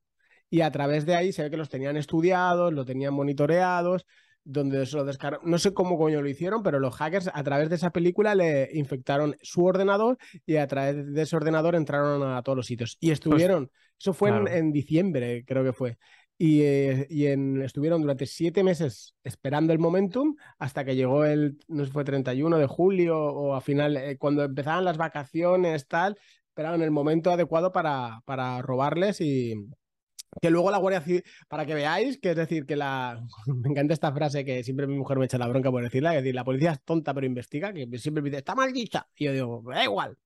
Y 0.49 0.61
a 0.61 0.71
través 0.71 1.07
de 1.07 1.17
ahí 1.17 1.33
se 1.33 1.43
ve 1.43 1.51
que 1.51 1.57
los 1.57 1.69
tenían 1.69 1.97
estudiados, 1.97 2.73
lo 2.73 2.85
tenían 2.85 3.15
monitoreados, 3.15 4.07
donde 4.47 4.87
se 4.87 4.97
lo 4.97 5.05
descargaron. 5.05 5.51
No 5.51 5.59
sé 5.59 5.75
cómo 5.75 5.99
coño 5.99 6.23
lo 6.23 6.29
hicieron, 6.29 6.63
pero 6.63 6.79
los 6.79 6.95
hackers 6.95 7.29
a 7.33 7.43
través 7.43 7.69
de 7.69 7.75
esa 7.75 7.91
película 7.91 8.35
le 8.35 8.71
infectaron 8.73 9.37
su 9.43 9.65
ordenador 9.65 10.17
y 10.47 10.57
a 10.57 10.67
través 10.69 11.13
de 11.13 11.23
ese 11.23 11.37
ordenador 11.37 11.75
entraron 11.75 12.23
a 12.23 12.43
todos 12.43 12.57
los 12.57 12.67
sitios. 12.67 12.97
Y 13.01 13.09
pues 13.09 13.15
estuvieron, 13.15 13.71
eso 13.99 14.15
fue 14.15 14.31
en, 14.31 14.73
diciembre, 14.73 15.45
creo 15.45 15.65
que 15.65 15.73
fue. 15.73 15.99
Y, 16.39 16.61
eh, 16.63 17.07
en, 17.11 17.61
estuvieron 17.63 18.03
durante 18.03 18.27
siete 18.27 18.63
meses 18.63 19.15
esperando 19.25 19.73
el 19.73 19.79
momentum 19.81 20.37
hasta 20.59 20.85
que 20.85 20.95
llegó 20.95 21.25
el, 21.25 21.59
no 21.67 21.85
sé, 21.85 21.91
fue 21.91 22.05
31 22.05 22.59
de 22.59 22.67
julio 22.67 23.19
o 23.19 23.55
a 23.55 23.61
final, 23.61 23.97
eh, 23.97 24.17
cuando 24.17 24.45
empezaban 24.45 24.85
las 24.85 24.97
vacaciones, 24.97 25.89
tal, 25.89 26.17
esperaban 26.49 26.83
el 26.83 26.93
momento 26.93 27.33
adecuado 27.33 27.73
para, 27.73 28.21
para 28.27 28.63
robarles 28.63 29.21
y, 29.21 29.55
que 30.41 30.51
luego 30.51 30.71
la 30.71 30.79
Guardia 30.79 31.01
Civil, 31.01 31.25
para 31.49 31.67
que 31.67 31.75
veáis, 31.75 32.19
que 32.19 32.31
es 32.31 32.37
decir, 32.37 32.67
que 32.67 32.77
la. 32.77 33.23
Me 33.47 33.71
encanta 33.71 33.95
esta 33.95 34.13
frase 34.13 34.45
que 34.45 34.63
siempre 34.65 34.87
mi 34.87 34.97
mujer 34.97 35.19
me 35.19 35.25
echa 35.25 35.39
la 35.39 35.49
bronca 35.49 35.71
por 35.71 35.83
decirla, 35.83 36.15
es 36.15 36.23
decir, 36.23 36.35
la 36.35 36.45
policía 36.45 36.73
es 36.73 36.83
tonta 36.83 37.15
pero 37.15 37.27
investiga, 37.27 37.73
que 37.73 37.87
siempre 37.99 38.23
me 38.23 38.31
dice, 38.31 38.39
está 38.39 38.55
mal 38.55 38.73
dicha. 38.73 39.07
Y 39.17 39.27
yo 39.27 39.33
digo, 39.33 39.63
da 39.67 39.85
igual. 39.85 40.17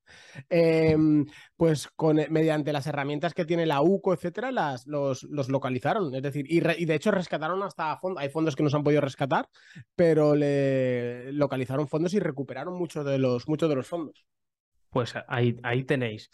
Em, 0.49 1.27
pues 1.57 1.89
con, 1.89 2.17
mediante 2.31 2.73
las 2.73 2.87
herramientas 2.87 3.35
que 3.35 3.45
tiene 3.45 3.67
la 3.67 3.83
UCO, 3.83 4.15
etcétera, 4.15 4.51
las, 4.51 4.87
los, 4.87 5.23
los 5.25 5.49
localizaron. 5.49 6.15
Es 6.15 6.23
decir, 6.23 6.47
y, 6.49 6.61
de 6.61 6.95
hecho 6.95 7.11
rescataron 7.11 7.63
hasta 7.63 7.97
fondos. 7.99 8.23
Hay 8.23 8.29
fondos 8.29 8.57
que 8.57 8.63
no 8.63 8.71
se 8.71 8.77
han 8.77 8.85
podido 8.85 9.01
rescatar, 9.01 9.49
pero 9.95 10.35
le 10.35 11.33
localizaron 11.33 11.89
fondos 11.89 12.15
y 12.15 12.21
recuperaron 12.21 12.75
muchos 12.75 13.05
de 13.05 13.19
los, 13.19 13.49
muchos 13.49 13.69
de 13.69 13.77
los 13.77 13.87
fondos. 13.87 14.25
Pues 14.91 15.15
ahí, 15.29 15.57
ahí 15.63 15.85
tenéis. 15.85 16.31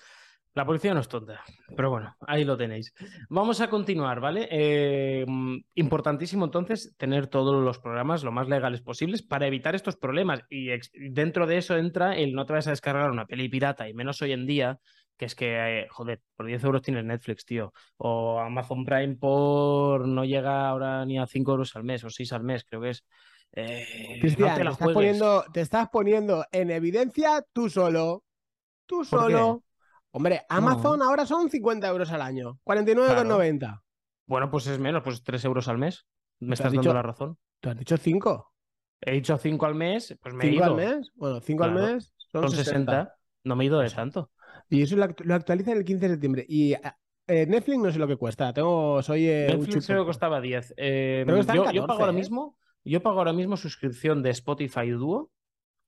La 0.56 0.64
policía 0.64 0.94
no 0.94 1.00
es 1.00 1.08
tonta, 1.08 1.44
pero 1.76 1.90
bueno, 1.90 2.16
ahí 2.20 2.42
lo 2.42 2.56
tenéis. 2.56 2.94
Vamos 3.28 3.60
a 3.60 3.68
continuar, 3.68 4.20
¿vale? 4.20 4.48
Eh, 4.50 5.26
importantísimo 5.74 6.46
entonces 6.46 6.94
tener 6.96 7.26
todos 7.26 7.62
los 7.62 7.78
programas 7.78 8.24
lo 8.24 8.32
más 8.32 8.48
legales 8.48 8.80
posibles 8.80 9.22
para 9.22 9.46
evitar 9.46 9.74
estos 9.74 9.96
problemas. 9.96 10.40
Y 10.48 10.70
dentro 11.10 11.46
de 11.46 11.58
eso 11.58 11.76
entra 11.76 12.16
el 12.16 12.32
no 12.32 12.46
te 12.46 12.54
vas 12.54 12.66
a 12.68 12.70
descargar 12.70 13.10
una 13.10 13.26
peli 13.26 13.50
pirata, 13.50 13.86
y 13.86 13.92
menos 13.92 14.22
hoy 14.22 14.32
en 14.32 14.46
día, 14.46 14.80
que 15.18 15.26
es 15.26 15.34
que, 15.34 15.80
eh, 15.80 15.88
joder, 15.90 16.22
por 16.34 16.46
10 16.46 16.64
euros 16.64 16.80
tienes 16.80 17.04
Netflix, 17.04 17.44
tío. 17.44 17.74
O 17.98 18.40
Amazon 18.40 18.86
Prime 18.86 19.16
por 19.16 20.08
no 20.08 20.24
llega 20.24 20.70
ahora 20.70 21.04
ni 21.04 21.18
a 21.18 21.26
5 21.26 21.50
euros 21.50 21.76
al 21.76 21.84
mes 21.84 22.02
o 22.02 22.08
6 22.08 22.32
al 22.32 22.44
mes, 22.44 22.64
creo 22.64 22.80
que 22.80 22.90
es. 22.90 23.04
Eh, 23.52 23.84
Cristian, 24.22 24.54
te, 24.56 24.62
estás 24.62 24.78
poniendo, 24.78 25.44
te 25.52 25.60
estás 25.60 25.90
poniendo 25.90 26.46
en 26.50 26.70
evidencia 26.70 27.44
tú 27.52 27.68
solo. 27.68 28.24
Tú 28.86 29.04
solo. 29.04 29.65
Hombre, 30.16 30.46
Amazon 30.48 31.02
ahora 31.02 31.26
son 31.26 31.50
50 31.50 31.86
euros 31.88 32.10
al 32.10 32.22
año, 32.22 32.58
49,90. 32.64 33.82
Bueno, 34.26 34.50
pues 34.50 34.66
es 34.66 34.78
menos, 34.78 35.02
pues 35.02 35.22
3 35.22 35.44
euros 35.44 35.68
al 35.68 35.76
mes. 35.76 36.06
Me 36.40 36.54
estás 36.54 36.72
dando 36.72 36.94
la 36.94 37.02
razón. 37.02 37.36
¿Tú 37.60 37.68
has 37.68 37.76
dicho 37.76 37.98
5? 37.98 38.54
He 39.02 39.12
dicho 39.12 39.36
5 39.36 39.66
al 39.66 39.74
mes, 39.74 40.16
pues 40.22 40.34
me 40.34 40.46
he 40.46 40.52
ido. 40.52 40.64
al 40.64 40.74
mes? 40.74 41.12
Bueno, 41.16 41.38
5 41.42 41.64
al 41.64 41.72
mes 41.74 42.14
son, 42.32 42.50
60. 42.50 43.14
No 43.44 43.56
me 43.56 43.64
he 43.64 43.66
ido 43.66 43.78
de 43.78 43.90
tanto. 43.90 44.30
Y 44.70 44.80
eso 44.80 44.96
lo, 44.96 45.34
actualiza 45.34 45.72
en 45.72 45.78
el 45.78 45.84
15 45.84 46.08
de 46.08 46.14
septiembre. 46.14 46.46
Y 46.48 46.72
eh, 46.72 47.46
Netflix 47.46 47.78
no 47.78 47.92
sé 47.92 47.98
lo 47.98 48.08
que 48.08 48.16
cuesta. 48.16 48.54
Tengo, 48.54 49.02
soy 49.02 49.28
eh, 49.28 49.48
Netflix 49.50 49.86
creo 49.86 50.04
que 50.04 50.06
costaba 50.06 50.40
10. 50.40 50.72
Eh, 50.78 51.26
yo, 51.28 51.72
yo, 51.72 51.86
pago 51.86 52.00
ahora 52.00 52.12
¿eh? 52.12 52.16
mismo, 52.16 52.56
yo 52.84 53.02
pago 53.02 53.18
ahora 53.18 53.34
mismo 53.34 53.58
suscripción 53.58 54.22
de 54.22 54.30
Spotify 54.30 54.88
Duo. 54.88 55.30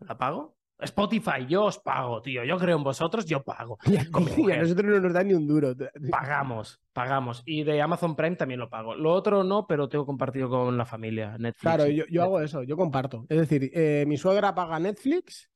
¿La 0.01 0.19
pago? 0.19 0.58
Spotify, 0.81 1.45
yo 1.49 1.65
os 1.65 1.79
pago, 1.79 2.23
tío. 2.23 2.45
Yo 2.45 2.57
creo 2.57 2.77
en 2.77 2.85
vosotros, 2.85 3.27
yo 3.27 3.43
pago. 3.43 3.79
Y 4.49 4.53
a 4.53 4.59
nosotros 4.59 4.87
no 4.87 5.01
nos 5.01 5.13
da 5.13 5.25
ni 5.25 5.35
un 5.35 5.47
duro. 5.47 5.75
Pagamos, 6.11 6.81
pagamos. 6.93 7.43
Y 7.45 7.65
de 7.65 7.83
Amazon 7.83 8.15
Prime 8.15 8.37
también 8.37 8.61
lo 8.61 8.71
pago. 8.71 8.95
Lo 8.95 9.13
otro 9.13 9.43
no, 9.43 9.67
pero 9.67 9.89
tengo 9.89 10.07
compartido 10.07 10.49
con 10.49 10.77
la 10.77 10.85
familia. 10.85 11.37
Netflix. 11.39 11.61
Claro, 11.61 11.87
yo, 11.87 12.23
hago 12.23 12.41
eso, 12.41 12.63
yo 12.63 12.77
comparto. 12.77 13.27
Es 13.29 13.39
decir, 13.39 13.71
eh, 13.75 14.05
mi 14.07 14.17
suegra 14.17 14.55
paga 14.55 14.79
Netflix, 14.79 15.51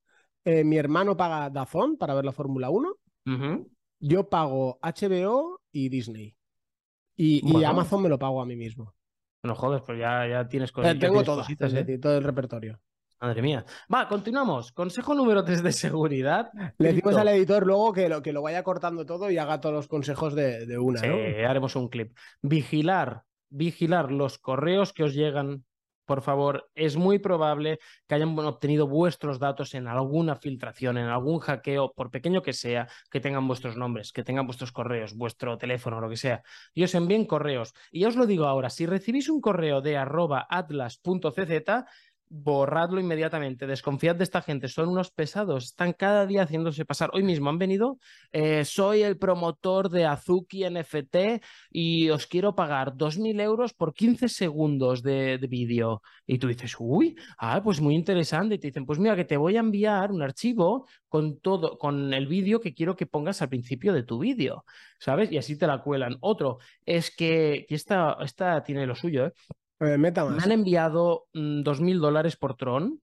eh, 0.44 0.64
mi 0.64 0.76
hermano 0.76 1.16
paga 1.16 1.50
Dazón 1.50 1.96
para 1.96 2.14
ver 2.14 2.24
la 2.24 2.32
Fórmula 2.32 2.70
1. 2.70 2.96
Yo 4.00 4.28
pago 4.28 4.80
HBO 4.82 5.60
y 5.70 5.88
Disney. 5.88 6.34
Y, 7.14 7.64
Amazon 7.64 8.02
me 8.02 8.08
lo 8.08 8.18
pago 8.18 8.42
a 8.42 8.46
mí 8.46 8.56
mismo. 8.56 8.94
No 9.44 9.54
jodes, 9.54 9.82
pues 9.82 9.98
ya, 9.98 10.26
ya 10.26 10.48
tienes 10.48 10.72
cosas. 10.72 10.98
tengo 10.98 11.22
todo, 11.22 11.44
todo 12.00 12.16
el 12.16 12.24
repertorio. 12.24 12.80
Madre 13.22 13.40
mía. 13.40 13.64
Va, 13.92 14.08
continuamos. 14.08 14.72
Consejo 14.72 15.14
número 15.14 15.44
3 15.44 15.62
de 15.62 15.70
seguridad. 15.70 16.50
Le 16.78 16.92
decimos 16.92 17.14
al 17.14 17.28
editor 17.28 17.64
luego 17.64 17.92
que 17.92 18.08
lo, 18.08 18.20
que 18.20 18.32
lo 18.32 18.42
vaya 18.42 18.64
cortando 18.64 19.06
todo 19.06 19.30
y 19.30 19.38
haga 19.38 19.60
todos 19.60 19.76
los 19.76 19.86
consejos 19.86 20.34
de, 20.34 20.76
una. 20.76 20.98
Sí, 20.98 21.06
haremos 21.06 21.76
un 21.76 21.88
clip. 21.88 22.16
Vigilar, 22.40 23.22
vigilar 23.48 24.10
los 24.10 24.38
correos 24.38 24.92
que 24.92 25.04
os 25.04 25.14
llegan. 25.14 25.64
Por 26.04 26.22
favor, 26.22 26.68
es 26.74 26.96
muy 26.96 27.20
probable 27.20 27.78
que 28.08 28.16
hayan 28.16 28.36
obtenido 28.40 28.88
vuestros 28.88 29.38
datos 29.38 29.72
en 29.74 29.86
alguna 29.86 30.34
filtración, 30.34 30.98
en 30.98 31.06
algún 31.06 31.38
hackeo, 31.38 31.92
por 31.92 32.10
pequeño 32.10 32.42
que 32.42 32.52
sea, 32.52 32.88
que 33.08 33.20
tengan 33.20 33.46
vuestros 33.46 33.76
nombres, 33.76 34.12
que 34.12 34.24
tengan 34.24 34.46
vuestros 34.46 34.72
correos, 34.72 35.14
vuestro 35.14 35.56
teléfono, 35.58 36.00
lo 36.00 36.10
que 36.10 36.16
sea. 36.16 36.42
Y 36.74 36.82
os 36.82 36.94
envíen 36.96 37.26
correos. 37.26 37.72
Y 37.92 38.00
ya 38.00 38.08
os 38.08 38.16
lo 38.16 38.26
digo 38.26 38.46
ahora, 38.46 38.68
si 38.68 38.84
recibís 38.84 39.28
un 39.28 39.40
correo 39.40 39.80
de 39.80 39.96
arroba 39.96 40.44
atlas.cz, 40.50 41.84
borradlo 42.32 42.98
inmediatamente, 42.98 43.66
desconfiad 43.66 44.16
de 44.16 44.24
esta 44.24 44.40
gente, 44.40 44.66
son 44.68 44.88
unos 44.88 45.10
pesados, 45.10 45.64
están 45.64 45.92
cada 45.92 46.24
día 46.24 46.44
haciéndose 46.44 46.86
pasar. 46.86 47.10
Hoy 47.12 47.22
mismo 47.22 47.50
han 47.50 47.58
venido, 47.58 47.98
eh, 48.32 48.64
soy 48.64 49.02
el 49.02 49.18
promotor 49.18 49.90
de 49.90 50.06
Azuki 50.06 50.64
NFT 50.64 51.42
y 51.70 52.08
os 52.08 52.26
quiero 52.26 52.54
pagar 52.54 52.94
2.000 52.94 53.38
euros 53.42 53.74
por 53.74 53.92
15 53.92 54.30
segundos 54.30 55.02
de, 55.02 55.38
vídeo. 55.42 56.00
Y 56.26 56.38
tú 56.38 56.48
dices, 56.48 56.74
uy, 56.78 57.16
ah, 57.36 57.60
pues 57.62 57.82
muy 57.82 57.94
interesante. 57.94 58.54
Y 58.54 58.58
te 58.58 58.68
dicen, 58.68 58.86
pues 58.86 58.98
mira, 58.98 59.14
que 59.14 59.26
te 59.26 59.36
voy 59.36 59.56
a 59.56 59.60
enviar 59.60 60.10
un 60.10 60.22
archivo 60.22 60.86
con 61.08 61.38
todo, 61.38 61.76
con 61.76 62.14
el 62.14 62.26
vídeo 62.26 62.60
que 62.60 62.72
quiero 62.72 62.96
que 62.96 63.06
pongas 63.06 63.42
al 63.42 63.50
principio 63.50 63.92
de 63.92 64.04
tu 64.04 64.18
vídeo, 64.18 64.64
¿sabes? 64.98 65.30
Y 65.30 65.36
así 65.36 65.58
te 65.58 65.66
la 65.66 65.82
cuelan. 65.82 66.16
Otro 66.20 66.58
es 66.86 67.14
que, 67.14 67.66
y 67.68 67.74
esta, 67.74 68.16
esta 68.22 68.62
tiene 68.62 68.86
lo 68.86 68.94
suyo, 68.94 69.26
¿eh? 69.26 69.32
Me 69.82 70.42
han 70.42 70.52
enviado 70.52 71.26
mm, 71.34 71.62
dos 71.62 71.80
mil 71.80 72.00
dólares 72.00 72.36
por 72.36 72.56
Tron 72.56 73.00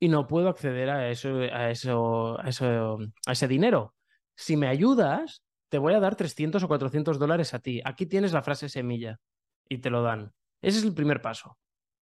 y 0.00 0.08
no 0.08 0.26
puedo 0.26 0.48
acceder 0.48 0.90
a 0.90 1.10
eso, 1.10 1.40
a 1.52 1.70
eso, 1.70 2.38
a 2.38 3.32
ese 3.32 3.48
dinero. 3.48 3.94
Si 4.34 4.56
me 4.56 4.68
ayudas, 4.68 5.42
te 5.68 5.78
voy 5.78 5.94
a 5.94 6.00
dar 6.00 6.16
300 6.16 6.62
o 6.62 6.68
400 6.68 7.18
dólares 7.18 7.54
a 7.54 7.60
ti. 7.60 7.80
Aquí 7.84 8.06
tienes 8.06 8.32
la 8.32 8.42
frase 8.42 8.68
semilla 8.68 9.20
y 9.68 9.78
te 9.78 9.90
lo 9.90 10.02
dan. 10.02 10.32
Ese 10.60 10.78
es 10.78 10.84
el 10.84 10.94
primer 10.94 11.22
paso. 11.22 11.56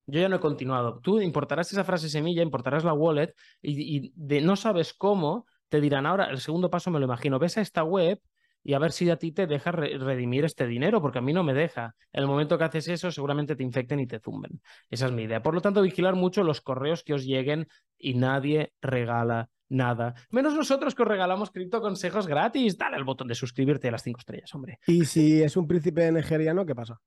Yo 0.07 0.21
ya 0.21 0.29
no 0.29 0.37
he 0.37 0.41
continuado. 0.41 1.01
Tú 1.01 1.21
importarás 1.21 1.73
esa 1.73 1.85
frase 1.85 2.09
semilla, 2.09 2.43
importarás 2.43 2.85
la 2.85 2.95
wallet 2.95 3.35
y, 3.63 4.13
de, 4.17 4.41
no 4.41 4.57
sabes 4.57 4.95
cómo, 4.95 5.47
te 5.69 5.81
dirán 5.81 6.07
ahora, 6.07 6.31
el 6.31 6.41
segundo 6.41 6.71
paso 6.71 6.91
me 6.91 6.99
lo 6.99 7.05
imagino, 7.05 7.39
ves 7.39 7.59
a 7.59 7.61
esta 7.61 7.85
web 7.85 8.21
y 8.63 8.75
a 8.75 8.79
ver 8.79 8.93
si 8.93 9.09
a 9.11 9.17
ti 9.17 9.33
te 9.33 9.47
deja 9.47 9.73
redimir 9.73 10.45
este 10.45 10.67
dinero, 10.67 11.01
porque 11.01 11.19
a 11.19 11.23
mí 11.23 11.33
no 11.33 11.43
me 11.43 11.55
deja. 11.55 11.95
En 12.13 12.23
el 12.23 12.29
momento 12.29 12.59
que 12.59 12.65
haces 12.65 12.89
eso, 12.89 13.11
seguramente 13.11 13.57
te 13.57 13.63
infecten 13.63 14.01
y 14.01 14.07
te 14.07 14.21
zumben. 14.21 14.61
Esa 14.91 15.07
es 15.07 15.13
mi 15.13 15.23
idea. 15.23 15.43
Por 15.43 15.55
lo 15.55 15.61
tanto, 15.61 15.83
vigilar 15.83 16.15
mucho 16.15 16.43
los 16.45 16.61
correos 16.61 17.03
que 17.03 17.15
os 17.15 17.25
lleguen 17.25 17.69
y 17.99 18.15
nadie 18.15 18.73
regala 18.81 19.49
nada. 19.69 20.15
Menos 20.31 20.55
nosotros 20.55 20.95
que 20.95 21.03
os 21.03 21.09
regalamos 21.09 21.51
cripto 21.51 21.81
consejos 21.81 22.27
gratis. 22.27 22.77
Dale 22.77 22.97
al 22.97 23.05
botón 23.05 23.29
de 23.29 23.35
suscribirte 23.35 23.89
a 23.89 23.93
las 23.93 24.03
cinco 24.03 24.21
estrellas, 24.21 24.55
hombre. 24.55 24.79
¿Y 24.87 25.05
si 25.05 25.43
es 25.43 25.57
un 25.57 25.67
príncipe 25.67 26.11
nigeriano, 26.13 26.67
qué 26.67 26.75
pasa? 26.75 27.01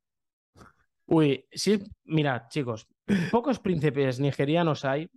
Uy, 1.06 1.45
sí, 1.51 1.84
mira, 2.06 2.47
chicos, 2.47 2.88
pocos 3.30 3.60
príncipes 3.60 4.20
nigerianos 4.20 4.86
hay, 4.86 5.10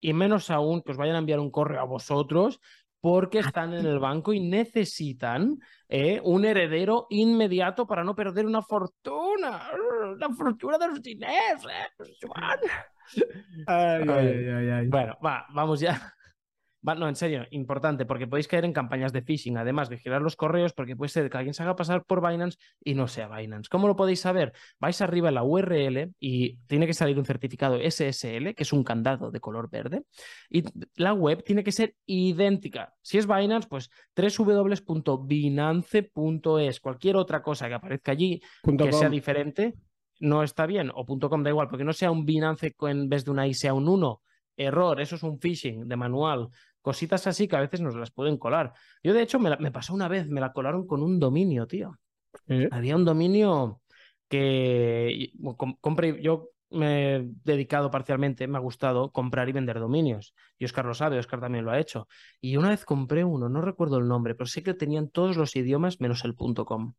y 0.00 0.12
menos 0.12 0.50
aún 0.50 0.82
que 0.82 0.90
os 0.90 0.98
vayan 0.98 1.14
a 1.14 1.20
enviar 1.20 1.38
un 1.38 1.50
correo 1.50 1.80
a 1.80 1.84
vosotros 1.84 2.60
porque 3.02 3.40
están 3.40 3.74
en 3.74 3.84
el 3.84 3.98
banco 3.98 4.32
y 4.32 4.38
necesitan 4.38 5.58
eh, 5.88 6.20
un 6.22 6.44
heredero 6.44 7.08
inmediato 7.10 7.84
para 7.84 8.04
no 8.04 8.14
perder 8.14 8.46
una 8.46 8.62
fortuna. 8.62 9.60
La 10.18 10.28
fortuna 10.28 10.78
de 10.78 10.86
los 10.86 11.02
dineros. 11.02 11.66
Eh, 11.66 11.88
bueno, 14.88 15.18
va, 15.20 15.46
vamos 15.52 15.80
ya 15.80 16.14
no, 16.82 17.08
en 17.08 17.16
serio, 17.16 17.46
importante, 17.50 18.04
porque 18.04 18.26
podéis 18.26 18.48
caer 18.48 18.64
en 18.64 18.72
campañas 18.72 19.12
de 19.12 19.22
phishing. 19.22 19.56
Además, 19.56 19.88
vigilar 19.88 20.20
los 20.20 20.34
correos, 20.34 20.72
porque 20.72 20.96
puede 20.96 21.10
ser 21.10 21.30
que 21.30 21.36
alguien 21.36 21.54
se 21.54 21.62
haga 21.62 21.76
pasar 21.76 22.04
por 22.04 22.26
Binance 22.26 22.58
y 22.82 22.94
no 22.94 23.06
sea 23.06 23.28
Binance. 23.28 23.68
¿Cómo 23.70 23.86
lo 23.86 23.94
podéis 23.94 24.20
saber? 24.20 24.52
Vais 24.80 25.00
arriba 25.00 25.28
en 25.28 25.36
la 25.36 25.44
URL 25.44 26.12
y 26.18 26.56
tiene 26.66 26.86
que 26.86 26.94
salir 26.94 27.18
un 27.18 27.24
certificado 27.24 27.78
SSL, 27.78 28.54
que 28.54 28.64
es 28.64 28.72
un 28.72 28.82
candado 28.82 29.30
de 29.30 29.38
color 29.38 29.70
verde, 29.70 30.02
y 30.50 30.64
la 30.96 31.12
web 31.12 31.44
tiene 31.44 31.62
que 31.62 31.72
ser 31.72 31.94
idéntica. 32.04 32.94
Si 33.00 33.18
es 33.18 33.26
Binance, 33.26 33.68
pues 33.68 33.90
www.binance.es. 34.16 36.80
Cualquier 36.80 37.16
otra 37.16 37.42
cosa 37.42 37.68
que 37.68 37.74
aparezca 37.74 38.12
allí 38.12 38.40
que 38.76 38.92
sea 38.92 39.08
diferente 39.08 39.74
no 40.18 40.42
está 40.42 40.66
bien, 40.66 40.90
o 40.94 41.04
.com 41.04 41.42
da 41.42 41.50
igual, 41.50 41.68
porque 41.68 41.84
no 41.84 41.92
sea 41.92 42.10
un 42.10 42.24
Binance 42.24 42.74
en 42.80 43.08
vez 43.08 43.24
de 43.24 43.30
una 43.30 43.46
I 43.46 43.54
sea 43.54 43.74
un 43.74 43.88
1 43.88 44.20
error, 44.56 45.00
eso 45.00 45.16
es 45.16 45.22
un 45.22 45.40
phishing 45.40 45.88
de 45.88 45.96
manual, 45.96 46.48
cositas 46.82 47.26
así 47.26 47.48
que 47.48 47.56
a 47.56 47.60
veces 47.60 47.80
nos 47.80 47.96
las 47.96 48.10
pueden 48.10 48.36
colar. 48.36 48.74
Yo, 49.02 49.14
de 49.14 49.22
hecho, 49.22 49.38
me, 49.38 49.70
pasó 49.70 49.94
una 49.94 50.08
vez, 50.08 50.28
me 50.28 50.40
la 50.40 50.52
colaron 50.52 50.86
con 50.86 51.02
un 51.02 51.18
dominio, 51.18 51.66
tío. 51.66 51.98
¿Eh? 52.48 52.68
Había 52.70 52.96
un 52.96 53.04
dominio 53.04 53.80
que 54.28 55.32
compré, 55.80 56.20
yo 56.22 56.50
me 56.70 57.16
he 57.16 57.28
dedicado 57.44 57.90
parcialmente, 57.90 58.46
me 58.46 58.56
ha 58.56 58.60
gustado 58.60 59.12
comprar 59.12 59.48
y 59.48 59.52
vender 59.52 59.78
dominios. 59.78 60.34
Y 60.58 60.64
Oscar 60.64 60.84
lo 60.84 60.94
sabe, 60.94 61.18
Oscar 61.18 61.40
también 61.40 61.64
lo 61.64 61.70
ha 61.70 61.78
hecho. 61.78 62.08
Y 62.40 62.56
una 62.56 62.70
vez 62.70 62.84
compré 62.84 63.24
uno, 63.24 63.48
no 63.48 63.60
recuerdo 63.60 63.98
el 63.98 64.08
nombre, 64.08 64.34
pero 64.34 64.46
sé 64.46 64.62
que 64.62 64.74
tenían 64.74 65.08
todos 65.08 65.36
los 65.36 65.54
idiomas 65.56 66.00
menos 66.00 66.24
el 66.24 66.34
.com 66.34 66.94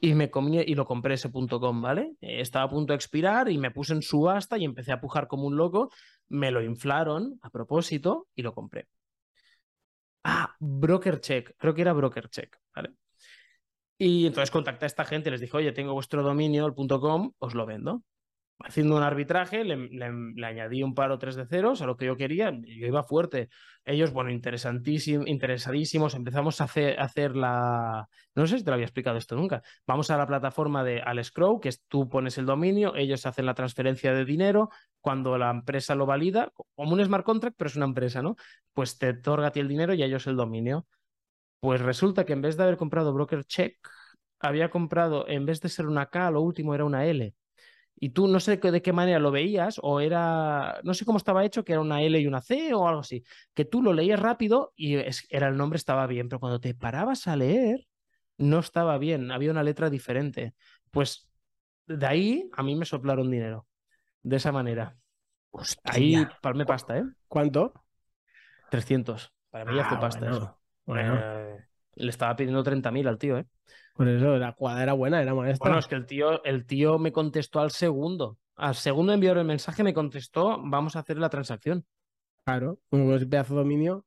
y 0.00 0.14
me 0.14 0.30
comí 0.30 0.58
y 0.58 0.74
lo 0.74 0.86
compré 0.86 1.14
ese 1.14 1.30
.com, 1.30 1.82
¿vale? 1.82 2.16
Estaba 2.20 2.64
a 2.64 2.70
punto 2.70 2.92
de 2.92 2.96
expirar 2.96 3.50
y 3.50 3.58
me 3.58 3.70
puse 3.70 3.92
en 3.92 4.02
subasta 4.02 4.56
y 4.56 4.64
empecé 4.64 4.92
a 4.92 5.00
pujar 5.00 5.28
como 5.28 5.46
un 5.46 5.56
loco. 5.56 5.90
Me 6.30 6.50
lo 6.50 6.62
inflaron 6.62 7.38
a 7.42 7.50
propósito 7.50 8.28
y 8.34 8.42
lo 8.42 8.54
compré. 8.54 8.88
Ah, 10.24 10.56
Broker 10.58 11.20
Check, 11.20 11.54
creo 11.56 11.74
que 11.74 11.82
era 11.82 11.92
Broker 11.92 12.28
Check, 12.28 12.56
¿vale? 12.74 12.94
Y 13.98 14.26
entonces 14.26 14.50
contacté 14.50 14.86
a 14.86 14.86
esta 14.86 15.04
gente 15.04 15.30
les 15.30 15.40
dije, 15.40 15.56
oye, 15.56 15.72
tengo 15.72 15.92
vuestro 15.92 16.22
dominio, 16.22 16.66
el 16.66 16.74
.com, 16.74 17.32
os 17.38 17.54
lo 17.54 17.66
vendo 17.66 18.02
haciendo 18.64 18.96
un 18.96 19.02
arbitraje, 19.02 19.64
le, 19.64 20.44
añadí 20.46 20.82
un 20.82 20.94
par 20.94 21.10
o 21.10 21.18
tres 21.18 21.34
de 21.36 21.46
ceros 21.46 21.80
a 21.82 21.86
lo 21.86 21.96
que 21.96 22.06
yo 22.06 22.16
quería, 22.16 22.50
yo 22.50 22.86
iba 22.86 23.02
fuerte. 23.02 23.48
Ellos, 23.84 24.12
bueno, 24.12 24.30
interesadísimos, 24.30 26.14
empezamos 26.14 26.60
a 26.60 26.64
hacer, 26.64 27.00
hacer, 27.00 27.36
la... 27.36 28.08
No 28.34 28.46
sé 28.46 28.58
si 28.58 28.64
te 28.64 28.70
lo 28.70 28.74
había 28.74 28.86
explicado 28.86 29.16
esto 29.16 29.36
nunca. 29.36 29.62
Vamos 29.86 30.10
a 30.10 30.18
la 30.18 30.26
plataforma 30.26 30.84
de 30.84 31.00
Alex 31.00 31.30
Crow, 31.30 31.60
que 31.60 31.70
es 31.70 31.82
tú 31.88 32.08
pones 32.08 32.36
el 32.38 32.46
dominio, 32.46 32.94
ellos 32.96 33.24
hacen 33.26 33.46
la 33.46 33.54
transferencia 33.54 34.12
de 34.12 34.24
dinero, 34.24 34.68
cuando 35.00 35.38
la 35.38 35.50
empresa 35.50 35.94
lo 35.94 36.06
valida, 36.06 36.52
como 36.74 36.92
un 36.92 37.04
smart 37.04 37.24
contract, 37.24 37.56
pero 37.56 37.68
es 37.68 37.76
una 37.76 37.86
empresa, 37.86 38.22
¿no? 38.22 38.36
Pues 38.74 38.98
te 38.98 39.10
otorga 39.10 39.48
a 39.48 39.52
ti 39.52 39.60
el 39.60 39.68
dinero 39.68 39.94
y 39.94 40.02
a 40.02 40.06
ellos 40.06 40.26
el 40.26 40.36
dominio. 40.36 40.86
Pues 41.60 41.80
resulta 41.80 42.24
que 42.24 42.32
en 42.34 42.42
vez 42.42 42.56
de 42.56 42.64
haber 42.64 42.76
comprado 42.76 43.12
broker 43.12 43.44
check, 43.44 43.76
había 44.40 44.70
comprado, 44.70 45.28
en 45.28 45.46
vez 45.46 45.60
de 45.60 45.68
ser 45.68 45.86
una 45.86 46.06
K, 46.06 46.30
lo 46.30 46.40
último 46.42 46.74
era 46.74 46.84
una 46.84 47.06
L 47.06 47.34
y 48.02 48.08
tú 48.10 48.26
no 48.26 48.40
sé 48.40 48.56
de 48.56 48.82
qué 48.82 48.92
manera 48.94 49.18
lo 49.18 49.30
veías, 49.30 49.78
o 49.82 50.00
era, 50.00 50.80
no 50.82 50.94
sé 50.94 51.04
cómo 51.04 51.18
estaba 51.18 51.44
hecho, 51.44 51.64
que 51.64 51.72
era 51.72 51.82
una 51.82 52.00
L 52.02 52.18
y 52.18 52.26
una 52.26 52.40
C 52.40 52.72
o 52.72 52.88
algo 52.88 53.02
así, 53.02 53.22
que 53.52 53.66
tú 53.66 53.82
lo 53.82 53.92
leías 53.92 54.18
rápido 54.18 54.72
y 54.74 54.96
era 55.28 55.48
el 55.48 55.56
nombre 55.58 55.76
estaba 55.76 56.06
bien, 56.06 56.30
pero 56.30 56.40
cuando 56.40 56.60
te 56.60 56.74
parabas 56.74 57.28
a 57.28 57.36
leer, 57.36 57.86
no 58.38 58.58
estaba 58.58 58.96
bien, 58.96 59.30
había 59.30 59.50
una 59.50 59.62
letra 59.62 59.90
diferente. 59.90 60.54
Pues 60.90 61.30
de 61.86 62.06
ahí 62.06 62.50
a 62.56 62.62
mí 62.62 62.74
me 62.74 62.86
soplaron 62.86 63.30
dinero, 63.30 63.66
de 64.22 64.36
esa 64.36 64.50
manera. 64.50 64.96
Ahí 65.84 66.26
palme 66.40 66.64
pasta, 66.64 66.96
¿eh? 66.96 67.04
¿Cuánto? 67.28 67.74
300. 68.70 69.30
Para 69.50 69.66
mí 69.66 69.76
ya 69.76 69.84
fue 69.84 69.98
ah, 69.98 70.00
pasta 70.00 70.56
eh, 70.86 71.66
le 71.96 72.10
estaba 72.10 72.34
pidiendo 72.34 72.62
30.000 72.62 73.08
al 73.08 73.18
tío, 73.18 73.36
¿eh? 73.36 73.46
Por 74.00 74.08
eso, 74.08 74.38
la 74.38 74.54
cuadra 74.54 74.82
era 74.82 74.92
buena, 74.94 75.20
era 75.20 75.34
maestra. 75.34 75.68
Bueno, 75.68 75.78
es 75.78 75.86
que 75.86 75.94
el 75.94 76.06
tío, 76.06 76.42
el 76.44 76.64
tío 76.64 76.98
me 76.98 77.12
contestó 77.12 77.60
al 77.60 77.70
segundo. 77.70 78.38
Al 78.56 78.74
segundo 78.74 79.12
enviar 79.12 79.36
el 79.36 79.44
mensaje 79.44 79.84
me 79.84 79.92
contestó, 79.92 80.58
vamos 80.58 80.96
a 80.96 81.00
hacer 81.00 81.18
la 81.18 81.28
transacción. 81.28 81.84
Claro, 82.46 82.80
un 82.92 83.28
pedazo 83.28 83.52
de 83.52 83.60
dominio. 83.60 84.06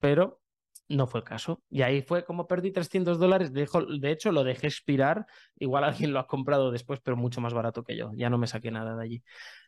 Pero 0.00 0.40
no 0.88 1.06
fue 1.06 1.20
el 1.20 1.24
caso. 1.24 1.62
Y 1.70 1.82
ahí 1.82 2.02
fue 2.02 2.24
como 2.24 2.48
perdí 2.48 2.72
300 2.72 3.20
dólares. 3.20 3.52
De, 3.52 3.68
hecho, 4.10 4.32
lo 4.32 4.42
dejé 4.42 4.66
expirar. 4.66 5.26
Igual 5.60 5.84
alguien 5.84 6.12
lo 6.12 6.18
ha 6.18 6.26
comprado 6.26 6.72
después, 6.72 6.98
pero 6.98 7.16
mucho 7.16 7.40
más 7.40 7.54
barato 7.54 7.84
que 7.84 7.96
yo. 7.96 8.10
Ya 8.16 8.30
no 8.30 8.38
me 8.38 8.48
saqué 8.48 8.72
nada 8.72 8.96
de 8.96 9.04
allí. 9.04 9.22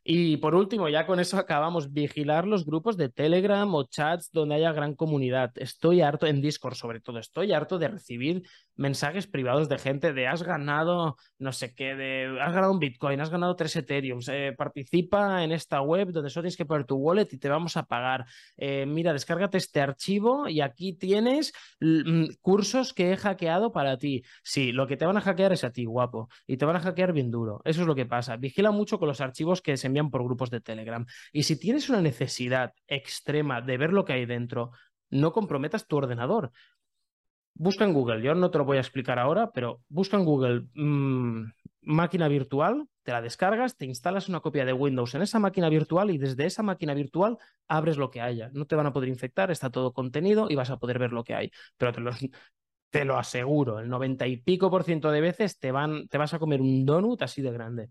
Y 0.08 0.36
por 0.36 0.54
último, 0.54 0.88
ya 0.88 1.04
con 1.04 1.18
eso 1.18 1.36
acabamos, 1.36 1.92
vigilar 1.92 2.46
los 2.46 2.64
grupos 2.64 2.96
de 2.96 3.08
Telegram 3.08 3.74
o 3.74 3.82
chats 3.88 4.30
donde 4.30 4.54
haya 4.54 4.72
gran 4.72 4.94
comunidad. 4.94 5.50
Estoy 5.56 6.00
harto, 6.00 6.28
en 6.28 6.40
Discord 6.40 6.76
sobre 6.76 7.00
todo, 7.00 7.18
estoy 7.18 7.52
harto 7.52 7.76
de 7.76 7.88
recibir 7.88 8.48
mensajes 8.76 9.26
privados 9.26 9.68
de 9.68 9.78
gente 9.78 10.12
de 10.12 10.28
has 10.28 10.44
ganado 10.44 11.16
no 11.38 11.52
sé 11.52 11.74
qué, 11.74 11.94
de 11.94 12.38
has 12.40 12.52
ganado 12.52 12.72
un 12.72 12.78
Bitcoin, 12.78 13.20
has 13.20 13.30
ganado 13.30 13.56
tres 13.56 13.76
Ethereum, 13.76 14.20
participa 14.56 15.42
en 15.44 15.52
esta 15.52 15.80
web 15.80 16.12
donde 16.12 16.30
solo 16.30 16.44
tienes 16.44 16.56
que 16.56 16.64
poner 16.64 16.86
tu 16.86 16.96
wallet 16.96 17.28
y 17.32 17.38
te 17.38 17.48
vamos 17.48 17.76
a 17.76 17.84
pagar. 17.84 18.26
Eh, 18.56 18.86
mira, 18.86 19.12
descárgate 19.12 19.58
este 19.58 19.80
archivo 19.80 20.48
y 20.48 20.60
aquí 20.60 20.94
tienes 20.94 21.52
mm, 21.80 22.26
cursos 22.40 22.94
que 22.94 23.12
he 23.12 23.16
hackeado 23.16 23.72
para 23.72 23.98
ti. 23.98 24.22
Sí, 24.42 24.72
lo 24.72 24.86
que 24.86 24.96
te 24.96 25.04
van 25.04 25.16
a 25.16 25.20
hackear 25.20 25.52
es 25.52 25.64
a 25.64 25.72
ti, 25.72 25.84
guapo, 25.84 26.28
y 26.46 26.56
te 26.56 26.64
van 26.64 26.76
a 26.76 26.80
hackear 26.80 27.12
bien 27.12 27.30
duro. 27.30 27.60
Eso 27.64 27.82
es 27.82 27.86
lo 27.86 27.94
que 27.94 28.06
pasa. 28.06 28.36
Vigila 28.36 28.70
mucho 28.70 28.98
con 28.98 29.08
los 29.08 29.20
archivos 29.20 29.60
que 29.60 29.76
se 29.76 29.88
por 30.10 30.24
grupos 30.24 30.50
de 30.50 30.60
Telegram. 30.60 31.04
Y 31.32 31.44
si 31.44 31.58
tienes 31.58 31.88
una 31.88 32.00
necesidad 32.00 32.72
extrema 32.86 33.60
de 33.60 33.78
ver 33.78 33.92
lo 33.92 34.04
que 34.04 34.14
hay 34.14 34.26
dentro, 34.26 34.70
no 35.10 35.32
comprometas 35.32 35.86
tu 35.86 35.96
ordenador. 35.96 36.52
Busca 37.54 37.84
en 37.84 37.94
Google, 37.94 38.22
yo 38.22 38.34
no 38.34 38.50
te 38.50 38.58
lo 38.58 38.64
voy 38.64 38.76
a 38.76 38.80
explicar 38.80 39.18
ahora, 39.18 39.50
pero 39.52 39.80
busca 39.88 40.18
en 40.18 40.24
Google 40.26 40.66
mm, 40.74 41.44
máquina 41.82 42.28
virtual, 42.28 42.86
te 43.02 43.12
la 43.12 43.22
descargas, 43.22 43.76
te 43.76 43.86
instalas 43.86 44.28
una 44.28 44.40
copia 44.40 44.66
de 44.66 44.74
Windows 44.74 45.14
en 45.14 45.22
esa 45.22 45.38
máquina 45.38 45.70
virtual 45.70 46.10
y 46.10 46.18
desde 46.18 46.44
esa 46.44 46.62
máquina 46.62 46.92
virtual 46.92 47.38
abres 47.66 47.96
lo 47.96 48.10
que 48.10 48.20
haya. 48.20 48.50
No 48.52 48.66
te 48.66 48.76
van 48.76 48.86
a 48.86 48.92
poder 48.92 49.08
infectar, 49.08 49.50
está 49.50 49.70
todo 49.70 49.94
contenido 49.94 50.48
y 50.50 50.54
vas 50.54 50.70
a 50.70 50.78
poder 50.78 50.98
ver 50.98 51.12
lo 51.12 51.24
que 51.24 51.34
hay. 51.34 51.50
Pero 51.78 51.92
te 51.92 52.00
lo, 52.00 52.10
te 52.90 53.04
lo 53.04 53.18
aseguro, 53.18 53.78
el 53.78 53.88
noventa 53.88 54.26
y 54.26 54.36
pico 54.38 54.70
por 54.70 54.84
ciento 54.84 55.10
de 55.10 55.20
veces 55.20 55.58
te, 55.58 55.72
van, 55.72 56.08
te 56.08 56.18
vas 56.18 56.34
a 56.34 56.38
comer 56.38 56.60
un 56.60 56.84
donut 56.84 57.22
así 57.22 57.42
de 57.42 57.52
grande. 57.52 57.90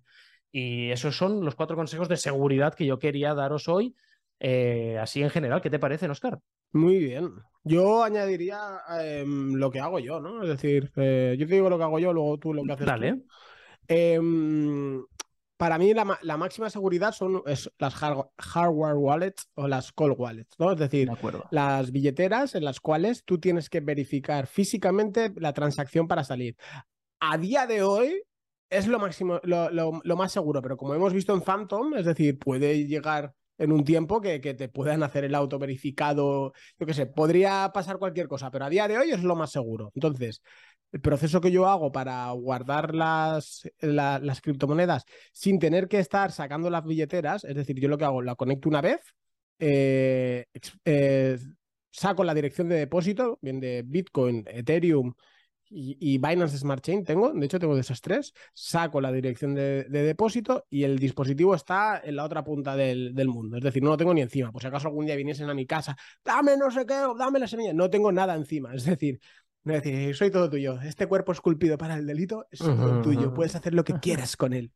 Y 0.57 0.89
esos 0.89 1.17
son 1.17 1.43
los 1.43 1.53
cuatro 1.53 1.75
consejos 1.75 2.07
de 2.07 2.15
seguridad 2.15 2.73
que 2.75 2.85
yo 2.85 2.97
quería 2.97 3.33
daros 3.33 3.67
hoy, 3.67 3.93
eh, 4.39 4.97
así 5.01 5.21
en 5.21 5.29
general. 5.29 5.61
¿Qué 5.61 5.69
te 5.69 5.79
parece, 5.79 6.09
Oscar? 6.09 6.39
Muy 6.71 6.97
bien. 6.97 7.29
Yo 7.65 8.05
añadiría 8.05 8.79
em, 9.01 9.55
lo 9.55 9.69
que 9.69 9.81
hago 9.81 9.99
yo, 9.99 10.21
¿no? 10.21 10.43
Es 10.43 10.47
decir, 10.47 10.93
eh, 10.95 11.35
yo 11.37 11.45
te 11.45 11.55
digo 11.55 11.69
lo 11.69 11.77
que 11.77 11.83
hago 11.83 11.99
yo, 11.99 12.13
luego 12.13 12.37
tú 12.37 12.53
lo 12.53 12.63
que 12.63 12.71
haces. 12.71 12.85
Dale. 12.85 13.23
Em, 13.85 15.03
para 15.57 15.77
mí 15.77 15.93
la, 15.93 16.37
máxima 16.37 16.69
seguridad 16.69 17.11
son 17.11 17.43
las 17.77 17.95
hardware 17.95 18.95
wallets 18.95 19.49
o 19.55 19.67
las 19.67 19.91
call 19.91 20.15
wallets, 20.17 20.57
¿no? 20.57 20.71
Es 20.71 20.79
decir, 20.79 21.09
las 21.51 21.91
billeteras 21.91 22.55
en 22.55 22.63
las 22.63 22.79
cuales 22.79 23.25
tú 23.25 23.41
tienes 23.41 23.69
que 23.69 23.81
verificar 23.81 24.47
físicamente 24.47 25.33
la 25.35 25.51
transacción 25.51 26.07
para 26.07 26.23
salir. 26.23 26.55
A 27.19 27.37
día 27.37 27.67
de 27.67 27.83
hoy, 27.83 28.23
es 28.69 28.87
lo 28.87 28.99
máximo, 28.99 29.39
lo, 29.43 30.15
más 30.15 30.31
seguro, 30.31 30.61
pero 30.61 30.77
como 30.77 30.95
hemos 30.95 31.13
visto 31.13 31.33
en 31.33 31.41
Phantom, 31.41 31.95
es 31.95 32.05
decir, 32.05 32.37
puede 32.37 32.85
llegar 32.85 33.33
en 33.57 33.71
un 33.71 33.83
tiempo 33.83 34.19
que, 34.21 34.41
que 34.41 34.53
te 34.53 34.69
puedan 34.69 35.03
hacer 35.03 35.23
el 35.23 35.35
auto 35.35 35.59
verificado. 35.59 36.53
Yo 36.79 36.85
qué 36.85 36.93
sé, 36.93 37.05
podría 37.05 37.71
pasar 37.73 37.97
cualquier 37.97 38.27
cosa, 38.27 38.51
pero 38.51 38.65
a 38.65 38.69
día 38.69 38.87
de 38.87 38.97
hoy 38.97 39.11
es 39.11 39.23
lo 39.23 39.35
más 39.35 39.51
seguro. 39.51 39.91
Entonces, 39.95 40.41
el 40.91 41.01
proceso 41.01 41.41
que 41.41 41.51
yo 41.51 41.67
hago 41.67 41.91
para 41.91 42.29
guardar 42.31 42.95
las, 42.95 43.69
las 43.79 44.41
criptomonedas 44.41 45.05
sin 45.31 45.59
tener 45.59 45.87
que 45.87 45.99
estar 45.99 46.31
sacando 46.31 46.69
las 46.69 46.85
billeteras, 46.85 47.43
es 47.43 47.55
decir, 47.55 47.79
yo 47.79 47.89
lo 47.89 47.97
que 47.97 48.05
hago, 48.05 48.21
la 48.21 48.35
conecto 48.35 48.69
una 48.69 48.81
vez, 48.81 49.01
eh, 49.59 50.45
eh, 50.85 51.37
saco 51.91 52.23
la 52.23 52.33
dirección 52.33 52.69
de 52.69 52.75
depósito, 52.75 53.39
bien 53.41 53.59
de 53.59 53.83
Bitcoin, 53.85 54.45
Ethereum 54.47 55.13
y, 55.69 56.17
Binance 56.17 56.57
Smart 56.57 56.83
Chain 56.83 57.03
tengo, 57.03 57.31
de 57.33 57.45
hecho 57.45 57.59
tengo 57.59 57.75
de 57.75 57.81
esas 57.81 58.01
tres, 58.01 58.33
saco 58.53 59.01
la 59.01 59.11
dirección 59.11 59.53
de, 59.53 59.83
depósito 59.85 60.65
y 60.69 60.83
el 60.83 60.99
dispositivo 60.99 61.55
está 61.55 62.01
en 62.03 62.15
la 62.15 62.23
otra 62.23 62.43
punta 62.43 62.75
del, 62.75 63.13
mundo, 63.27 63.57
es 63.57 63.63
decir, 63.63 63.83
no 63.83 63.89
lo 63.89 63.97
tengo 63.97 64.13
ni 64.13 64.21
encima, 64.21 64.51
por 64.51 64.61
si 64.61 64.67
acaso 64.67 64.87
algún 64.87 65.05
día 65.05 65.15
viniesen 65.15 65.49
a 65.49 65.53
mi 65.53 65.65
casa, 65.65 65.97
dame 66.23 66.57
no 66.57 66.69
sé 66.71 66.85
qué, 66.85 67.01
dame 67.17 67.39
la 67.39 67.47
semilla, 67.47 67.73
no 67.73 67.89
tengo 67.89 68.11
nada 68.11 68.35
encima, 68.35 68.73
es 68.73 68.85
decir, 68.85 69.19
es 69.65 69.81
decir, 69.81 70.15
soy 70.15 70.29
todo 70.29 70.47
tuyo. 70.47 70.79
Este 70.81 71.07
cuerpo 71.07 71.31
esculpido 71.31 71.75
para 71.75 71.95
el 71.95 72.05
delito 72.05 72.45
es 72.51 72.59
todo 72.59 73.01
tuyo. 73.01 73.33
Puedes 73.33 73.55
hacer 73.55 73.73
lo 73.73 73.83
que 73.83 73.93
quieras 73.99 74.37
con 74.37 74.53
él. 74.53 74.71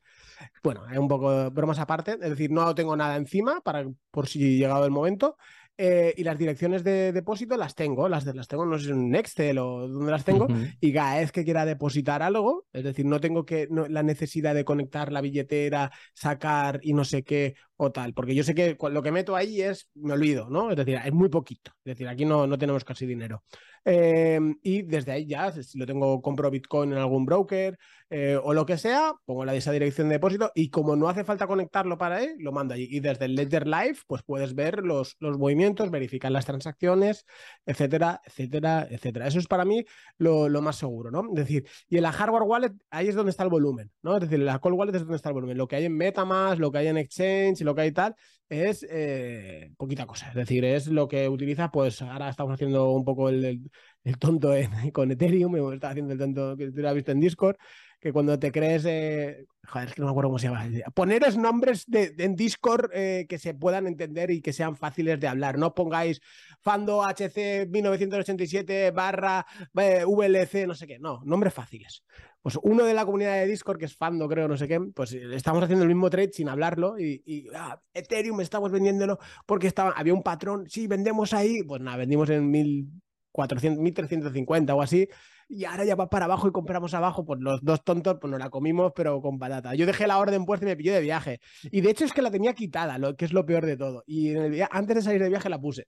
Bueno, 0.63 0.89
es 0.89 0.97
un 0.97 1.07
poco 1.07 1.51
bromas 1.51 1.77
aparte. 1.77 2.13
Es 2.13 2.31
decir, 2.31 2.49
no 2.49 2.73
tengo 2.73 2.95
nada 2.95 3.15
encima 3.15 3.61
para 3.61 3.85
por 4.09 4.27
si 4.27 4.57
llegado 4.57 4.85
el 4.85 4.91
momento. 4.91 5.37
Eh, 5.81 6.13
y 6.17 6.25
las 6.25 6.37
direcciones 6.37 6.83
de 6.83 7.13
depósito 7.13 7.55
las 7.55 7.73
tengo, 7.73 8.09
las, 8.09 8.25
las 8.25 8.49
tengo, 8.49 8.65
no 8.65 8.77
sé, 8.77 8.89
en 8.89 9.15
Excel 9.15 9.59
o 9.59 9.87
donde 9.87 10.11
las 10.11 10.25
tengo, 10.25 10.45
y 10.81 10.91
cada 10.91 11.19
vez 11.19 11.31
que 11.31 11.45
quiera 11.45 11.63
depositar 11.63 12.21
algo, 12.21 12.65
es 12.73 12.83
decir, 12.83 13.05
no 13.05 13.21
tengo 13.21 13.45
que 13.45 13.69
la 13.71 14.03
necesidad 14.03 14.53
de 14.53 14.65
conectar 14.65 15.09
la 15.13 15.21
billetera, 15.21 15.89
sacar 16.13 16.81
y 16.83 16.91
no 16.91 17.05
sé 17.05 17.23
qué 17.23 17.55
o 17.81 17.91
tal, 17.93 18.13
porque 18.13 18.35
yo 18.35 18.43
sé 18.43 18.53
que 18.53 18.77
lo 18.91 19.01
que 19.01 19.11
meto 19.11 19.37
ahí 19.37 19.61
es, 19.61 19.89
me 19.95 20.11
olvido, 20.13 20.49
¿no? 20.49 20.69
Es 20.69 20.75
decir, 20.75 20.99
es 21.03 21.13
muy 21.13 21.29
poquito, 21.29 21.71
es 21.85 21.91
decir, 21.95 22.09
aquí 22.09 22.25
no, 22.25 22.45
no 22.45 22.57
tenemos 22.57 22.83
casi 22.83 23.05
dinero. 23.05 23.41
Em, 23.85 24.57
y 24.61 24.81
desde 24.81 25.13
ahí 25.13 25.25
ya, 25.25 25.51
si 25.51 25.77
lo 25.77 25.85
tengo, 25.85 26.21
compro 26.21 26.51
Bitcoin 26.51 26.91
en 26.91 26.97
algún 26.97 27.25
broker 27.25 27.77
eh, 28.11 28.39
o 28.41 28.53
lo 28.53 28.65
que 28.65 28.77
sea, 28.77 29.13
pongo 29.25 29.45
la 29.45 29.51
de 29.51 29.59
esa 29.59 29.71
dirección 29.71 30.09
de 30.09 30.15
depósito 30.15 30.51
y 30.55 30.69
como 30.69 30.95
no 30.95 31.07
hace 31.09 31.23
falta 31.23 31.45
conectarlo 31.47 31.97
para 31.97 32.23
él, 32.23 32.35
lo 32.39 32.51
mando 32.51 32.73
allí. 32.73 32.87
Y 32.89 32.99
desde 32.99 33.25
el 33.25 33.35
Ledger 33.35 33.67
Live, 33.67 33.97
pues 34.07 34.23
puedes 34.23 34.55
ver 34.55 34.83
los, 34.83 35.15
los 35.19 35.37
movimientos, 35.37 35.91
verificar 35.91 36.31
las 36.31 36.45
transacciones, 36.45 37.25
etcétera, 37.65 38.21
etcétera, 38.25 38.87
etcétera. 38.89 39.27
Eso 39.27 39.39
es 39.39 39.47
para 39.47 39.63
mí 39.63 39.85
lo, 40.17 40.49
lo, 40.49 40.61
más 40.61 40.75
seguro, 40.77 41.11
¿no? 41.11 41.21
Es 41.29 41.35
decir, 41.35 41.67
y 41.87 41.97
en 41.97 42.03
la 42.03 42.11
hardware 42.11 42.43
wallet, 42.43 42.73
ahí 42.89 43.07
es 43.07 43.15
donde 43.15 43.29
está 43.29 43.43
el 43.43 43.49
volumen, 43.49 43.91
¿no? 44.01 44.15
Es 44.15 44.21
decir, 44.21 44.39
en 44.39 44.45
la 44.45 44.59
cold 44.59 44.75
wallet 44.75 44.95
es 44.95 45.01
donde 45.01 45.15
está 45.15 45.29
el 45.29 45.35
volumen. 45.35 45.57
Lo 45.57 45.67
que 45.67 45.75
hay 45.75 45.85
en 45.85 45.95
Metamask, 45.95 46.59
lo 46.59 46.71
que 46.71 46.79
hay 46.79 46.87
en 46.87 46.97
Exchange, 46.97 47.61
lo 47.69 47.75
que 47.75 47.81
hay 47.81 47.91
tal, 47.91 48.15
es 48.49 48.85
eh, 48.89 49.71
poquita 49.77 50.05
cosa. 50.05 50.29
Es 50.29 50.35
decir, 50.35 50.65
es 50.65 50.87
lo 50.87 51.07
que 51.07 51.29
utiliza, 51.29 51.71
pues 51.71 52.01
ahora 52.01 52.29
estamos 52.29 52.53
haciendo 52.53 52.91
un 52.91 53.05
poco 53.05 53.29
el, 53.29 53.69
el, 54.03 54.17
tonto 54.17 54.51
con 54.93 55.11
Ethereum, 55.11 55.51
me 55.51 55.75
está 55.75 55.91
haciendo 55.91 56.13
el 56.13 56.19
tonto 56.19 56.57
que 56.57 56.71
tú 56.71 56.81
lo 56.81 56.89
has 56.89 56.95
visto 56.95 57.11
en 57.11 57.19
Discord, 57.19 57.57
que 57.99 58.11
cuando 58.11 58.39
te 58.39 58.51
crees, 58.51 58.85
eh, 58.85 59.45
joder, 59.67 59.89
es 59.89 59.93
que 59.93 60.01
no 60.01 60.07
me 60.07 60.11
acuerdo 60.11 60.29
cómo 60.29 60.39
se 60.39 60.47
llama, 60.47 60.65
poneros 60.95 61.37
nombres 61.37 61.85
de, 61.85 62.15
en 62.17 62.35
Discord 62.35 62.89
eh, 62.93 63.25
que 63.29 63.37
se 63.37 63.53
puedan 63.53 63.85
entender 63.87 64.31
y 64.31 64.41
que 64.41 64.53
sean 64.53 64.75
fáciles 64.75 65.19
de 65.19 65.27
hablar, 65.27 65.57
no 65.57 65.73
pongáis 65.73 66.21
Fando 66.61 67.03
HC 67.03 67.67
1987 67.69 68.91
barra 68.91 69.45
VLC, 69.73 70.65
no 70.65 70.75
sé 70.75 70.87
qué, 70.87 70.97
no, 70.97 71.21
nombres 71.23 71.53
fáciles 71.53 72.03
pues 72.41 72.57
uno 72.63 72.85
de 72.85 72.93
la 72.93 73.05
comunidad 73.05 73.35
de 73.35 73.47
Discord, 73.47 73.77
que 73.77 73.85
es 73.85 73.95
Fando, 73.95 74.27
creo, 74.27 74.47
no 74.47 74.57
sé 74.57 74.67
qué, 74.67 74.79
pues 74.79 75.13
eh, 75.13 75.23
estamos 75.33 75.63
haciendo 75.63 75.83
el 75.83 75.89
mismo 75.89 76.09
trade 76.09 76.31
sin 76.33 76.49
hablarlo 76.49 76.99
y, 76.99 77.47
ah, 77.55 77.81
Ethereum 77.93 78.41
estamos 78.41 78.71
vendiéndolo 78.71 79.19
porque 79.45 79.67
estaba, 79.67 79.91
había 79.91 80.13
un 80.13 80.23
patrón, 80.23 80.65
sí, 80.69 80.87
vendemos 80.87 81.33
ahí, 81.33 81.63
pues 81.63 81.81
nada, 81.81 81.97
vendimos 81.97 82.29
en 82.29 82.49
1400, 82.49 83.81
1350 83.81 84.75
o 84.75 84.81
así, 84.81 85.07
y 85.51 85.65
ahora 85.65 85.83
ya 85.83 85.95
va 85.95 86.09
para 86.09 86.25
abajo 86.25 86.47
y 86.47 86.51
compramos 86.51 86.93
abajo, 86.93 87.25
pues 87.25 87.39
los 87.41 87.63
dos 87.63 87.83
tontos, 87.83 88.17
pues 88.21 88.29
nos 88.29 88.39
la 88.39 88.51
comimos, 88.51 88.91
pero 88.95 89.19
con 89.19 89.39
patata. 89.39 89.73
Yo 89.73 89.87
dejé 89.87 90.05
la 90.05 90.19
orden 90.19 90.45
puesta 90.45 90.65
y 90.65 90.69
me 90.69 90.77
pilló 90.77 90.93
de 90.93 91.01
viaje. 91.01 91.39
Y 91.71 91.81
de 91.81 91.89
hecho 91.89 92.05
es 92.05 92.13
que 92.13 92.21
la 92.21 92.29
tenía 92.29 92.53
quitada, 92.53 92.99
lo 92.99 93.15
que 93.15 93.25
es 93.25 93.33
lo 93.33 93.47
peor 93.47 93.65
de 93.65 93.75
todo. 93.75 94.03
Y 94.05 94.31
antes 94.69 94.95
de 94.95 95.01
salir 95.01 95.23
de 95.23 95.29
viaje 95.29 95.49
la 95.49 95.59
puse. 95.59 95.87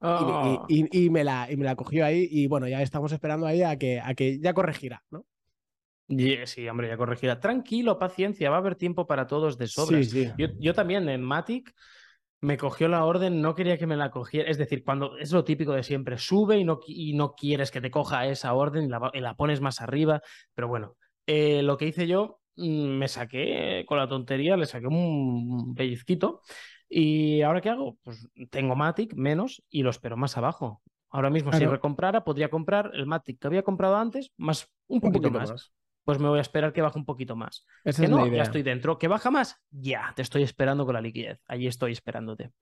Oh. 0.00 0.64
Y, 0.68 1.10
me 1.10 1.22
la, 1.22 1.46
y 1.50 1.56
me 1.56 1.64
la 1.64 1.76
cogió 1.76 2.04
ahí 2.04 2.26
y 2.30 2.46
bueno, 2.46 2.66
ya 2.66 2.82
estamos 2.82 3.12
esperando 3.12 3.46
ahí 3.46 3.62
a 3.62 3.76
que, 3.76 4.00
a 4.00 4.14
que 4.14 4.38
ya 4.38 4.52
corregirá, 4.52 5.02
¿no? 5.10 5.24
Sí, 6.08 6.68
hombre, 6.68 6.88
ya 6.88 6.96
corregirá. 6.96 7.40
Tranquilo, 7.40 7.98
paciencia, 7.98 8.50
va 8.50 8.56
a 8.56 8.58
haber 8.58 8.76
tiempo 8.76 9.06
para 9.06 9.26
todos 9.26 9.56
de 9.56 9.66
sobra. 9.66 10.00
Yo, 10.36 10.74
también 10.74 11.08
en 11.08 11.22
Matic 11.22 11.74
me 12.40 12.58
cogió 12.58 12.88
la 12.88 13.06
orden, 13.06 13.40
no 13.40 13.54
quería 13.54 13.78
que 13.78 13.86
me 13.86 13.96
la 13.96 14.10
cogiera. 14.10 14.50
Es 14.50 14.58
decir, 14.58 14.84
cuando 14.84 15.16
es 15.16 15.32
lo 15.32 15.44
típico 15.44 15.72
de 15.72 15.82
siempre, 15.82 16.18
sube 16.18 16.58
y 16.58 16.64
no, 16.64 16.80
y 16.86 17.14
no 17.14 17.34
quieres 17.34 17.70
que 17.70 17.80
te 17.80 17.90
coja 17.90 18.26
esa 18.26 18.52
orden 18.52 18.84
y 18.84 19.20
la, 19.20 19.34
pones 19.34 19.62
más 19.62 19.80
arriba. 19.80 20.20
Pero 20.54 20.68
bueno, 20.68 20.96
eh, 21.26 21.62
lo 21.62 21.78
que 21.78 21.86
hice 21.86 22.06
yo, 22.06 22.40
mm, 22.56 22.98
me 22.98 23.08
saqué 23.08 23.84
con 23.86 23.96
la 23.96 24.08
tontería, 24.08 24.58
le 24.58 24.66
saqué 24.66 24.86
un 24.86 25.74
pellizquito. 25.74 26.42
¿Y 26.86 27.40
ahora 27.40 27.62
qué 27.62 27.70
hago? 27.70 27.96
Pues 28.02 28.28
tengo 28.50 28.76
Matic 28.76 29.14
menos 29.14 29.62
y 29.70 29.82
lo 29.82 29.90
espero 29.90 30.18
más 30.18 30.36
abajo. 30.36 30.82
Ahora 31.08 31.30
mismo, 31.30 31.52
si 31.52 31.64
recomprara, 31.64 32.24
podría 32.24 32.50
comprar 32.50 32.90
el 32.92 33.06
Matic 33.06 33.38
que 33.40 33.46
había 33.46 33.62
comprado 33.62 33.96
antes, 33.96 34.32
más 34.36 34.68
un, 34.88 35.00
poquito, 35.00 35.30
más 35.30 35.72
pues 36.04 36.18
me 36.18 36.28
voy 36.28 36.38
a 36.38 36.42
esperar 36.42 36.72
que 36.72 36.82
baje 36.82 36.98
un 36.98 37.04
poquito 37.04 37.36
más. 37.36 37.66
que 37.84 38.08
no, 38.08 38.26
ya 38.26 38.42
estoy 38.42 38.62
dentro. 38.62 38.98
¿Que 38.98 39.08
baja 39.08 39.30
más? 39.30 39.56
Ya, 39.70 40.12
te 40.14 40.22
estoy 40.22 40.42
esperando 40.42 40.84
con 40.84 40.94
la 40.94 41.00
liquidez. 41.00 41.40
Allí 41.46 41.66
estoy 41.66 41.92
esperándote. 41.92 42.52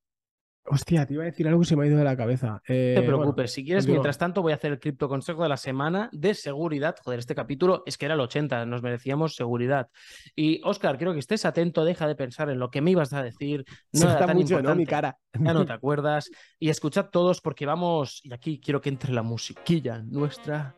Hostia, 0.64 1.04
te 1.06 1.14
iba 1.14 1.24
a 1.24 1.26
decir 1.26 1.48
algo 1.48 1.62
y 1.62 1.64
se 1.64 1.74
me 1.74 1.82
ha 1.82 1.86
ido 1.88 1.98
de 1.98 2.04
la 2.04 2.16
cabeza. 2.16 2.52
no 2.52 2.60
te 2.64 2.98
eh, 2.98 3.02
preocupes, 3.02 3.52
si 3.52 3.64
quieres, 3.64 3.86
mientras 3.88 4.16
tanto 4.16 4.42
voy 4.42 4.52
a 4.52 4.54
hacer 4.54 4.70
el 4.70 4.78
cripto 4.78 5.08
consejo 5.08 5.42
de 5.42 5.48
la 5.48 5.56
semana 5.56 6.08
de 6.12 6.34
seguridad. 6.34 6.94
Joder, 7.02 7.18
este 7.18 7.34
capítulo 7.34 7.82
es 7.84 7.98
que 7.98 8.04
era 8.04 8.14
el 8.14 8.20
80, 8.20 8.64
nos 8.66 8.80
merecíamos 8.80 9.34
seguridad. 9.34 9.88
Y 10.36 10.60
Oscar, 10.62 10.98
quiero 10.98 11.14
que 11.14 11.18
estés 11.18 11.44
atento, 11.44 11.84
deja 11.84 12.06
de 12.06 12.14
pensar 12.14 12.48
en 12.48 12.60
lo 12.60 12.70
que 12.70 12.80
me 12.80 12.92
ibas 12.92 13.12
a 13.12 13.24
decir. 13.24 13.64
No 13.92 14.08
está 14.08 14.26
tan 14.26 14.36
mucho, 14.36 14.62
¿no? 14.62 14.76
Mi 14.76 14.86
cara. 14.86 15.18
Ya 15.36 15.52
no 15.52 15.66
te 15.66 15.72
acuerdas. 15.72 16.30
Y 16.60 16.68
escuchad 16.68 17.06
todos 17.10 17.40
porque 17.40 17.66
vamos, 17.66 18.20
y 18.22 18.32
aquí 18.32 18.60
quiero 18.60 18.80
que 18.80 18.88
entre 18.88 19.12
la 19.12 19.22
musiquilla 19.22 20.00
nuestra 20.04 20.76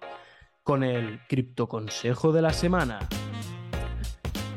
con 0.65 0.83
el 0.83 1.21
cripto 1.29 1.69
consejo 1.69 2.33
de 2.33 2.41
la 2.41 2.51
semana. 2.51 2.99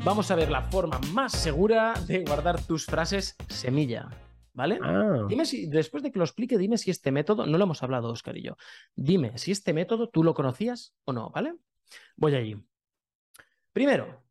Vamos 0.04 0.30
a 0.30 0.36
ver 0.36 0.50
la 0.50 0.62
forma 0.62 0.98
más 1.12 1.32
segura 1.32 1.92
de 2.06 2.24
guardar 2.24 2.64
tus 2.64 2.86
frases 2.86 3.36
semilla. 3.48 4.08
¿Vale? 4.54 4.80
Ah. 4.82 5.26
Dime 5.28 5.44
si, 5.44 5.68
después 5.68 6.02
de 6.02 6.10
que 6.10 6.18
lo 6.18 6.24
explique, 6.24 6.56
dime 6.56 6.78
si 6.78 6.90
este 6.90 7.12
método, 7.12 7.46
no 7.46 7.58
lo 7.58 7.64
hemos 7.64 7.82
hablado, 7.82 8.08
Oscar 8.08 8.36
y 8.38 8.42
yo. 8.42 8.56
Dime 8.96 9.36
si 9.36 9.52
este 9.52 9.74
método 9.74 10.08
tú 10.08 10.24
lo 10.24 10.34
conocías 10.34 10.94
o 11.04 11.12
no, 11.12 11.30
¿vale? 11.30 11.54
Voy 12.16 12.34
allí. 12.34 12.56
Primero, 13.72 14.24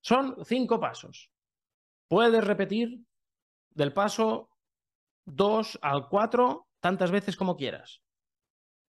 son 0.00 0.44
cinco 0.44 0.80
pasos. 0.80 1.30
Puedes 2.08 2.44
repetir 2.44 2.98
del 3.70 3.92
paso 3.92 4.50
2 5.26 5.78
al 5.80 6.08
4 6.08 6.66
tantas 6.80 7.12
veces 7.12 7.36
como 7.36 7.56
quieras. 7.56 8.02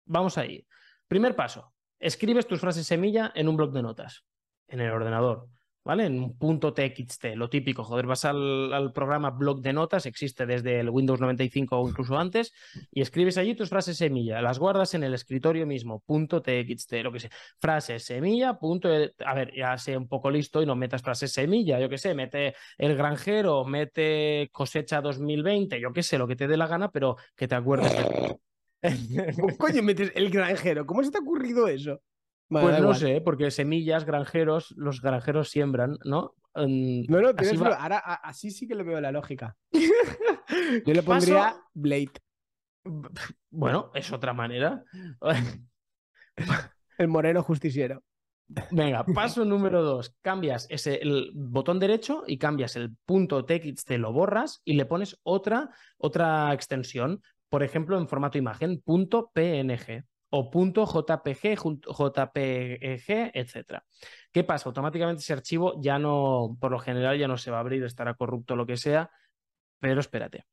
Vamos 0.06 0.38
ahí. 0.38 0.66
Primer 1.14 1.36
paso, 1.36 1.72
escribes 2.00 2.48
tus 2.48 2.60
frases 2.60 2.88
semilla 2.88 3.32
en 3.36 3.48
un 3.48 3.56
bloc 3.56 3.72
de 3.72 3.84
notas, 3.84 4.26
en 4.68 4.80
el 4.80 4.90
ordenador, 4.90 5.48
¿vale? 5.86 6.08
En 6.08 6.18
un 6.18 6.40
punto 6.40 6.74
.txt, 6.74 7.36
lo 7.36 7.52
típico, 7.52 7.84
joder, 7.84 8.08
vas 8.08 8.26
al, 8.26 8.92
programa 8.96 9.30
bloc 9.30 9.62
de 9.62 9.74
notas, 9.74 10.08
existe 10.08 10.48
desde 10.48 10.80
el 10.80 10.90
Windows 10.90 11.22
95 11.22 11.78
o 11.78 11.88
incluso 11.88 12.18
antes, 12.18 12.52
y 12.90 13.02
escribes 13.02 13.38
allí 13.38 13.54
tus 13.54 13.70
frases 13.70 13.96
semilla, 13.96 14.42
las 14.42 14.58
guardas 14.58 14.96
en 14.96 15.04
el 15.04 15.14
escritorio 15.14 15.68
mismo, 15.68 16.00
punto 16.00 16.42
.txt, 16.42 16.94
lo 17.04 17.12
que 17.12 17.20
sea, 17.20 17.30
frases 17.60 18.04
semilla, 18.04 18.58
punto, 18.58 18.90
a 18.90 19.34
ver, 19.36 19.54
ya 19.56 19.78
sé 19.78 19.96
un 19.96 20.08
poco 20.08 20.32
listo 20.32 20.64
y 20.64 20.66
no 20.66 20.76
metas 20.76 21.04
frases 21.04 21.32
semilla, 21.32 21.80
yo 21.80 21.90
qué 21.90 22.00
sé, 22.00 22.16
mete 22.16 22.56
el 22.76 22.98
granjero, 22.98 23.66
mete 23.66 24.50
cosecha 24.52 25.00
2020, 25.00 25.80
yo 25.80 25.94
qué 25.94 26.02
sé, 26.02 26.18
lo 26.18 26.28
que 26.28 26.36
te 26.36 26.48
dé 26.48 26.58
la 26.58 26.66
gana, 26.66 26.90
pero 26.90 27.18
que 27.36 27.48
te 27.48 27.54
acuerdes 27.54 27.96
de 27.96 28.40
Coño, 29.58 29.84
metes 29.84 30.12
el 30.16 30.30
granjero. 30.30 30.86
¿Cómo 30.86 31.04
se 31.04 31.12
te 31.12 31.18
ha 31.18 31.22
ocurrido 31.22 31.68
eso? 31.68 32.02
pues 32.50 32.82
no 32.82 32.94
sé, 32.94 33.22
porque 33.22 33.50
semillas, 33.50 34.06
granjeros, 34.06 34.76
los 34.78 35.02
granjeros 35.02 35.50
siembran, 35.50 35.98
¿no? 36.04 36.36
no, 36.56 37.22
no, 37.22 37.30
así, 37.36 37.56
ahora 37.58 37.98
así 37.98 38.52
sí 38.52 38.68
que 38.68 38.76
le 38.76 38.84
veo 38.84 39.02
la 39.02 39.12
lógica. 39.12 39.56
Yo 40.86 40.94
le 40.94 41.04
pondría 41.04 41.56
Blade. 41.74 42.12
Bueno, 43.50 43.92
es 43.94 44.12
otra 44.12 44.34
manera. 44.34 44.84
el 46.98 47.08
moreno 47.08 47.42
justiciero. 47.42 48.04
Venga, 48.72 49.06
paso 49.06 49.46
número 49.46 49.82
dos. 49.84 50.16
Cambias 50.22 50.68
ese, 50.70 50.96
el 50.96 51.32
botón 51.34 51.80
derecho 51.80 52.24
y 52.28 52.38
cambias 52.38 52.76
el 52.76 52.94
punto 53.06 53.46
TXT, 53.46 53.92
lo 53.92 54.12
borras 54.12 54.62
y 54.66 54.74
le 54.74 54.86
pones 54.86 55.20
otra, 55.24 55.70
otra 55.98 56.54
extensión 56.54 57.22
por 57.54 57.62
ejemplo, 57.62 58.00
en 58.00 58.08
formato 58.08 58.40
imagen, 58.40 58.82
.png 58.82 60.04
o 60.32 60.50
.jpg, 60.50 61.56
JPG, 61.86 63.32
etc. 63.32 63.84
¿Qué 64.32 64.44
pasa? 64.44 64.70
Automáticamente 64.70 65.22
ese 65.22 65.34
archivo 65.34 65.80
ya 65.80 66.00
no, 66.00 66.58
por 66.60 66.72
lo 66.72 66.80
general, 66.80 67.16
ya 67.16 67.28
no 67.28 67.38
se 67.38 67.52
va 67.52 67.58
a 67.58 67.60
abrir, 67.60 67.84
estará 67.84 68.16
corrupto 68.16 68.56
lo 68.56 68.66
que 68.66 68.76
sea, 68.76 69.12
Pero 69.80 70.00
espérate. 70.00 70.48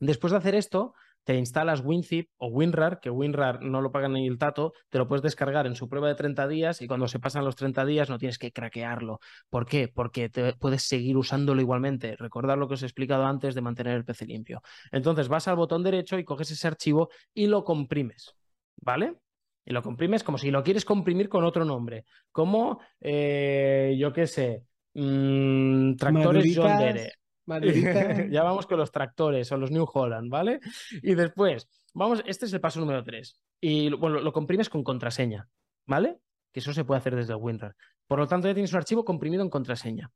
Después 0.00 0.32
de 0.32 0.38
hacer 0.38 0.56
esto, 0.56 0.94
te 1.24 1.36
instalas 1.36 1.80
WinZip 1.82 2.28
o 2.36 2.48
WinRAR, 2.48 3.00
que 3.00 3.10
WinRAR 3.10 3.62
no 3.62 3.80
lo 3.80 3.90
pagan 3.90 4.12
ni 4.12 4.26
el 4.26 4.38
tato, 4.38 4.74
te 4.90 4.98
lo 4.98 5.08
puedes 5.08 5.22
descargar 5.22 5.66
en 5.66 5.74
su 5.74 5.88
prueba 5.88 6.08
de 6.08 6.14
30 6.14 6.46
días 6.46 6.82
y 6.82 6.86
cuando 6.86 7.08
se 7.08 7.18
pasan 7.18 7.44
los 7.44 7.56
30 7.56 7.84
días 7.86 8.10
no 8.10 8.18
tienes 8.18 8.38
que 8.38 8.52
craquearlo. 8.52 9.20
¿Por 9.48 9.66
qué? 9.66 9.88
Porque 9.88 10.28
te 10.28 10.52
puedes 10.54 10.82
seguir 10.82 11.16
usándolo 11.16 11.60
igualmente. 11.60 12.16
Recordar 12.16 12.58
lo 12.58 12.68
que 12.68 12.74
os 12.74 12.82
he 12.82 12.86
explicado 12.86 13.24
antes 13.24 13.54
de 13.54 13.62
mantener 13.62 13.96
el 13.96 14.04
PC 14.04 14.26
limpio. 14.26 14.62
Entonces 14.92 15.28
vas 15.28 15.48
al 15.48 15.56
botón 15.56 15.82
derecho 15.82 16.18
y 16.18 16.24
coges 16.24 16.50
ese 16.50 16.68
archivo 16.68 17.08
y 17.32 17.46
lo 17.46 17.64
comprimes. 17.64 18.34
¿Vale? 18.76 19.16
Y 19.64 19.72
lo 19.72 19.82
comprimes 19.82 20.22
como 20.22 20.36
si 20.36 20.50
lo 20.50 20.62
quieres 20.62 20.84
comprimir 20.84 21.30
con 21.30 21.44
otro 21.44 21.64
nombre. 21.64 22.04
Como, 22.30 22.80
eh, 23.00 23.96
yo 23.98 24.12
qué 24.12 24.26
sé, 24.26 24.64
mmm, 24.92 25.94
tractores 25.94 26.54
John 26.54 26.78
Dere. 26.78 27.12
ya 28.30 28.42
vamos 28.42 28.66
con 28.66 28.78
los 28.78 28.90
tractores 28.90 29.50
o 29.52 29.56
los 29.56 29.70
New 29.70 29.86
Holland, 29.92 30.30
¿vale? 30.30 30.60
Y 31.02 31.14
después, 31.14 31.68
vamos, 31.92 32.22
este 32.26 32.46
es 32.46 32.52
el 32.52 32.60
paso 32.60 32.80
número 32.80 33.02
3. 33.02 33.40
Y 33.60 33.90
bueno, 33.90 34.20
lo 34.20 34.32
comprimes 34.32 34.68
con 34.68 34.82
contraseña, 34.82 35.48
¿vale? 35.86 36.18
Que 36.52 36.60
eso 36.60 36.72
se 36.72 36.84
puede 36.84 36.98
hacer 36.98 37.16
desde 37.16 37.32
el 37.32 37.38
WinRAR. 37.40 37.74
Por 38.06 38.18
lo 38.18 38.26
tanto, 38.26 38.48
ya 38.48 38.54
tienes 38.54 38.72
un 38.72 38.78
archivo 38.78 39.04
comprimido 39.04 39.42
en 39.42 39.50
contraseña. 39.50 40.10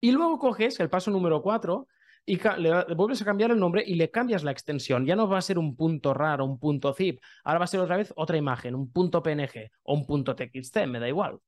Y 0.00 0.12
luego 0.12 0.38
coges 0.38 0.80
el 0.80 0.88
paso 0.88 1.10
número 1.10 1.42
4 1.42 1.86
y 2.26 2.38
le, 2.58 2.94
vuelves 2.94 3.22
a 3.22 3.24
cambiar 3.24 3.50
el 3.50 3.58
nombre 3.58 3.82
y 3.86 3.94
le 3.94 4.10
cambias 4.10 4.44
la 4.44 4.50
extensión. 4.50 5.04
Ya 5.06 5.16
no 5.16 5.28
va 5.28 5.38
a 5.38 5.42
ser 5.42 5.58
un 5.58 5.76
punto 5.76 6.14
raro, 6.14 6.44
un 6.44 6.58
punto 6.58 6.92
zip. 6.94 7.20
Ahora 7.44 7.58
va 7.58 7.64
a 7.64 7.68
ser 7.68 7.80
otra 7.80 7.96
vez 7.96 8.12
otra 8.16 8.36
imagen, 8.36 8.74
un 8.74 8.92
punto 8.92 9.22
PNG 9.22 9.70
o 9.82 9.94
un 9.94 10.06
punto 10.06 10.34
TXT, 10.34 10.86
me 10.86 11.00
da 11.00 11.08
igual. 11.08 11.38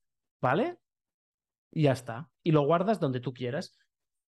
¿Vale? 0.41 0.79
Y 1.71 1.83
ya 1.83 1.93
está. 1.93 2.29
Y 2.43 2.53
lo 2.53 2.63
guardas 2.63 3.01
donde 3.01 3.21
tú 3.21 3.33
quieras 3.33 3.79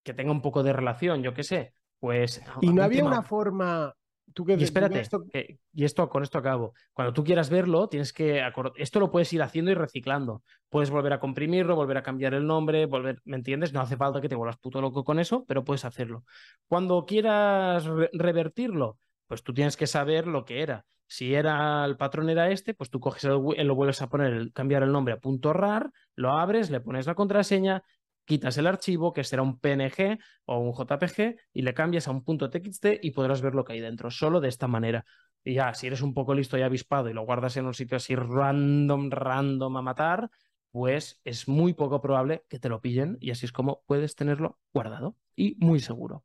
que 0.05 0.15
tenga 0.15 0.31
un 0.31 0.43
poco 0.43 0.63
de 0.63 0.73
relación, 0.73 1.23
yo 1.23 1.35
qué 1.35 1.43
sé. 1.43 1.75
Pues. 1.99 2.43
Y 2.61 2.73
no 2.73 2.83
había 2.83 3.05
una 3.05 3.23
forma. 3.23 3.95
¿Tú 4.33 4.45
que, 4.45 4.55
y 4.55 4.63
espérate, 4.63 5.01
esto... 5.01 5.25
y 5.73 5.85
esto 5.85 6.09
con 6.09 6.23
esto 6.23 6.39
acabo. 6.39 6.75
Cuando 6.93 7.13
tú 7.13 7.25
quieras 7.25 7.51
verlo, 7.51 7.89
tienes 7.89 8.13
que. 8.13 8.43
Esto 8.77 9.01
lo 9.01 9.11
puedes 9.11 9.33
ir 9.33 9.43
haciendo 9.43 9.71
y 9.71 9.75
reciclando. 9.75 10.43
Puedes 10.69 10.91
volver 10.91 11.13
a 11.13 11.21
comprimirlo, 11.21 11.77
volver 11.77 11.97
a 11.97 12.03
cambiar 12.03 12.35
el 12.35 12.47
nombre, 12.47 12.87
volver. 12.87 13.21
¿Me 13.25 13.37
entiendes? 13.37 13.73
No 13.73 13.81
hace 13.81 13.97
falta 13.97 14.21
que 14.21 14.29
te 14.29 14.35
vuelvas 14.35 14.59
puto 14.59 14.81
loco 14.81 15.05
con 15.05 15.19
eso, 15.19 15.45
pero 15.47 15.65
puedes 15.65 15.85
hacerlo. 15.85 16.25
Cuando 16.67 17.05
quieras 17.07 17.85
revertirlo, 18.13 18.99
pues 19.27 19.43
tú 19.43 19.55
tienes 19.55 19.77
que 19.77 19.87
saber 19.87 20.27
lo 20.27 20.45
que 20.45 20.63
era. 20.63 20.85
Si 21.07 21.35
era 21.35 21.85
el 21.85 21.97
patrón 21.97 22.31
era 22.31 22.51
este, 22.51 22.75
pues 22.75 22.91
tú 22.91 22.99
coges 22.99 23.25
el, 23.25 23.67
lo 23.67 23.75
vuelves 23.75 24.03
a 24.03 24.09
poner, 24.09 24.53
cambiar 24.53 24.83
el 24.83 24.93
nombre 24.93 25.15
a 25.15 25.21
punto 25.21 25.53
.rar, 25.53 25.91
lo 26.17 26.33
abres, 26.33 26.71
le 26.71 26.81
pones 26.81 27.07
la 27.07 27.15
contraseña, 27.15 27.83
quitas 28.25 28.57
el 28.59 28.67
archivo, 28.67 29.13
que 29.13 29.25
será 29.25 29.43
un 29.43 29.59
PNG 29.59 30.19
o 30.47 30.59
un 30.59 30.73
JPG, 30.73 31.37
y 31.53 31.63
le 31.63 31.75
cambias 31.75 32.09
a 32.09 32.11
un 32.11 32.25
punto 32.25 32.51
.txt 32.51 32.87
y 33.03 33.11
podrás 33.11 33.43
ver 33.43 33.55
lo 33.55 33.65
que 33.65 33.75
hay 33.75 33.81
dentro, 33.81 34.11
solo 34.11 34.41
de 34.41 34.49
esta 34.49 34.69
manera. 34.69 35.05
Y 35.45 35.55
ya, 35.55 35.75
si 35.75 35.87
eres 35.87 36.01
un 36.01 36.15
poco 36.15 36.35
listo 36.35 36.57
y 36.57 36.63
avispado 36.63 37.09
y 37.11 37.13
lo 37.13 37.25
guardas 37.25 37.57
en 37.57 37.67
un 37.67 37.75
sitio 37.75 37.97
así 37.97 38.17
random, 38.17 39.11
random 39.11 39.77
a 39.77 39.83
matar, 39.83 40.31
pues 40.71 41.21
es 41.25 41.47
muy 41.47 41.75
poco 41.75 42.01
probable 42.01 42.45
que 42.49 42.59
te 42.59 42.69
lo 42.69 42.81
pillen 42.81 43.19
y 43.21 43.31
así 43.31 43.47
es 43.47 43.53
como 43.53 43.83
puedes 43.87 44.17
tenerlo 44.17 44.59
guardado 44.73 45.17
y 45.37 45.57
muy 45.61 45.81
seguro. 45.81 46.25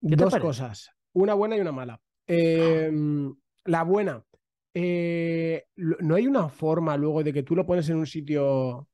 Dos 0.00 0.36
cosas, 0.36 0.90
una 1.14 1.34
buena 1.34 1.56
y 1.56 1.60
una 1.60 1.72
mala. 1.72 2.00
Em, 2.26 3.34
la 3.64 3.82
buena, 3.82 4.22
eh, 4.74 5.66
no 5.76 6.14
hay 6.14 6.26
una 6.26 6.48
forma 6.48 6.96
luego 6.96 7.24
de 7.24 7.32
que 7.32 7.42
tú 7.42 7.56
lo 7.56 7.64
pones 7.64 7.88
en 7.88 7.96
un 7.96 8.06
sitio 8.06 8.88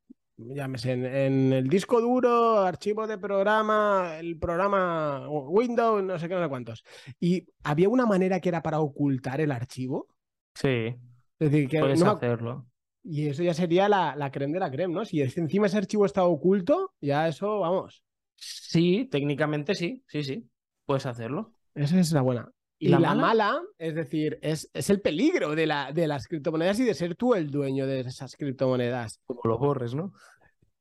llámese, 0.55 0.93
en, 0.93 1.05
en, 1.05 1.53
el 1.53 1.69
disco 1.69 2.01
duro, 2.01 2.61
archivo 2.61 3.07
de 3.07 3.19
programa, 3.19 4.17
el 4.19 4.39
programa 4.39 5.29
Windows, 5.29 6.03
no 6.03 6.19
sé 6.19 6.29
qué, 6.29 6.35
no 6.35 6.43
sé 6.43 6.49
cuántos. 6.49 6.85
Y 7.19 7.47
había 7.63 7.89
una 7.89 8.07
manera 8.07 8.41
que 8.41 8.49
era 8.49 8.63
para 8.63 8.81
ocultar 8.81 9.41
el 9.41 9.53
archivo. 9.53 10.09
Sí. 10.55 10.97
Es 11.39 11.51
decir, 11.51 11.69
que 11.69 11.81
puedes 11.81 12.03
hacerlo. 12.03 12.67
Y 13.03 13.29
eso 13.29 13.43
ya 13.43 13.55
sería 13.55 13.89
la, 13.89 14.15
la 14.15 14.31
creme 14.31 14.55
de 14.55 14.61
la 14.61 14.71
creme, 14.71 14.93
¿no? 14.93 15.05
Si 15.05 15.23
encima 15.23 15.67
ese 15.67 15.79
archivo 15.79 16.05
está 16.05 16.25
oculto, 16.25 16.93
ya 17.01 17.29
eso, 17.29 17.61
vamos. 17.61 18.05
Sí, 18.37 19.09
técnicamente 19.11 19.75
sí, 19.75 20.03
sí, 20.07 20.23
sí. 20.23 20.49
Puedes 20.87 21.07
hacerlo. 21.07 21.53
Esa 21.75 21.99
es 21.99 22.13
la 22.13 22.23
buena. 22.23 22.51
Y, 22.83 22.89
la, 22.89 23.15
mala? 23.15 23.61
es 23.77 23.95
decir, 23.95 24.39
es, 24.41 24.71
es, 24.73 24.89
el 24.89 25.03
peligro 25.03 25.55
de, 25.55 25.67
la, 25.67 25.93
de 25.93 26.09
las 26.09 26.27
criptomonedas 26.27 26.81
y 26.81 26.85
de 26.85 26.95
ser 26.95 27.15
tú 27.15 27.35
el 27.35 27.51
dueño 27.51 27.87
de 27.87 28.01
esas 28.01 28.37
criptomonedas. 28.37 29.21
Como 29.27 29.43
lo 29.45 29.59
borres, 29.59 29.95
¿no? 29.95 30.15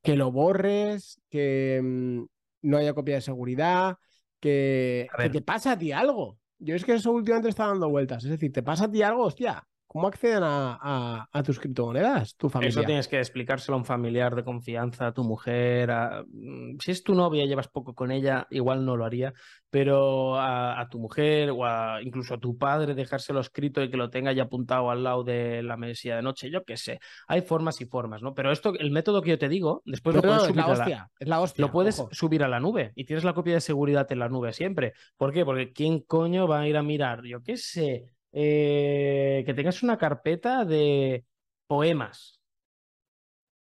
Que 0.02 0.16
lo 0.16 0.32
borres, 0.32 1.20
que 1.28 1.78
mm, 1.82 2.24
no 2.62 2.78
haya 2.78 2.94
copia 2.94 3.16
de 3.16 3.20
seguridad, 3.20 3.98
que, 4.40 5.08
que, 5.18 5.28
te 5.28 5.42
pasa 5.42 5.72
a 5.72 5.78
ti 5.78 5.92
algo. 5.92 6.38
Yo 6.58 6.74
es 6.74 6.86
que 6.86 6.94
eso 6.94 7.12
últimamente 7.12 7.50
está 7.50 7.66
dando 7.66 7.90
vueltas. 7.90 8.24
Es 8.24 8.30
decir, 8.30 8.50
te 8.50 8.62
pasa 8.62 8.86
a 8.86 8.90
ti 8.90 9.02
algo, 9.02 9.24
hostia. 9.24 9.62
¿Cómo 9.92 10.06
acceden 10.06 10.44
a, 10.44 11.42
tus 11.44 11.58
criptomonedas, 11.58 12.36
tu 12.36 12.48
familia? 12.48 12.68
Eso 12.68 12.84
tienes 12.84 13.08
que 13.08 13.18
explicárselo 13.18 13.74
a 13.74 13.78
un 13.78 13.84
familiar 13.84 14.36
de 14.36 14.44
confianza, 14.44 15.08
a 15.08 15.12
tu 15.12 15.24
mujer. 15.24 15.90
Mm, 16.28 16.78
si 16.78 16.92
es 16.92 17.02
tu 17.02 17.12
novia, 17.12 17.44
llevas 17.44 17.66
poco 17.66 17.92
con 17.92 18.12
ella, 18.12 18.46
igual 18.50 18.84
no 18.84 18.96
lo 18.96 19.04
haría, 19.04 19.34
pero 19.68 20.38
a, 20.38 20.86
tu 20.88 21.00
mujer 21.00 21.50
o 21.50 22.00
incluso 22.02 22.34
a 22.34 22.38
tu 22.38 22.56
padre, 22.56 22.94
dejárselo 22.94 23.40
escrito 23.40 23.82
y 23.82 23.90
que 23.90 23.96
lo 23.96 24.10
tenga 24.10 24.30
ya 24.30 24.44
apuntado 24.44 24.92
al 24.92 25.02
lado 25.02 25.24
de 25.24 25.60
la 25.64 25.76
mesilla 25.76 26.14
de 26.14 26.22
noche, 26.22 26.52
yo 26.52 26.62
qué 26.62 26.76
sé. 26.76 27.00
Hay 27.26 27.40
formas 27.40 27.80
y 27.80 27.86
formas, 27.86 28.22
¿no? 28.22 28.32
Pero 28.32 28.52
esto, 28.52 28.72
el 28.78 28.92
método 28.92 29.22
que 29.22 29.30
yo 29.30 29.38
te 29.38 29.48
digo, 29.48 29.82
después 29.84 30.14
lo 30.14 30.22
puedes 30.22 30.42
subir 30.42 30.60
es 30.60 31.26
la 31.26 31.40
hostia, 31.40 31.62
Lo 31.64 31.72
puedes 31.72 32.00
subir 32.12 32.44
a 32.44 32.48
la 32.48 32.60
nube 32.60 32.92
y 32.94 33.06
tienes 33.06 33.24
la 33.24 33.34
copia 33.34 33.54
de 33.54 33.60
seguridad 33.60 34.06
en 34.12 34.20
la 34.20 34.28
nube 34.28 34.52
siempre. 34.52 34.92
¿Por 35.16 35.32
qué? 35.32 35.44
Porque 35.44 35.72
¿quién 35.72 35.98
coño 35.98 36.46
va 36.46 36.60
a 36.60 36.68
ir 36.68 36.76
a 36.76 36.84
mirar? 36.84 37.24
Yo 37.24 37.42
qué 37.42 37.56
sé 37.56 38.12
eh, 38.32 39.42
que 39.44 39.54
tengas 39.54 39.82
una 39.82 39.98
carpeta 39.98 40.64
de 40.64 41.24
poemas 41.66 42.40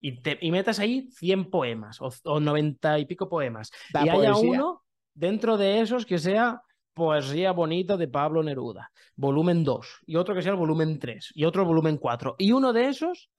y, 0.02 0.22
te, 0.22 0.38
y 0.42 0.52
metas 0.52 0.80
ahí 0.80 1.10
100 1.12 1.50
poemas 1.50 2.00
o, 2.02 2.40
90 2.40 3.00
y 3.00 3.06
pico 3.06 3.28
poemas. 3.28 3.72
y 3.94 4.10
haya 4.10 4.36
uno 4.36 4.84
dentro 5.14 5.58
de 5.58 5.82
esos 5.82 6.06
que 6.06 6.18
sea 6.18 6.62
Poesía 6.94 7.52
Bonita 7.52 7.98
de 7.98 8.08
Pablo 8.08 8.42
Neruda, 8.42 8.92
volumen 9.16 9.64
2, 9.64 10.04
y 10.06 10.16
otro 10.16 10.34
que 10.34 10.42
sea 10.42 10.52
el 10.52 10.58
volumen 10.58 10.98
3, 10.98 11.32
y 11.36 11.44
otro 11.44 11.66
volumen 11.66 11.98
4. 11.98 12.36
Y 12.38 12.52
uno 12.54 12.72
de 12.72 12.88
esos 12.88 13.30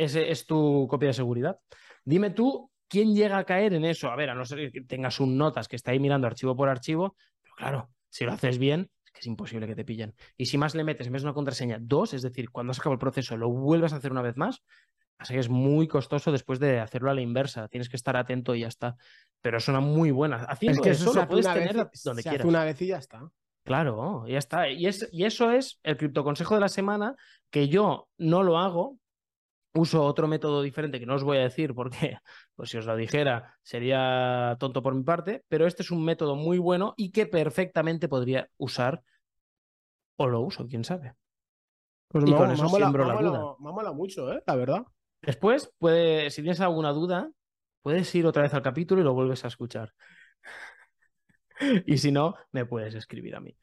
ese 0.00 0.30
es 0.30 0.46
tu 0.46 0.86
copia 0.88 1.08
de 1.08 1.14
seguridad. 1.14 1.58
Dime 2.04 2.30
tú 2.30 2.70
quién 2.88 3.14
llega 3.14 3.36
a 3.36 3.44
caer 3.44 3.74
en 3.74 3.84
eso. 3.84 4.10
A 4.10 4.16
ver, 4.16 4.30
a 4.30 4.34
no 4.34 4.46
ser 4.46 4.72
que 4.72 4.80
tengas 4.80 5.20
un 5.20 5.36
notas 5.36 5.68
que 5.68 5.76
está 5.76 5.90
ahí 5.90 6.00
mirando 6.00 6.26
archivo 6.26 6.56
por 6.56 6.70
archivo, 6.70 7.16
pero 7.42 7.54
claro, 7.54 7.90
si 8.08 8.24
lo 8.24 8.32
haces 8.32 8.56
bien, 8.56 8.90
que 9.12 9.20
es 9.20 9.26
imposible 9.26 9.66
que 9.66 9.74
te 9.74 9.84
pillen. 9.84 10.14
Y 10.36 10.46
si 10.46 10.58
más 10.58 10.74
le 10.74 10.84
metes 10.84 11.06
en 11.06 11.12
vez 11.12 11.22
de 11.22 11.28
una 11.28 11.34
contraseña 11.34 11.78
dos, 11.80 12.14
es 12.14 12.22
decir, 12.22 12.50
cuando 12.50 12.70
has 12.70 12.78
acabado 12.78 12.94
el 12.94 13.00
proceso 13.00 13.36
lo 13.36 13.50
vuelves 13.50 13.92
a 13.92 13.96
hacer 13.96 14.12
una 14.12 14.22
vez 14.22 14.36
más, 14.36 14.62
así 15.18 15.34
que 15.34 15.40
es 15.40 15.48
muy 15.48 15.88
costoso 15.88 16.32
después 16.32 16.58
de 16.60 16.80
hacerlo 16.80 17.10
a 17.10 17.14
la 17.14 17.20
inversa. 17.20 17.68
Tienes 17.68 17.88
que 17.88 17.96
estar 17.96 18.16
atento 18.16 18.54
y 18.54 18.60
ya 18.60 18.68
está. 18.68 18.96
Pero 19.42 19.58
es 19.58 19.68
una 19.68 19.80
muy 19.80 20.10
buena. 20.10 20.44
Haciendo 20.44 20.82
que 20.82 20.90
eso, 20.90 21.12
lo 21.12 21.26
puedes 21.26 21.46
tener 21.46 21.88
donde 22.04 22.22
quieras. 22.22 22.46
una 22.46 22.64
vez 22.64 22.80
y 22.82 22.88
ya 22.88 22.98
está. 22.98 23.30
Claro, 23.64 24.26
ya 24.26 24.38
está. 24.38 24.70
Y, 24.70 24.86
es, 24.86 25.08
y 25.12 25.24
eso 25.24 25.50
es 25.50 25.80
el 25.82 25.96
criptoconsejo 25.96 26.54
de 26.54 26.60
la 26.60 26.68
semana 26.68 27.16
que 27.50 27.68
yo 27.68 28.08
no 28.16 28.42
lo 28.42 28.58
hago 28.58 28.99
uso 29.74 30.04
otro 30.04 30.26
método 30.26 30.62
diferente 30.62 30.98
que 30.98 31.06
no 31.06 31.14
os 31.14 31.24
voy 31.24 31.38
a 31.38 31.42
decir 31.42 31.74
porque, 31.74 32.16
pues 32.54 32.70
si 32.70 32.78
os 32.78 32.86
lo 32.86 32.96
dijera, 32.96 33.56
sería 33.62 34.56
tonto 34.58 34.82
por 34.82 34.94
mi 34.94 35.02
parte, 35.02 35.44
pero 35.48 35.66
este 35.66 35.82
es 35.82 35.90
un 35.90 36.04
método 36.04 36.36
muy 36.36 36.58
bueno 36.58 36.94
y 36.96 37.10
que 37.10 37.26
perfectamente 37.26 38.08
podría 38.08 38.48
usar 38.56 39.02
o 40.16 40.26
lo 40.26 40.40
uso, 40.40 40.66
quién 40.66 40.84
sabe. 40.84 41.14
Pues 42.08 42.24
y 42.26 42.32
con 42.32 42.50
eso 42.50 42.68
siembro 42.68 43.06
la 43.06 43.14
duda. 43.14 43.56
Me 43.60 43.92
mucho, 43.92 44.32
¿eh? 44.32 44.42
La 44.46 44.56
verdad. 44.56 44.84
Después, 45.22 45.72
puede, 45.78 46.30
si 46.30 46.42
tienes 46.42 46.60
alguna 46.60 46.92
duda, 46.92 47.30
puedes 47.82 48.12
ir 48.14 48.26
otra 48.26 48.42
vez 48.42 48.52
al 48.52 48.62
capítulo 48.62 49.00
y 49.00 49.04
lo 49.04 49.14
vuelves 49.14 49.44
a 49.44 49.48
escuchar. 49.48 49.94
y 51.86 51.98
si 51.98 52.10
no, 52.10 52.34
me 52.52 52.66
puedes 52.66 52.94
escribir 52.94 53.36
a 53.36 53.40
mí. 53.40 53.56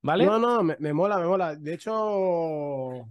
¿Vale? 0.00 0.24
No, 0.24 0.38
no, 0.38 0.62
me 0.62 0.92
mola, 0.92 1.18
me 1.18 1.26
mola. 1.26 1.54
De 1.54 1.74
hecho, 1.74 3.06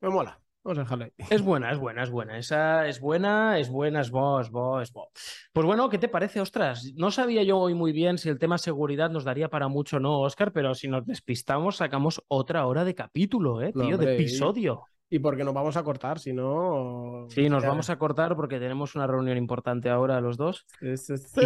me 0.00 0.08
mola. 0.08 0.40
Vamos 0.62 0.78
a 0.78 0.82
dejarla 0.82 1.04
ahí. 1.06 1.12
Es 1.30 1.42
buena, 1.42 1.72
es 1.72 1.78
buena, 1.78 2.02
es 2.02 2.10
buena. 2.10 2.38
Esa 2.38 2.86
es 2.86 3.00
buena, 3.00 3.58
es 3.58 3.70
buena, 3.70 4.02
es 4.02 4.10
bo, 4.10 4.40
es 4.40 4.50
bo, 4.50 4.80
es 4.80 4.92
bo. 4.92 5.10
Pues 5.52 5.66
bueno, 5.66 5.88
¿qué 5.88 5.96
te 5.96 6.08
parece? 6.08 6.40
Ostras, 6.40 6.92
no 6.96 7.10
sabía 7.10 7.42
yo 7.42 7.58
hoy 7.58 7.74
muy 7.74 7.92
bien 7.92 8.18
si 8.18 8.28
el 8.28 8.38
tema 8.38 8.58
seguridad 8.58 9.10
nos 9.10 9.24
daría 9.24 9.48
para 9.48 9.68
mucho 9.68 9.96
o 9.96 10.00
no, 10.00 10.20
Oscar, 10.20 10.52
pero 10.52 10.74
si 10.74 10.88
nos 10.88 11.06
despistamos, 11.06 11.76
sacamos 11.76 12.22
otra 12.28 12.66
hora 12.66 12.84
de 12.84 12.94
capítulo, 12.94 13.62
¿eh, 13.62 13.72
tío? 13.72 13.96
de 13.96 14.14
episodio. 14.14 14.84
Y 15.12 15.18
porque 15.18 15.42
nos 15.42 15.52
vamos 15.52 15.76
a 15.76 15.82
cortar, 15.82 16.20
si 16.20 16.32
no. 16.32 17.26
Sí, 17.30 17.48
nos 17.48 17.64
vamos 17.64 17.90
a 17.90 17.98
cortar 17.98 18.36
porque 18.36 18.60
tenemos 18.60 18.94
una 18.94 19.08
reunión 19.08 19.36
importante 19.36 19.90
ahora 19.90 20.20
los 20.20 20.36
dos. 20.36 20.66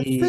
Y... 0.05 0.21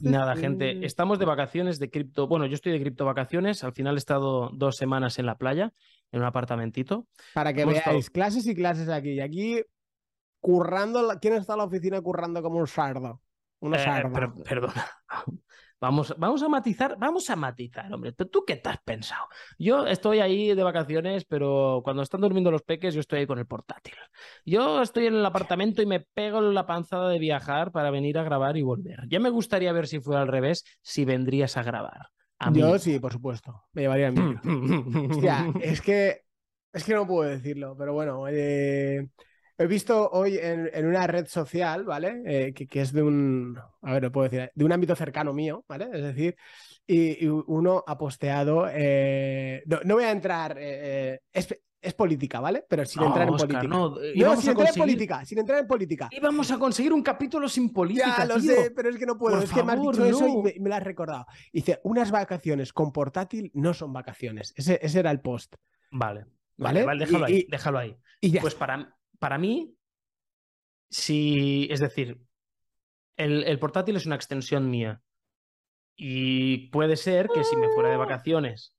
Nada, 0.00 0.34
gente, 0.36 0.84
estamos 0.86 1.18
de 1.18 1.26
vacaciones 1.26 1.78
de 1.78 1.90
cripto. 1.90 2.26
Bueno, 2.28 2.46
yo 2.46 2.54
estoy 2.54 2.72
de 2.72 2.80
cripto 2.80 3.04
vacaciones. 3.04 3.62
Al 3.62 3.74
final 3.74 3.96
he 3.96 3.98
estado 3.98 4.48
dos 4.54 4.76
semanas 4.76 5.18
en 5.18 5.26
la 5.26 5.36
playa, 5.36 5.74
en 6.12 6.20
un 6.20 6.26
apartamentito. 6.26 7.06
Para 7.34 7.52
que 7.52 7.66
veáis, 7.66 8.08
clases 8.08 8.46
y 8.46 8.54
clases 8.54 8.88
aquí. 8.88 9.10
Y 9.10 9.20
aquí, 9.20 9.62
currando. 10.40 11.18
¿Quién 11.20 11.34
está 11.34 11.52
en 11.52 11.58
la 11.58 11.64
oficina 11.64 12.00
currando 12.00 12.42
como 12.42 12.58
un 12.58 12.66
sardo? 12.66 13.20
Una 13.58 13.76
eh, 13.76 13.84
sarda. 13.84 14.32
perdona. 14.42 14.86
Vamos, 15.80 16.14
vamos 16.18 16.42
a 16.42 16.48
matizar, 16.48 16.96
vamos 16.98 17.30
a 17.30 17.36
matizar, 17.36 17.90
hombre. 17.92 18.12
¿Tú 18.12 18.44
qué 18.46 18.56
te 18.56 18.68
has 18.68 18.82
pensado? 18.82 19.26
Yo 19.58 19.86
estoy 19.86 20.20
ahí 20.20 20.54
de 20.54 20.62
vacaciones, 20.62 21.24
pero 21.24 21.80
cuando 21.82 22.02
están 22.02 22.20
durmiendo 22.20 22.50
los 22.50 22.62
peques, 22.62 22.92
yo 22.92 23.00
estoy 23.00 23.20
ahí 23.20 23.26
con 23.26 23.38
el 23.38 23.46
portátil. 23.46 23.94
Yo 24.44 24.82
estoy 24.82 25.06
en 25.06 25.14
el 25.14 25.24
apartamento 25.24 25.80
y 25.80 25.86
me 25.86 26.00
pego 26.00 26.42
la 26.42 26.66
panzada 26.66 27.08
de 27.08 27.18
viajar 27.18 27.72
para 27.72 27.90
venir 27.90 28.18
a 28.18 28.24
grabar 28.24 28.58
y 28.58 28.62
volver. 28.62 29.08
Ya 29.08 29.20
me 29.20 29.30
gustaría 29.30 29.72
ver 29.72 29.86
si 29.86 30.00
fuera 30.00 30.20
al 30.20 30.28
revés, 30.28 30.64
si 30.82 31.06
vendrías 31.06 31.56
a 31.56 31.62
grabar. 31.62 32.08
Yo 32.52 32.78
sí, 32.78 32.98
por 32.98 33.12
supuesto. 33.12 33.64
Me 33.72 33.82
llevaría 33.82 34.08
el 34.08 34.12
micro. 34.12 34.40
Hostia, 35.10 35.52
es 35.62 35.80
que. 35.80 36.22
Es 36.72 36.84
que 36.84 36.94
no 36.94 37.06
puedo 37.06 37.28
decirlo, 37.28 37.74
pero 37.76 37.92
bueno. 37.92 38.26
Eh, 38.28 39.08
he 39.64 39.66
visto 39.66 40.10
hoy 40.10 40.38
en, 40.38 40.86
una 40.86 41.06
red 41.06 41.26
social, 41.26 41.84
¿vale? 41.84 42.22
Eh, 42.24 42.54
que, 42.54 42.80
es 42.80 42.92
de 42.92 43.02
un. 43.02 43.58
A 43.82 43.94
ver, 43.94 44.02
lo 44.02 44.12
puedo 44.12 44.28
decir. 44.28 44.50
De 44.54 44.64
un 44.64 44.72
ámbito 44.72 44.96
cercano 44.96 45.32
mío, 45.32 45.64
¿vale? 45.68 45.88
Es 45.92 46.02
decir, 46.02 46.36
y, 46.86 47.26
uno 47.26 47.84
ha 47.86 47.98
posteado. 47.98 48.66
Eh, 48.72 49.62
no, 49.66 49.94
voy 49.94 50.04
a 50.04 50.10
entrar 50.10 50.58
es 51.82 51.94
política, 51.94 52.40
¿vale? 52.40 52.64
Pero 52.68 52.84
sin 52.84 53.02
entrar 53.02 53.26
en 53.26 53.36
política. 53.36 53.62
No, 53.62 53.96
sin 54.36 54.50
entrar 54.50 54.68
en 54.68 54.74
política, 54.74 55.24
sin 55.24 55.38
entrar 55.38 55.60
en 55.60 55.66
política. 55.66 56.08
Íbamos 56.10 56.50
a 56.50 56.58
conseguir 56.58 56.92
un 56.92 57.02
capítulo 57.02 57.48
sin 57.48 57.72
política. 57.72 58.16
Ya 58.18 58.24
lo 58.26 58.38
sé, 58.38 58.72
pero 58.74 58.90
es 58.90 58.98
que 58.98 59.06
no 59.06 59.16
puedo. 59.16 59.40
es 59.40 59.50
que 59.50 59.62
me 59.62 59.72
has 59.72 59.80
dicho 59.80 60.04
eso 60.04 60.26
y 60.28 60.60
me, 60.60 60.68
lo 60.68 60.74
has 60.74 60.82
recordado. 60.82 61.26
Dice, 61.52 61.80
unas 61.84 62.10
vacaciones 62.10 62.72
con 62.72 62.92
portátil 62.92 63.50
no 63.54 63.72
son 63.74 63.92
vacaciones. 63.92 64.52
Ese, 64.56 64.78
era 64.98 65.10
el 65.10 65.20
post. 65.20 65.54
Vale. 65.90 66.26
Vale, 66.56 66.84
vale, 66.84 67.06
déjalo 67.06 67.24
ahí. 67.24 67.46
déjalo 67.48 67.78
ahí. 67.78 67.96
pues 68.38 68.54
para, 68.54 68.94
para 69.20 69.38
mí, 69.38 69.76
si. 70.88 71.68
Es 71.70 71.78
decir, 71.78 72.20
el, 73.16 73.44
el 73.44 73.58
portátil 73.60 73.94
es 73.94 74.06
una 74.06 74.16
extensión 74.16 74.68
mía. 74.68 75.00
Y 75.94 76.68
puede 76.70 76.96
ser 76.96 77.28
que 77.28 77.44
si 77.44 77.56
me 77.56 77.68
fuera 77.74 77.90
de 77.90 77.98
vacaciones 77.98 78.74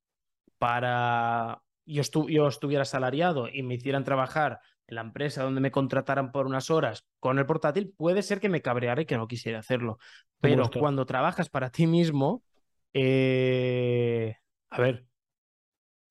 para 0.57 1.61
yo, 1.85 2.01
yo 2.27 2.47
estuviera 2.47 2.81
asalariado 2.81 3.47
y 3.47 3.63
me 3.63 3.75
hicieran 3.75 4.03
trabajar 4.03 4.59
en 4.87 4.95
la 4.95 5.01
empresa 5.01 5.43
donde 5.43 5.61
me 5.61 5.71
contrataran 5.71 6.31
por 6.31 6.47
unas 6.47 6.69
horas 6.69 7.05
con 7.19 7.39
el 7.39 7.45
portátil, 7.45 7.93
puede 7.95 8.23
ser 8.23 8.39
que 8.39 8.49
me 8.49 8.61
cabreara 8.61 9.03
y 9.03 9.05
que 9.05 9.17
no 9.17 9.27
quisiera 9.27 9.59
hacerlo. 9.59 9.99
Pero 10.39 10.69
cuando 10.71 11.05
trabajas 11.05 11.49
para 11.49 11.69
ti 11.69 11.87
mismo, 11.87 12.43
eh, 12.93 14.35
a 14.69 14.81
ver, 14.81 15.05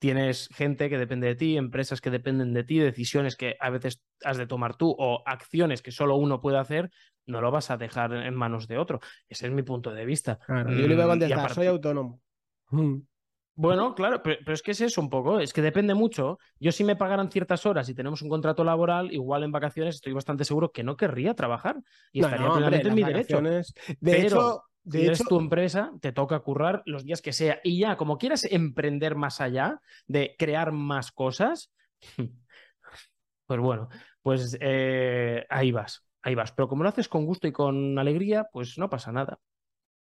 tienes 0.01 0.49
gente 0.49 0.89
que 0.89 0.99
depende 0.99 1.29
de 1.29 1.37
ti, 1.37 1.57
empresas 1.57 2.01
que 2.01 2.11
dependen 2.11 2.55
de 2.55 2.65
ti, 2.65 2.79
decisiones 2.79 3.37
que 3.37 3.57
a 3.61 3.71
veces 3.71 4.03
has 4.25 4.39
de 4.39 4.47
tomar 4.47 4.77
tú 4.77 4.97
o 4.99 5.23
acciones 5.27 5.83
que 5.83 5.93
solo 5.93 6.17
uno 6.17 6.41
puede 6.41 6.59
hacer, 6.59 6.91
no 7.27 7.41
lo 7.41 7.51
vas 7.51 7.71
a 7.71 7.77
dejar 7.77 8.13
en 8.15 8.35
manos 8.35 8.67
de 8.67 8.79
otro. 8.79 9.01
Ese 9.29 9.47
es 9.47 9.53
mi 9.53 9.63
punto 9.63 9.93
de 9.93 10.07
vista. 10.07 10.39
yo 10.49 10.89
le 10.89 10.95
voy 10.95 11.03
a 11.03 11.07
mm, 11.07 11.11
contestar, 11.11 11.55
soy 11.55 11.67
autónomo. 11.67 12.21
Mm. 12.71 13.03
Bueno, 13.55 13.95
claro, 13.95 14.23
pero, 14.23 14.55
es 14.55 14.63
que 14.63 14.71
es 14.71 14.81
eso 14.81 15.03
un 15.03 15.11
poco, 15.11 15.39
es 15.39 15.53
que 15.53 15.61
depende 15.61 15.93
mucho. 15.93 16.39
Yo 16.59 16.73
si 16.73 16.83
me 16.83 16.97
pagaran 16.97 17.31
ciertas 17.31 17.67
horas 17.67 17.87
y 17.91 17.95
tenemos 17.95 18.23
un 18.23 18.31
contrato 18.31 18.65
laboral, 18.65 19.13
igual 19.13 19.45
en 19.45 19.53
vacaciones 19.53 19.97
estoy 19.97 20.15
bastante 20.15 20.47
seguro 20.47 20.73
que 20.73 20.83
no 20.83 20.97
querría 20.97 21.35
trabajar 21.35 21.77
y 22.11 22.21
estaría 22.21 22.51
plenamente 22.51 22.89
en 22.89 22.95
mi 22.95 23.05
derecho. 23.05 23.43
De 24.01 24.21
hecho, 24.23 24.63
de 24.91 24.99
si 25.01 25.07
eres 25.07 25.25
tu 25.25 25.39
empresa, 25.39 25.93
te 26.01 26.13
toca 26.13 26.41
currar 26.41 26.83
los 26.87 27.05
días 27.05 27.23
que 27.23 27.33
sea. 27.33 27.61
Y 27.65 27.79
ya, 27.79 27.97
como 27.97 28.19
quieras 28.19 28.45
emprender 28.45 29.15
más 29.15 29.41
allá 29.41 29.81
de 30.07 30.35
crear 30.39 30.73
más 30.73 31.13
cosas, 31.13 31.73
pues 33.47 33.61
bueno, 33.61 33.89
pues 34.23 34.57
eh, 34.61 35.47
ahí 35.49 35.73
vas, 35.73 36.05
ahí 36.23 36.35
vas. 36.35 36.53
Pero 36.53 36.69
como 36.69 36.83
lo 36.83 36.89
haces 36.89 37.09
con 37.09 37.27
gusto 37.27 37.47
y 37.47 37.53
con 37.53 37.99
alegría, 37.99 38.49
pues 38.53 38.79
no 38.79 38.91
pasa 38.91 39.13
nada. 39.13 39.39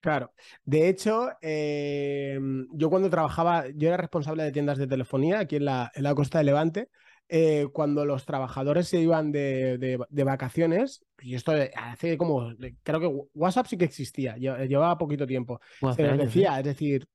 Claro. 0.01 0.33
De 0.65 0.89
hecho, 0.89 1.31
eh, 1.41 2.39
yo 2.73 2.91
cuando 2.91 3.11
trabajaba, 3.11 3.65
yo 3.75 3.89
era 3.89 3.97
responsable 3.97 4.45
de 4.45 4.53
tiendas 4.53 4.79
de 4.79 4.87
telefonía 4.87 5.41
aquí 5.41 5.57
en 5.57 5.65
la, 5.65 5.91
en 5.95 6.05
la 6.05 6.15
costa 6.15 6.39
de 6.39 6.45
Levante. 6.45 6.91
Eh, 7.29 7.67
cuando 7.73 8.05
los 8.05 8.25
trabajadores 8.25 8.87
se 8.87 9.01
iban 9.01 9.33
de, 9.33 9.99
vacaciones, 10.11 11.05
y 11.21 11.35
esto 11.35 11.53
hace 11.75 12.17
como, 12.17 12.53
creo 12.83 13.01
que 13.01 13.29
WhatsApp 13.35 13.67
sí 13.67 13.77
que 13.77 13.85
existía, 13.85 14.37
llevaba 14.37 14.97
poquito 14.99 15.27
tiempo, 15.27 15.61
pero 15.97 16.17
decía, 16.17 16.59
es 16.59 16.65
decir, 16.65 17.09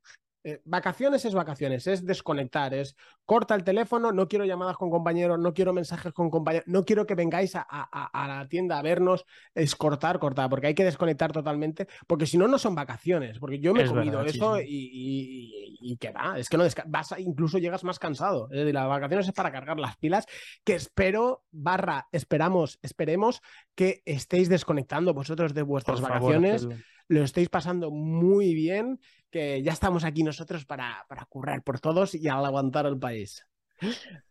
eh, 0.43 0.59
vacaciones 0.65 1.23
es 1.25 1.35
vacaciones, 1.35 1.85
es 1.85 2.03
desconectar, 2.03 2.73
es 2.73 2.95
corta 3.25 3.53
el 3.53 3.63
teléfono, 3.63 4.11
no 4.11 4.27
quiero 4.27 4.43
llamadas 4.43 4.75
con 4.75 4.89
compañeros, 4.89 5.37
no 5.37 5.53
quiero 5.53 5.71
mensajes 5.71 6.11
con 6.13 6.31
compañeros, 6.31 6.67
no 6.67 6.83
quiero 6.83 7.05
que 7.05 7.13
vengáis 7.13 7.53
a, 7.55 7.65
la 8.13 8.47
tienda 8.49 8.79
a 8.79 8.81
vernos, 8.81 9.25
es 9.53 9.75
cortar, 9.75 10.17
cortar, 10.17 10.49
porque 10.49 10.67
hay 10.67 10.73
que 10.73 10.83
desconectar 10.83 11.31
totalmente, 11.31 11.87
porque 12.07 12.25
si 12.25 12.39
no, 12.39 12.47
no 12.47 12.57
son 12.57 12.73
vacaciones, 12.73 13.37
porque 13.37 13.59
yo 13.59 13.73
me 13.73 13.83
he 13.83 13.87
comido 13.87 14.21
eso 14.21 14.57
Y, 14.59 15.97
que 15.99 16.11
va, 16.11 16.39
es 16.39 16.49
que 16.49 16.57
no 16.57 16.65
vas 16.87 17.13
incluso 17.19 17.59
llegas 17.59 17.83
más 17.83 17.99
cansado, 17.99 18.47
es 18.51 18.57
decir, 18.57 18.73
las 18.73 18.87
vacaciones 18.87 19.27
es 19.27 19.33
para 19.33 19.51
cargar 19.51 19.79
las 19.79 19.97
pilas, 19.97 20.25
que 20.63 20.73
espero, 20.73 21.43
barra, 21.51 22.07
esperamos, 22.11 22.79
esperemos 22.81 23.41
que 23.75 24.01
estéis 24.05 24.49
desconectando 24.49 25.13
vosotros 25.13 25.53
de 25.53 25.61
vuestras 25.61 26.01
vacaciones, 26.01 26.67
lo 27.11 27.23
estéis 27.23 27.49
pasando 27.49 27.91
muy 27.91 28.53
bien 28.53 28.99
que 29.29 29.61
ya 29.61 29.73
estamos 29.73 30.05
aquí 30.05 30.23
nosotros 30.23 30.65
para, 30.65 31.05
para 31.09 31.25
currar 31.25 31.61
por 31.63 31.79
todos 31.79 32.15
y 32.15 32.27
aguantar 32.27 32.85
el 32.85 32.97
país. 32.97 33.45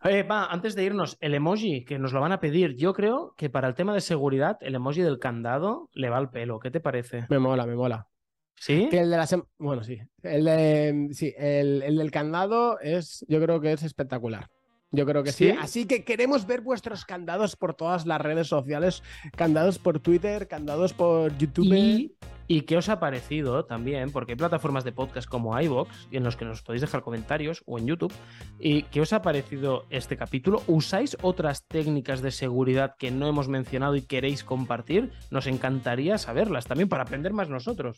Eh, 0.05 0.23
va, 0.23 0.47
antes 0.47 0.75
de 0.75 0.85
irnos, 0.85 1.17
el 1.21 1.35
emoji, 1.35 1.85
que 1.85 1.99
nos 1.99 2.13
lo 2.13 2.21
van 2.21 2.33
a 2.33 2.41
pedir. 2.41 2.77
Yo 2.77 2.95
creo 2.95 3.35
que 3.37 3.51
para 3.51 3.69
el 3.69 3.75
tema 3.75 3.93
de 3.93 4.01
seguridad, 4.01 4.57
el 4.61 4.77
emoji 4.77 5.03
del 5.03 5.19
candado 5.19 5.91
le 5.93 6.09
va 6.09 6.19
al 6.19 6.31
pelo. 6.31 6.61
¿Qué 6.61 6.71
te 6.71 6.81
parece? 6.81 7.27
Me 7.29 7.39
mola, 7.39 7.67
me 7.67 7.75
mola. 7.75 8.07
¿Sí? 8.55 8.89
Que 8.91 9.01
el 9.01 9.11
de 9.11 9.17
la 9.17 9.27
bueno, 9.59 9.83
sí. 9.83 9.99
El, 10.23 10.45
de... 10.45 11.09
sí 11.13 11.35
el, 11.37 11.83
el, 11.83 11.97
del 11.97 12.11
candado 12.11 12.79
es, 12.81 13.25
yo 13.29 13.41
creo 13.43 13.61
que 13.61 13.73
es 13.73 13.83
espectacular. 13.83 14.49
Yo 14.93 15.07
creo 15.07 15.23
que 15.23 15.33
¿Sí? 15.33 15.51
Así 15.51 15.87
que 15.87 16.05
queremos 16.05 16.47
ver 16.47 16.63
vuestros 16.63 17.05
candados 17.05 17.57
por 17.57 17.75
todas 17.75 18.07
las 18.07 18.21
redes 18.21 18.49
sociales, 18.49 19.03
candados 19.37 19.79
por 19.79 20.01
Twitter, 20.01 20.49
candados 20.49 20.93
por 20.93 21.37
YouTube. 21.39 21.73
Y, 21.73 22.17
qué 22.63 22.77
os 22.77 22.89
ha 22.89 22.99
parecido 22.99 23.65
también, 23.65 24.11
porque 24.11 24.33
hay 24.33 24.37
plataformas 24.37 24.83
de 24.85 24.93
podcast 24.93 25.29
como 25.29 25.59
iVoox 25.61 25.89
en 26.11 26.25
los 26.25 26.37
que 26.37 26.45
nos 26.45 26.63
podéis 26.63 26.81
dejar 26.81 27.03
comentarios 27.03 27.63
o 27.67 27.79
en 27.79 27.87
YouTube. 27.87 28.13
¿Y 28.59 28.83
qué 28.85 29.01
os 29.01 29.13
ha 29.13 29.23
parecido 29.23 29.85
este 29.91 30.17
capítulo? 30.17 30.63
¿Usáis 30.67 31.17
otras 31.23 31.65
técnicas 31.69 32.23
de 32.23 32.33
seguridad 32.33 32.97
que 32.99 33.11
no 33.11 33.29
hemos 33.29 33.49
mencionado 33.49 33.95
y 33.95 34.03
queréis 34.03 34.43
compartir? 34.43 35.13
Nos 35.31 35.47
encantaría 35.47 36.19
saberlas 36.19 36.67
también 36.67 36.89
para 36.89 37.05
aprender 37.05 37.33
más 37.33 37.49
nosotros. 37.49 37.97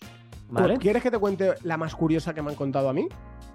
¿vale? 0.51 0.77
¿Quieres 0.77 1.03
que 1.03 1.11
te 1.11 1.19
cuente 1.19 1.55
la 1.63 1.77
más 1.77 1.95
curiosa 1.95 2.35
que 2.35 2.43
me 2.43 2.51
han 2.51 2.57
contado 2.57 2.89
a 2.89 2.93
mí? 2.93 3.09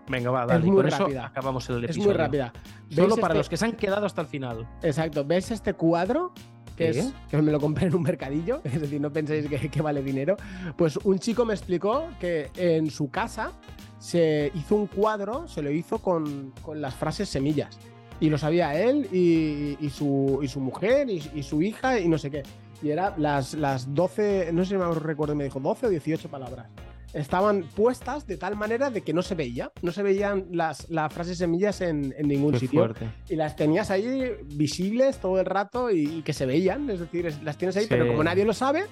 Venga, 0.09 0.31
va, 0.31 0.45
dale. 0.45 0.65
Es 0.65 0.71
muy 0.71 0.81
rápida. 0.81 1.25
acabamos 1.27 1.69
el 1.69 1.83
episodio. 1.83 2.01
Es 2.01 2.07
muy 2.07 2.15
rápida. 2.15 2.53
Solo 2.89 3.17
para 3.17 3.33
este 3.33 3.37
los 3.37 3.49
que 3.49 3.57
se 3.57 3.65
han 3.65 3.73
quedado 3.73 4.05
hasta 4.05 4.21
el 4.21 4.27
final. 4.27 4.67
Exacto. 4.81 5.25
¿Ves 5.25 5.51
este 5.51 5.73
cuadro? 5.73 6.33
Que, 6.77 6.89
es, 6.89 7.13
que 7.29 7.41
me 7.41 7.51
lo 7.51 7.59
compré 7.59 7.87
en 7.87 7.95
un 7.95 8.03
mercadillo, 8.03 8.61
es 8.63 8.79
decir, 8.79 9.01
no 9.01 9.11
penséis 9.11 9.47
que, 9.49 9.81
vale 9.81 10.01
dinero. 10.01 10.37
Pues 10.77 10.97
un 10.97 11.19
chico 11.19 11.43
me 11.43 11.53
explicó 11.53 12.07
que 12.19 12.49
en 12.55 12.89
su 12.91 13.09
casa 13.09 13.51
se 13.99 14.51
hizo 14.53 14.75
un 14.75 14.87
cuadro, 14.87 15.47
se 15.47 15.61
lo 15.61 15.71
hizo 15.71 15.97
con, 15.97 16.53
las 16.75 16.95
frases 16.95 17.29
semillas. 17.29 17.79
Y 18.19 18.29
lo 18.29 18.37
sabía 18.37 18.79
él 18.79 19.07
y, 19.11 19.89
su, 19.89 20.39
y 20.41 20.47
su, 20.47 20.59
mujer 20.59 21.09
y, 21.09 21.43
su 21.43 21.61
hija 21.61 21.99
y 21.99 22.07
no 22.07 22.17
sé 22.17 22.31
qué. 22.31 22.43
Y 22.81 22.89
era 22.89 23.15
las, 23.17 23.55
las 23.55 23.93
12, 23.93 24.51
no 24.53 24.63
sé 24.63 24.69
si 24.69 24.77
me 24.77 24.91
recuerdo, 24.93 25.35
me 25.35 25.43
dijo 25.43 25.59
12 25.59 25.87
o 25.87 25.89
18 25.89 26.29
palabras 26.29 26.67
estaban 27.17 27.63
puestas 27.75 28.27
de 28.27 28.37
tal 28.37 28.55
manera 28.55 28.89
de 28.89 29.01
que 29.01 29.13
no 29.13 29.21
se 29.21 29.35
veía, 29.35 29.71
no 29.81 29.91
se 29.91 30.03
veían 30.03 30.45
las, 30.51 30.89
las 30.89 31.11
frases 31.11 31.37
semillas 31.37 31.81
en, 31.81 32.13
ningún 32.19 32.59
sitio. 32.59 32.93
Y 33.27 33.35
las 33.35 33.55
tenías 33.55 33.89
ahí 33.91 34.31
visibles 34.45 35.17
todo 35.19 35.39
el 35.39 35.45
rato 35.45 35.89
y, 35.89 36.21
que 36.21 36.33
se 36.33 36.45
veían, 36.45 36.89
es 36.89 36.99
decir, 36.99 37.33
las 37.43 37.57
tienes 37.57 37.75
ahí, 37.77 37.87
pero 37.89 38.07
como 38.07 38.23
nadie 38.23 38.45
lo 38.45 38.53
sabe, 38.53 38.85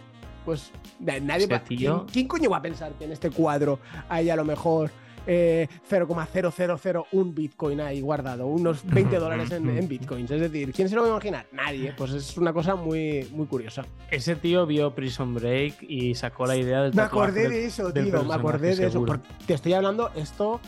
pues 0.44 0.72
nadie 1.00 1.48
va, 1.48 1.60
¿quién, 1.60 2.28
coño 2.28 2.50
va 2.50 2.58
a 2.58 2.62
pensar 2.62 2.94
que 2.94 3.06
en 3.06 3.12
este 3.12 3.30
cuadro 3.30 3.80
hay 4.10 4.30
a 4.30 4.36
lo 4.36 4.46
mejor 4.46 4.92
0,0001 5.26 7.06
eh, 7.12 7.32
Bitcoin 7.34 7.82
ahí 7.82 8.02
guardado, 8.02 8.48
unos 8.48 8.86
20 8.94 9.18
dólares 9.18 9.52
en, 9.52 9.88
Bitcoins. 9.88 10.32
Es 10.32 10.42
decir, 10.42 10.72
¿quién 10.74 10.90
se 10.90 10.96
lo 10.96 11.02
va 11.02 11.08
a 11.08 11.12
imaginar? 11.12 11.46
Nadie. 11.52 11.94
Pues 11.98 12.12
es 12.12 12.38
una 12.38 12.54
cosa 12.54 12.76
muy, 12.76 13.28
muy 13.32 13.48
curiosa. 13.48 13.86
Ese 14.12 14.36
tío 14.36 14.66
vio 14.66 14.94
Prison 14.94 15.34
Break 15.34 15.84
y 15.84 16.16
sacó 16.16 16.46
la 16.46 16.56
idea 16.56 16.82
del 16.82 16.94
Me 16.94 17.02
acordé 17.02 17.50
de 17.50 17.66
eso, 17.66 17.92
tío. 17.92 18.24
Me 18.24 18.34
acordé 18.34 18.76
de 18.76 18.88
eso. 18.88 19.06
te 19.46 19.54
estoy 19.54 19.74
hablando 19.74 20.12
esto. 20.16 20.60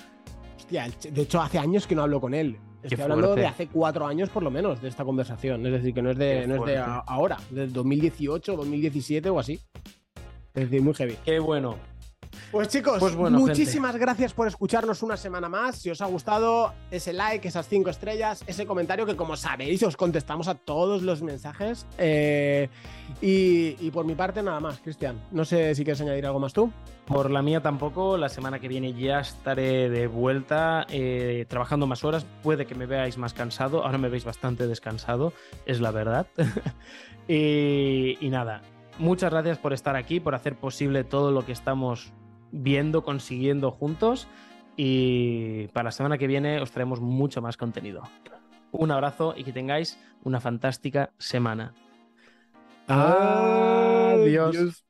Hostia, 0.58 0.88
de 1.12 1.22
hecho, 1.22 1.42
hace 1.42 1.60
años 1.60 1.88
que 1.88 1.96
no 1.96 2.04
hablo 2.04 2.20
con 2.20 2.34
él. 2.34 2.58
Estoy 2.84 3.02
hablando 3.02 3.36
de 3.36 3.46
hace 3.46 3.68
cuatro 3.68 4.06
años 4.06 4.30
por 4.30 4.44
lo 4.44 4.52
menos 4.52 4.82
de 4.82 4.88
esta 4.88 5.04
conversación. 5.04 5.66
Es 5.66 5.74
decir, 5.74 5.94
que 5.94 6.02
no 6.02 6.12
es 6.12 6.18
de, 6.18 6.48
no 6.48 6.56
es 6.56 6.66
de 6.66 6.78
ahora, 6.78 7.38
de 7.50 7.68
2018, 7.68 8.56
2017 8.56 9.30
o 9.30 9.40
así. 9.40 9.60
Es 10.54 10.64
decir, 10.64 10.82
muy 10.82 10.94
heavy. 10.94 11.18
Qué 11.26 11.40
bueno. 11.40 11.78
Pues 12.52 12.70
chicos, 12.70 13.00
Pues 13.00 13.16
bueno, 13.16 13.40
muchísimas 13.40 13.98
gracias 13.98 14.34
por 14.34 14.48
escucharnos 14.48 15.04
una 15.04 15.18
semana 15.18 15.50
más. 15.50 15.76
Si 15.78 15.90
os 15.90 16.00
ha 16.02 16.06
gustado, 16.06 16.74
ese 16.90 17.12
like, 17.12 17.46
esas 17.46 17.68
cinco 17.68 17.90
estrellas, 17.90 18.44
ese 18.48 18.66
comentario 18.66 19.06
que 19.06 19.16
como 19.18 19.36
sabéis 19.36 19.84
os 19.84 19.98
contestamos 19.98 20.48
a 20.48 20.56
todos 20.56 21.04
los 21.04 21.22
mensajes. 21.22 21.86
Eh, 21.98 22.70
y, 23.22 23.76
y 23.80 23.92
por 23.92 24.06
mi 24.06 24.16
parte 24.16 24.42
nada 24.42 24.60
más, 24.62 24.80
Cristian. 24.80 25.20
No 25.32 25.44
sé 25.44 25.76
si 25.76 25.84
quieres 25.84 26.00
añadir 26.00 26.26
algo 26.26 26.40
más 26.40 26.54
tú. 26.54 26.72
Por 27.06 27.32
la 27.32 27.42
mía 27.42 27.62
tampoco, 27.62 28.18
la 28.18 28.30
semana 28.30 28.60
que 28.60 28.68
viene 28.68 28.94
ya 28.94 29.20
estaré 29.20 29.90
de 29.90 30.08
vuelta 30.08 30.86
eh, 30.90 31.46
trabajando 31.50 31.86
más 31.86 32.04
horas. 32.06 32.26
Puede 32.44 32.66
que 32.66 32.76
me 32.76 32.86
veáis 32.86 33.18
más 33.18 33.34
cansado, 33.34 33.84
ahora 33.84 33.98
me 33.98 34.10
veis 34.10 34.24
bastante 34.24 34.68
descansado, 34.68 35.34
es 35.66 35.82
la 35.82 35.92
verdad. 35.92 36.28
y, 37.28 38.18
y 38.20 38.30
nada, 38.30 38.62
muchas 39.00 39.32
gracias 39.32 39.58
por 39.58 39.74
estar 39.74 39.96
aquí, 39.96 40.20
por 40.20 40.36
hacer 40.36 40.56
posible 40.56 41.04
todo 41.04 41.32
lo 41.32 41.46
que 41.46 41.52
estamos 41.54 42.14
viendo, 42.52 43.04
consiguiendo 43.04 43.72
juntos. 43.72 44.28
Y 44.76 45.68
para 45.70 45.86
la 45.86 45.92
semana 45.92 46.18
que 46.18 46.28
viene 46.28 46.62
os 46.62 46.72
traemos 46.72 47.02
mucho 47.02 47.42
más 47.42 47.58
contenido. 47.58 48.04
Un 48.72 48.92
abrazo 48.92 49.34
y 49.36 49.44
que 49.44 49.54
tengáis 49.54 50.00
una 50.24 50.40
fantástica 50.40 51.12
semana. 51.18 51.74
Adiós. 52.88 54.87